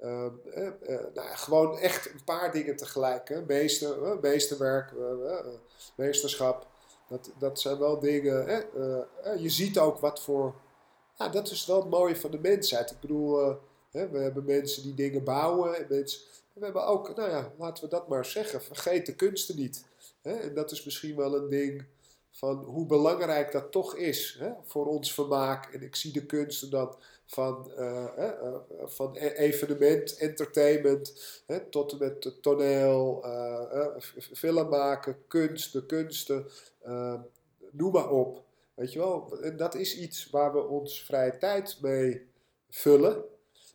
uh, 0.00 0.26
nou, 1.14 1.36
gewoon 1.36 1.78
echt 1.78 2.12
een 2.12 2.24
paar 2.24 2.52
dingen 2.52 2.76
tegelijk. 2.76 3.28
Hè. 3.28 3.42
Meester, 3.42 4.18
meesterwerk, 4.20 4.92
meesterschap. 5.96 6.66
Dat, 7.08 7.30
dat 7.38 7.60
zijn 7.60 7.78
wel 7.78 7.98
dingen. 7.98 8.46
Hè. 8.46 8.60
je 9.32 9.48
ziet 9.48 9.78
ook 9.78 9.98
wat 9.98 10.22
voor. 10.22 10.54
Ja, 11.18 11.28
dat 11.28 11.50
is 11.50 11.66
wel 11.66 11.80
het 11.80 11.90
mooie 11.90 12.16
van 12.16 12.30
de 12.30 12.38
mensheid. 12.38 12.90
Ik 12.90 13.00
bedoel, 13.00 13.56
we 13.94 14.18
hebben 14.18 14.44
mensen 14.44 14.82
die 14.82 14.94
dingen 14.94 15.24
bouwen. 15.24 15.76
En 15.76 15.86
mensen, 15.88 16.20
we 16.52 16.64
hebben 16.64 16.86
ook, 16.86 17.16
nou 17.16 17.30
ja, 17.30 17.52
laten 17.58 17.84
we 17.84 17.90
dat 17.90 18.08
maar 18.08 18.24
zeggen. 18.24 18.62
Vergeet 18.62 19.06
de 19.06 19.14
kunsten 19.14 19.56
niet. 19.56 19.84
En 20.22 20.54
dat 20.54 20.70
is 20.70 20.84
misschien 20.84 21.16
wel 21.16 21.34
een 21.36 21.48
ding 21.48 21.84
van 22.30 22.56
hoe 22.64 22.86
belangrijk 22.86 23.52
dat 23.52 23.72
toch 23.72 23.96
is 23.96 24.40
voor 24.64 24.86
ons 24.86 25.14
vermaak. 25.14 25.74
En 25.74 25.82
ik 25.82 25.96
zie 25.96 26.12
de 26.12 26.26
kunsten 26.26 26.70
dan 26.70 26.96
van, 27.26 27.70
uh, 27.78 28.06
uh, 28.18 28.54
van 28.84 29.16
e-, 29.16 29.28
evenement, 29.28 30.16
entertainment, 30.16 31.12
tot 31.70 31.92
en 31.92 31.98
met 31.98 32.42
toneel, 32.42 33.22
uh, 33.24 33.86
film 34.32 34.68
maken, 34.68 35.16
kunst, 35.28 35.72
de 35.72 35.86
kunsten, 35.86 36.46
noem 37.70 37.92
maar 37.92 38.10
op. 38.10 38.42
Weet 38.74 38.92
je 38.92 38.98
wel, 38.98 39.38
en 39.42 39.56
dat 39.56 39.74
is 39.74 39.98
iets 39.98 40.30
waar 40.30 40.52
we 40.52 40.66
ons 40.66 41.04
vrije 41.04 41.38
tijd 41.38 41.78
mee 41.80 42.26
vullen. 42.70 43.24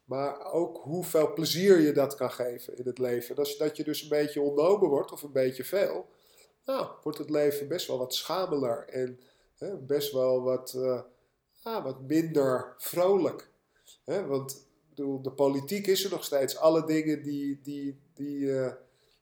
Maar 0.10 0.52
ook 0.52 0.78
hoeveel 0.78 1.34
plezier 1.34 1.80
je 1.80 1.92
dat 1.92 2.16
kan 2.16 2.32
geven 2.32 2.78
in 2.78 2.86
het 2.86 2.98
leven. 2.98 3.36
Dat, 3.36 3.56
dat 3.58 3.78
je 3.78 3.84
dus 3.84 4.02
een 4.02 4.10
beetje 4.10 4.42
ontnomen 4.42 4.90
wordt 4.90 5.12
of 5.12 5.24
een 5.24 5.32
beetje 5.32 5.64
veel 5.64 6.08
nou, 6.70 6.88
wordt 7.04 7.18
het 7.18 7.30
leven 7.30 7.68
best 7.68 7.88
wel 7.88 7.98
wat 7.98 8.14
schameler 8.14 8.88
en 8.88 9.20
hè, 9.58 9.78
best 9.78 10.12
wel 10.14 10.42
wat, 10.42 10.74
uh, 11.64 11.84
wat 11.84 12.02
minder 12.02 12.76
vrolijk. 12.78 13.52
Hè? 14.04 14.26
Want 14.26 14.68
bedoel, 14.90 15.22
de 15.22 15.32
politiek 15.32 15.88
is 15.88 16.04
er 16.04 16.12
nog 16.12 16.24
steeds. 16.24 16.58
Alle 16.58 16.86
dingen 16.86 17.24
die, 17.24 17.62
die, 17.62 18.00
die, 18.14 18.40
uh, 18.40 18.72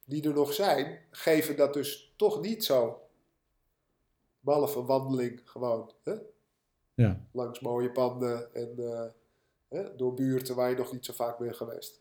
die 0.04 0.22
er 0.22 0.34
nog 0.34 0.52
zijn, 0.52 1.00
geven 1.10 1.56
dat 1.56 1.74
dus 1.74 2.14
toch 2.16 2.40
niet 2.40 2.64
zo. 2.64 3.00
Behalve 4.40 4.84
wandeling 4.84 5.40
gewoon. 5.44 5.92
Hè? 6.02 6.14
Ja. 6.94 7.26
Langs 7.32 7.60
mooie 7.60 7.92
panden 7.92 8.54
en 8.54 8.74
uh, 8.78 9.04
hè, 9.68 9.96
door 9.96 10.14
buurten 10.14 10.54
waar 10.54 10.70
je 10.70 10.76
nog 10.76 10.92
niet 10.92 11.04
zo 11.04 11.12
vaak 11.12 11.38
bent 11.38 11.56
geweest. 11.56 12.00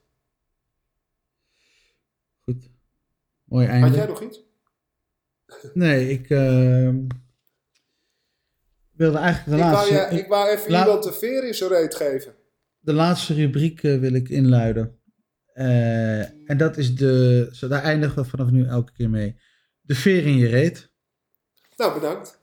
Goed. 2.44 2.70
Mooi 3.44 3.68
einde. 3.68 3.88
Had 3.88 3.96
jij 3.96 4.06
nog 4.06 4.22
iets? 4.22 4.46
Nee, 5.74 6.10
ik 6.10 6.30
uh, 6.30 6.96
wilde 8.92 9.18
eigenlijk 9.18 9.58
de 9.58 9.66
ik 9.66 9.72
laatste... 9.72 9.94
Wou 9.94 10.14
je, 10.14 10.20
ik 10.22 10.28
wou 10.28 10.50
even 10.50 10.72
iemand 10.72 11.04
de 11.04 11.14
veer 11.14 11.48
in 11.48 11.54
zijn 11.54 11.70
reet 11.70 11.96
geven. 11.96 12.36
De 12.80 12.94
laatste 12.94 13.34
rubriek 13.34 13.84
uh, 13.84 14.00
wil 14.00 14.14
ik 14.14 14.30
inluiden. 14.30 15.00
Uh, 15.54 16.50
en 16.50 16.58
dat 16.58 16.78
is 16.78 16.96
de... 16.96 17.50
Zo, 17.52 17.68
daar 17.68 17.84
eindigen 17.84 18.24
we 18.24 18.30
vanaf 18.30 18.50
nu 18.50 18.66
elke 18.66 18.92
keer 18.92 19.10
mee. 19.10 19.40
De 19.82 19.96
veer 19.96 20.26
in 20.26 20.38
je 20.38 20.48
reet. 20.48 20.92
Nou, 21.76 21.94
bedankt. 21.94 22.40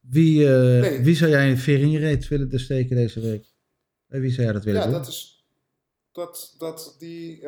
Wie, 0.00 0.46
nee. 0.46 1.00
wie 1.00 1.16
zou 1.16 1.30
jij 1.30 1.50
een 1.50 1.58
veer 1.58 1.80
in 1.80 1.90
je 1.90 1.98
reet 1.98 2.28
willen 2.28 2.60
steken 2.60 2.96
deze 2.96 3.20
week? 3.20 3.46
Wie 4.08 4.30
zou 4.30 4.42
jij 4.42 4.52
dat 4.52 4.64
willen 4.64 4.80
ja, 4.80 4.86
doen? 4.86 4.96
dat 4.96 5.06
is... 5.06 5.36
Dat, 6.12 6.54
dat, 6.58 6.94
die 6.98 7.44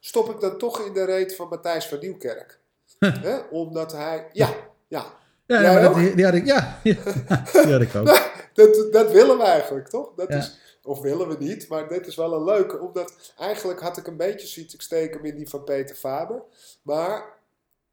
stop 0.00 0.30
ik 0.30 0.40
dan 0.40 0.58
toch 0.58 0.86
in 0.86 0.92
de 0.92 1.04
reet 1.04 1.36
van 1.36 1.48
Matthijs 1.48 1.86
van 1.86 1.98
Nieuwkerk. 2.00 2.60
Hè? 2.98 3.38
Omdat 3.38 3.92
hij. 3.92 4.28
Ja, 4.32 4.54
ja. 4.88 5.18
Ja, 5.46 5.60
ja, 5.60 5.80
dat, 5.80 5.94
die, 5.94 6.14
die, 6.14 6.24
had 6.24 6.34
ik, 6.34 6.46
ja, 6.46 6.78
die 6.82 7.72
had 7.72 7.80
ik 7.80 7.94
ook. 7.94 8.06
dat, 8.54 8.92
dat 8.92 9.10
willen 9.10 9.38
we 9.38 9.44
eigenlijk, 9.44 9.88
toch? 9.88 10.12
Dat 10.16 10.28
ja. 10.28 10.36
is, 10.36 10.58
of 10.82 11.00
willen 11.00 11.28
we 11.28 11.36
niet, 11.38 11.68
maar 11.68 11.88
dit 11.88 12.06
is 12.06 12.16
wel 12.16 12.32
een 12.32 12.44
leuke. 12.44 12.78
Omdat 12.78 13.32
eigenlijk 13.38 13.80
had 13.80 13.96
ik 13.96 14.06
een 14.06 14.16
beetje 14.16 14.46
zoiets, 14.46 14.74
ik 14.74 14.80
steek 14.80 15.14
hem 15.14 15.24
in 15.24 15.34
die 15.34 15.48
van 15.48 15.64
Peter 15.64 15.96
Faber. 15.96 16.42
Maar 16.82 17.38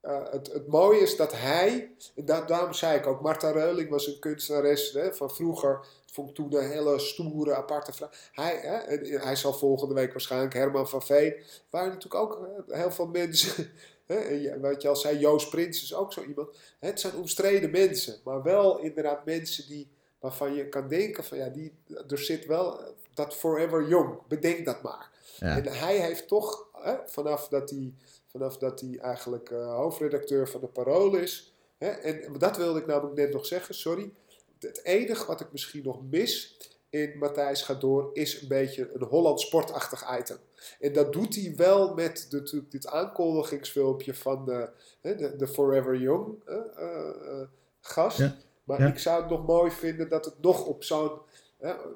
uh, 0.02 0.32
het, 0.32 0.54
het 0.54 0.68
mooie 0.68 1.00
is 1.00 1.16
dat 1.16 1.32
hij, 1.32 1.92
en 2.16 2.26
dat, 2.26 2.48
daarom 2.48 2.74
zei 2.74 2.98
ik 2.98 3.08
ook, 3.08 3.22
Marta 3.22 3.52
Reuling 3.52 3.90
was 3.90 4.08
een 4.08 4.20
kunstenares 4.20 4.94
hè, 4.94 5.14
van 5.14 5.30
vroeger. 5.30 5.86
Vond 6.12 6.30
ik 6.30 6.36
toen 6.36 6.56
een 6.56 6.70
hele 6.70 7.00
stoere, 7.00 7.56
aparte 7.56 7.94
vraag. 7.94 8.30
Hij, 8.32 8.60
hè, 8.62 8.98
hij 9.18 9.36
zal 9.36 9.54
volgende 9.54 9.94
week 9.94 10.12
waarschijnlijk 10.12 10.54
Herman 10.54 10.90
van 10.90 11.02
Veen. 11.02 11.36
Waren 11.70 11.94
natuurlijk 11.94 12.24
ook 12.24 12.48
heel 12.68 12.92
veel 12.92 13.08
mensen 13.08 13.70
Hè, 14.08 14.60
wat 14.60 14.82
je 14.82 14.88
al 14.88 14.96
zei, 14.96 15.20
Joost 15.20 15.50
Prins 15.50 15.84
is 15.84 15.94
ook 15.94 16.14
zo 16.14 16.24
iemand. 16.24 16.50
Het 16.80 17.00
zijn 17.00 17.16
omstreden 17.16 17.72
mensen, 17.72 18.16
maar 18.24 18.44
wel 18.44 18.80
inderdaad 18.80 19.26
mensen 19.26 19.68
die, 19.68 19.90
waarvan 20.20 20.54
je 20.54 20.70
kan 20.70 20.88
denken 20.88 21.24
van 21.24 21.38
ja, 21.38 21.50
die, 21.50 21.74
er 22.08 22.18
zit 22.18 22.46
wel 22.46 22.80
dat 23.14 23.36
forever 23.36 23.88
young. 23.88 24.20
Bedenk 24.28 24.66
dat 24.66 24.82
maar. 24.82 25.10
Ja. 25.38 25.58
En 25.58 25.68
hij 25.68 25.98
heeft 25.98 26.28
toch, 26.28 26.68
hè, 26.74 26.96
vanaf, 27.06 27.48
dat 27.48 27.70
hij, 27.70 27.94
vanaf 28.26 28.58
dat 28.58 28.82
hij 28.82 28.98
eigenlijk 29.02 29.50
uh, 29.50 29.76
hoofdredacteur 29.76 30.48
van 30.48 30.62
de 30.62 30.68
Parool 30.68 31.16
is. 31.16 31.54
Hè, 31.78 31.90
en 31.90 32.38
dat 32.38 32.58
wilde 32.58 32.80
ik 32.80 32.86
namelijk 32.86 33.16
net 33.16 33.34
nog 33.34 33.46
zeggen, 33.46 33.76
sorry. 33.76 34.12
Het 34.60 34.84
enige 34.84 35.26
wat 35.26 35.42
ik 35.42 35.52
misschien 35.52 35.84
nog 35.84 36.02
mis, 36.10 36.58
in 36.90 37.18
Matthijs 37.18 37.62
gaat 37.62 37.82
door 37.82 38.10
is 38.14 38.42
een 38.42 38.48
beetje 38.48 38.90
een 38.94 39.04
Holland 39.04 39.42
sportachtig 39.42 40.20
item. 40.20 40.38
En 40.80 40.94
dat 40.94 41.14
doet 41.14 41.36
hij 41.36 41.54
wel 41.56 41.94
met 41.94 42.28
natuurlijk 42.30 42.72
dit 42.72 42.88
aankondigingsfilmpje 42.88 44.14
van 44.14 44.46
de, 44.46 44.70
de, 45.02 45.36
de 45.36 45.48
Forever 45.48 45.98
Young 45.98 46.28
uh, 46.48 46.56
uh, 46.80 47.48
gast. 47.82 48.18
Ja. 48.18 48.36
Maar 48.64 48.82
ja. 48.82 48.88
ik 48.88 49.00
zou 49.00 49.22
het 49.22 49.30
nog 49.30 49.46
mooi 49.46 49.72
vinden 49.72 50.10
dat 50.10 50.26
het 50.26 50.42
nog 50.42 50.66
op 50.66 50.84
zo'n. 50.84 51.12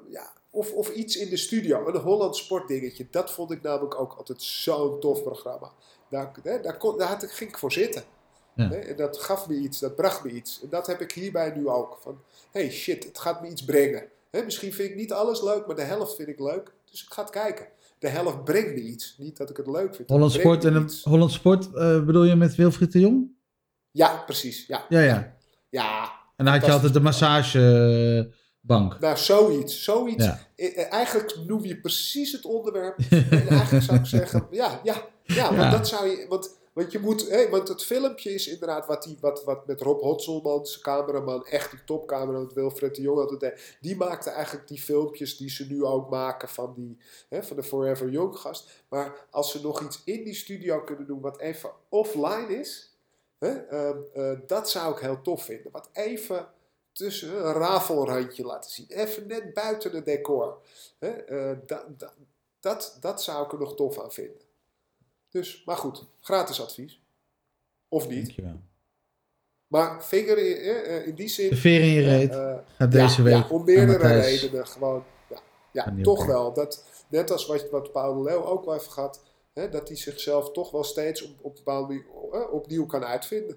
ja, 0.08 0.32
of, 0.50 0.72
of 0.72 0.88
iets 0.88 1.16
in 1.16 1.30
de 1.30 1.36
studio, 1.36 1.88
een 1.88 2.00
Holland 2.00 2.36
sportdingetje. 2.36 3.06
Dat 3.10 3.32
vond 3.32 3.50
ik 3.50 3.62
namelijk 3.62 4.00
ook 4.00 4.12
altijd 4.12 4.42
zo'n 4.42 5.00
tof 5.00 5.22
programma. 5.22 5.72
Daar, 6.08 6.32
hè, 6.42 6.60
daar, 6.60 6.76
kon, 6.76 6.98
daar 6.98 7.08
had 7.08 7.22
ik, 7.22 7.30
ging 7.30 7.50
ik 7.50 7.58
voor 7.58 7.72
zitten. 7.72 8.04
Ja. 8.54 8.72
En 8.72 8.96
dat 8.96 9.18
gaf 9.18 9.48
me 9.48 9.54
iets, 9.54 9.78
dat 9.78 9.96
bracht 9.96 10.24
me 10.24 10.30
iets. 10.30 10.60
En 10.62 10.68
dat 10.68 10.86
heb 10.86 11.00
ik 11.00 11.12
hierbij 11.12 11.52
nu 11.56 11.68
ook. 11.68 11.98
Van, 12.00 12.18
hey 12.50 12.70
shit, 12.70 13.04
het 13.04 13.18
gaat 13.18 13.42
me 13.42 13.48
iets 13.48 13.64
brengen. 13.64 14.04
Misschien 14.44 14.72
vind 14.72 14.90
ik 14.90 14.96
niet 14.96 15.12
alles 15.12 15.42
leuk, 15.42 15.66
maar 15.66 15.76
de 15.76 15.82
helft 15.82 16.16
vind 16.16 16.28
ik 16.28 16.38
leuk. 16.38 16.72
Dus 16.90 17.02
ik 17.02 17.12
ga 17.12 17.22
het 17.22 17.30
kijken. 17.30 17.66
De 17.98 18.08
helft 18.08 18.44
brengt 18.44 18.74
me 18.74 18.80
iets. 18.80 19.14
Niet 19.18 19.36
dat 19.36 19.50
ik 19.50 19.56
het 19.56 19.66
leuk 19.66 19.94
vind. 19.94 20.08
Holland 20.08 20.32
Sport, 20.32 20.64
en 20.64 20.74
een, 20.74 20.90
Holland 21.02 21.32
Sport 21.32 21.68
uh, 21.74 22.04
bedoel 22.04 22.24
je 22.24 22.34
met 22.34 22.54
Wilfried 22.54 22.92
de 22.92 23.00
Jong? 23.00 23.30
Ja, 23.90 24.22
precies. 24.26 24.66
Ja, 24.66 24.86
ja. 24.88 25.00
ja. 25.00 25.36
ja 25.68 26.20
en 26.42 26.44
dan 26.44 26.54
had 26.54 26.66
je 26.66 26.72
altijd 26.72 26.92
de 26.92 27.00
massagebank. 27.00 29.00
Nou, 29.00 29.16
zoiets. 29.16 29.84
zoiets. 29.84 30.24
Ja. 30.24 30.38
Eigenlijk 30.90 31.36
noem 31.46 31.64
je 31.64 31.76
precies 31.76 32.32
het 32.32 32.44
onderwerp. 32.44 32.98
en 33.10 33.48
eigenlijk 33.48 33.84
zou 33.84 33.98
ik 33.98 34.06
zeggen, 34.06 34.46
ja, 34.60 34.80
ja, 34.82 35.02
ja, 35.24 35.54
want 35.54 35.72
dat 35.72 35.88
zou 35.88 36.08
je... 36.08 36.26
Want 36.28 36.60
want, 36.72 36.92
je 36.92 36.98
moet, 36.98 37.48
want 37.50 37.68
het 37.68 37.84
filmpje 37.84 38.30
is 38.30 38.48
inderdaad 38.48 38.86
wat, 38.86 39.02
die, 39.02 39.18
wat, 39.20 39.44
wat 39.44 39.66
met 39.66 39.80
Rob 39.80 40.00
Hotzelmans, 40.00 40.78
cameraman, 40.78 41.46
echt 41.46 41.70
die 41.70 41.84
topcameraman, 41.84 42.50
Wilfred 42.54 42.94
de 42.94 43.02
Jong 43.02 43.18
altijd 43.18 43.40
deed. 43.40 43.76
Die 43.80 43.96
maakte 43.96 44.30
eigenlijk 44.30 44.68
die 44.68 44.80
filmpjes 44.80 45.36
die 45.36 45.50
ze 45.50 45.66
nu 45.66 45.84
ook 45.84 46.10
maken 46.10 46.48
van, 46.48 46.74
die, 46.74 46.98
hè, 47.28 47.42
van 47.42 47.56
de 47.56 47.62
Forever 47.62 48.10
Young 48.10 48.36
gast. 48.36 48.70
Maar 48.88 49.26
als 49.30 49.50
ze 49.50 49.62
nog 49.62 49.82
iets 49.82 50.02
in 50.04 50.24
die 50.24 50.34
studio 50.34 50.80
kunnen 50.80 51.06
doen 51.06 51.20
wat 51.20 51.38
even 51.38 51.70
offline 51.88 52.58
is, 52.58 52.96
hè, 53.38 53.72
uh, 53.72 53.96
uh, 54.14 54.38
dat 54.46 54.70
zou 54.70 54.94
ik 54.94 55.00
heel 55.00 55.20
tof 55.22 55.44
vinden. 55.44 55.72
Wat 55.72 55.88
even 55.92 56.48
tussen 56.92 57.46
een 57.46 57.52
rafelrandje 57.52 58.44
laten 58.44 58.70
zien. 58.70 58.86
Even 58.88 59.26
net 59.26 59.54
buiten 59.54 59.90
het 59.92 60.04
decor. 60.04 60.58
Hè, 60.98 61.12
da, 61.66 61.86
dat, 62.60 62.96
dat 63.00 63.22
zou 63.22 63.44
ik 63.44 63.52
er 63.52 63.58
nog 63.58 63.74
tof 63.74 64.00
aan 64.00 64.12
vinden. 64.12 64.40
Dus, 65.32 65.62
maar 65.64 65.76
goed, 65.76 66.06
gratis 66.20 66.62
advies. 66.62 67.02
Of 67.88 68.08
niet. 68.08 68.24
Dankjewel. 68.24 68.60
Maar 69.66 70.04
vinger 70.04 70.38
in, 70.38 70.56
eh, 70.56 71.06
in 71.06 71.14
die 71.14 71.28
zin. 71.28 71.48
De 71.48 71.56
veer 71.56 71.80
in 71.80 71.86
je 71.86 72.02
reet. 72.02 72.34
Uh, 72.34 72.58
gaat 72.76 72.92
deze 72.92 73.16
ja, 73.16 73.22
week. 73.22 73.48
Ja, 73.48 73.48
om 73.48 73.64
meerdere 73.64 74.20
redenen. 74.20 74.66
Gewoon, 74.66 75.04
ja, 75.28 75.40
ja 75.72 76.02
toch 76.02 76.26
wel. 76.26 76.52
Dat, 76.52 76.84
net 77.08 77.30
als 77.30 77.46
wat, 77.46 77.70
wat 77.70 77.92
Paul 77.92 78.22
Leeuw 78.22 78.44
ook 78.44 78.64
wel 78.64 78.74
even 78.74 78.92
gehad. 78.92 79.22
Hè, 79.52 79.68
dat 79.68 79.88
hij 79.88 79.96
zichzelf 79.96 80.52
toch 80.52 80.70
wel 80.70 80.84
steeds 80.84 81.22
op, 81.22 81.30
op 81.40 81.54
bepaalde 81.54 81.94
uh, 81.94 82.52
opnieuw 82.52 82.86
kan 82.86 83.04
uitvinden. 83.04 83.56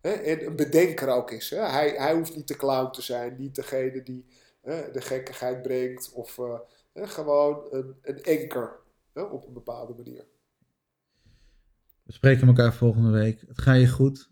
Hè, 0.00 0.10
en 0.10 0.46
een 0.46 0.56
bedenker 0.56 1.08
ook 1.08 1.30
is. 1.30 1.50
Hè. 1.50 1.58
Hij, 1.58 1.88
hij 1.88 2.14
hoeft 2.14 2.36
niet 2.36 2.48
de 2.48 2.56
clown 2.56 2.90
te 2.90 3.02
zijn. 3.02 3.36
Niet 3.38 3.54
degene 3.54 4.02
die 4.02 4.26
de 4.92 5.00
gekkigheid 5.00 5.62
brengt. 5.62 6.12
Of 6.12 6.38
gewoon 6.94 7.66
een, 7.70 7.96
een 8.02 8.16
anker 8.16 8.76
hè, 9.12 9.22
op 9.22 9.46
een 9.46 9.52
bepaalde 9.52 9.94
manier. 9.94 10.24
We 12.02 12.12
spreken 12.12 12.46
elkaar 12.46 12.74
volgende 12.74 13.10
week. 13.10 13.44
Het 13.48 13.60
gaat 13.60 13.80
je 13.80 13.88
goed. 13.88 14.28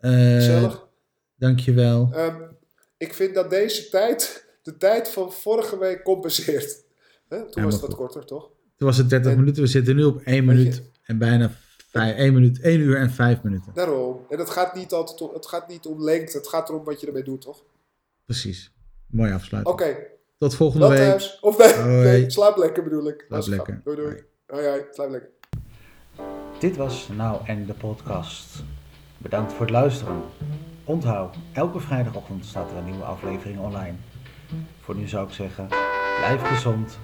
Uh, 0.00 0.10
Gezellig. 0.34 0.88
Dankjewel. 1.36 2.12
Um, 2.16 2.56
ik 2.96 3.14
vind 3.14 3.34
dat 3.34 3.50
deze 3.50 3.88
tijd 3.88 4.46
de 4.62 4.76
tijd 4.76 5.08
van 5.08 5.32
vorige 5.32 5.78
week 5.78 6.02
compenseert. 6.02 6.84
Toen 7.28 7.46
Ja, 7.54 7.62
was 7.62 7.72
het 7.72 7.82
wat 7.82 7.94
korter, 7.94 8.24
toch? 8.24 8.50
Toen 8.76 8.88
was 8.88 8.96
het 8.96 9.08
30 9.10 9.32
En- 9.32 9.38
minuten. 9.38 9.62
We 9.62 9.68
zitten 9.68 9.96
nu 9.96 10.04
op 10.04 10.16
1 10.16 10.24
Weet 10.24 10.34
je- 10.34 10.42
minuut 10.42 10.82
en 11.02 11.18
bijna 11.18 11.50
5, 11.90 12.16
1, 12.16 12.32
minuut, 12.34 12.60
1 12.60 12.80
uur 12.80 12.96
en 12.96 13.10
5 13.10 13.42
minuten. 13.42 13.72
Daarom. 13.74 14.26
En 14.28 14.38
het 14.38 14.50
gaat 14.50 14.74
niet 14.74 14.92
altijd 14.92 15.20
om, 15.20 15.34
het 15.34 15.46
gaat 15.46 15.68
niet 15.68 15.86
om 15.86 16.02
lengte, 16.02 16.36
het 16.36 16.48
gaat 16.48 16.68
erom 16.68 16.84
wat 16.84 17.00
je 17.00 17.06
ermee 17.06 17.22
doet, 17.22 17.40
toch? 17.40 17.64
Precies. 18.24 18.72
Mooi 19.06 19.32
afsluiten. 19.32 19.72
Oké, 19.72 19.96
Tot 20.38 20.54
volgende 20.54 20.88
wel 20.88 20.96
week. 20.96 21.08
thuis. 21.08 21.38
Of 21.40 21.58
nee, 21.58 22.02
nee, 22.02 22.30
slaap 22.30 22.56
lekker 22.56 22.82
bedoel 22.82 23.08
ik. 23.08 23.24
Slaap 23.26 23.40
Dat 23.40 23.46
lekker. 23.46 23.80
Doei 23.84 23.96
doei. 23.96 24.22
Hoi 24.46 24.66
hoi, 24.66 24.82
slaap 24.90 25.10
lekker. 25.10 25.30
Dit 26.62 26.76
was 26.76 27.08
Nou 27.08 27.40
en 27.44 27.66
de 27.66 27.72
podcast. 27.72 28.64
Bedankt 29.18 29.52
voor 29.52 29.60
het 29.60 29.70
luisteren. 29.70 30.22
Onthoud, 30.84 31.36
elke 31.52 31.80
vrijdagochtend 31.80 32.44
staat 32.44 32.70
er 32.70 32.76
een 32.76 32.84
nieuwe 32.84 33.04
aflevering 33.04 33.58
online. 33.58 33.94
Voor 34.80 34.94
nu 34.94 35.08
zou 35.08 35.26
ik 35.26 35.32
zeggen, 35.32 35.66
blijf 36.18 36.42
gezond, 36.42 36.98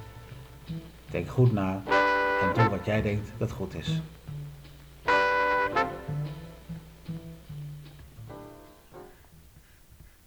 denk 1.11 1.29
goed 1.29 1.53
na 1.53 1.83
en 2.41 2.55
doe 2.55 2.69
wat 2.69 2.85
jij 2.85 3.03
denkt 3.03 3.33
dat 3.39 3.51
goed 3.51 3.75
is. 3.75 4.01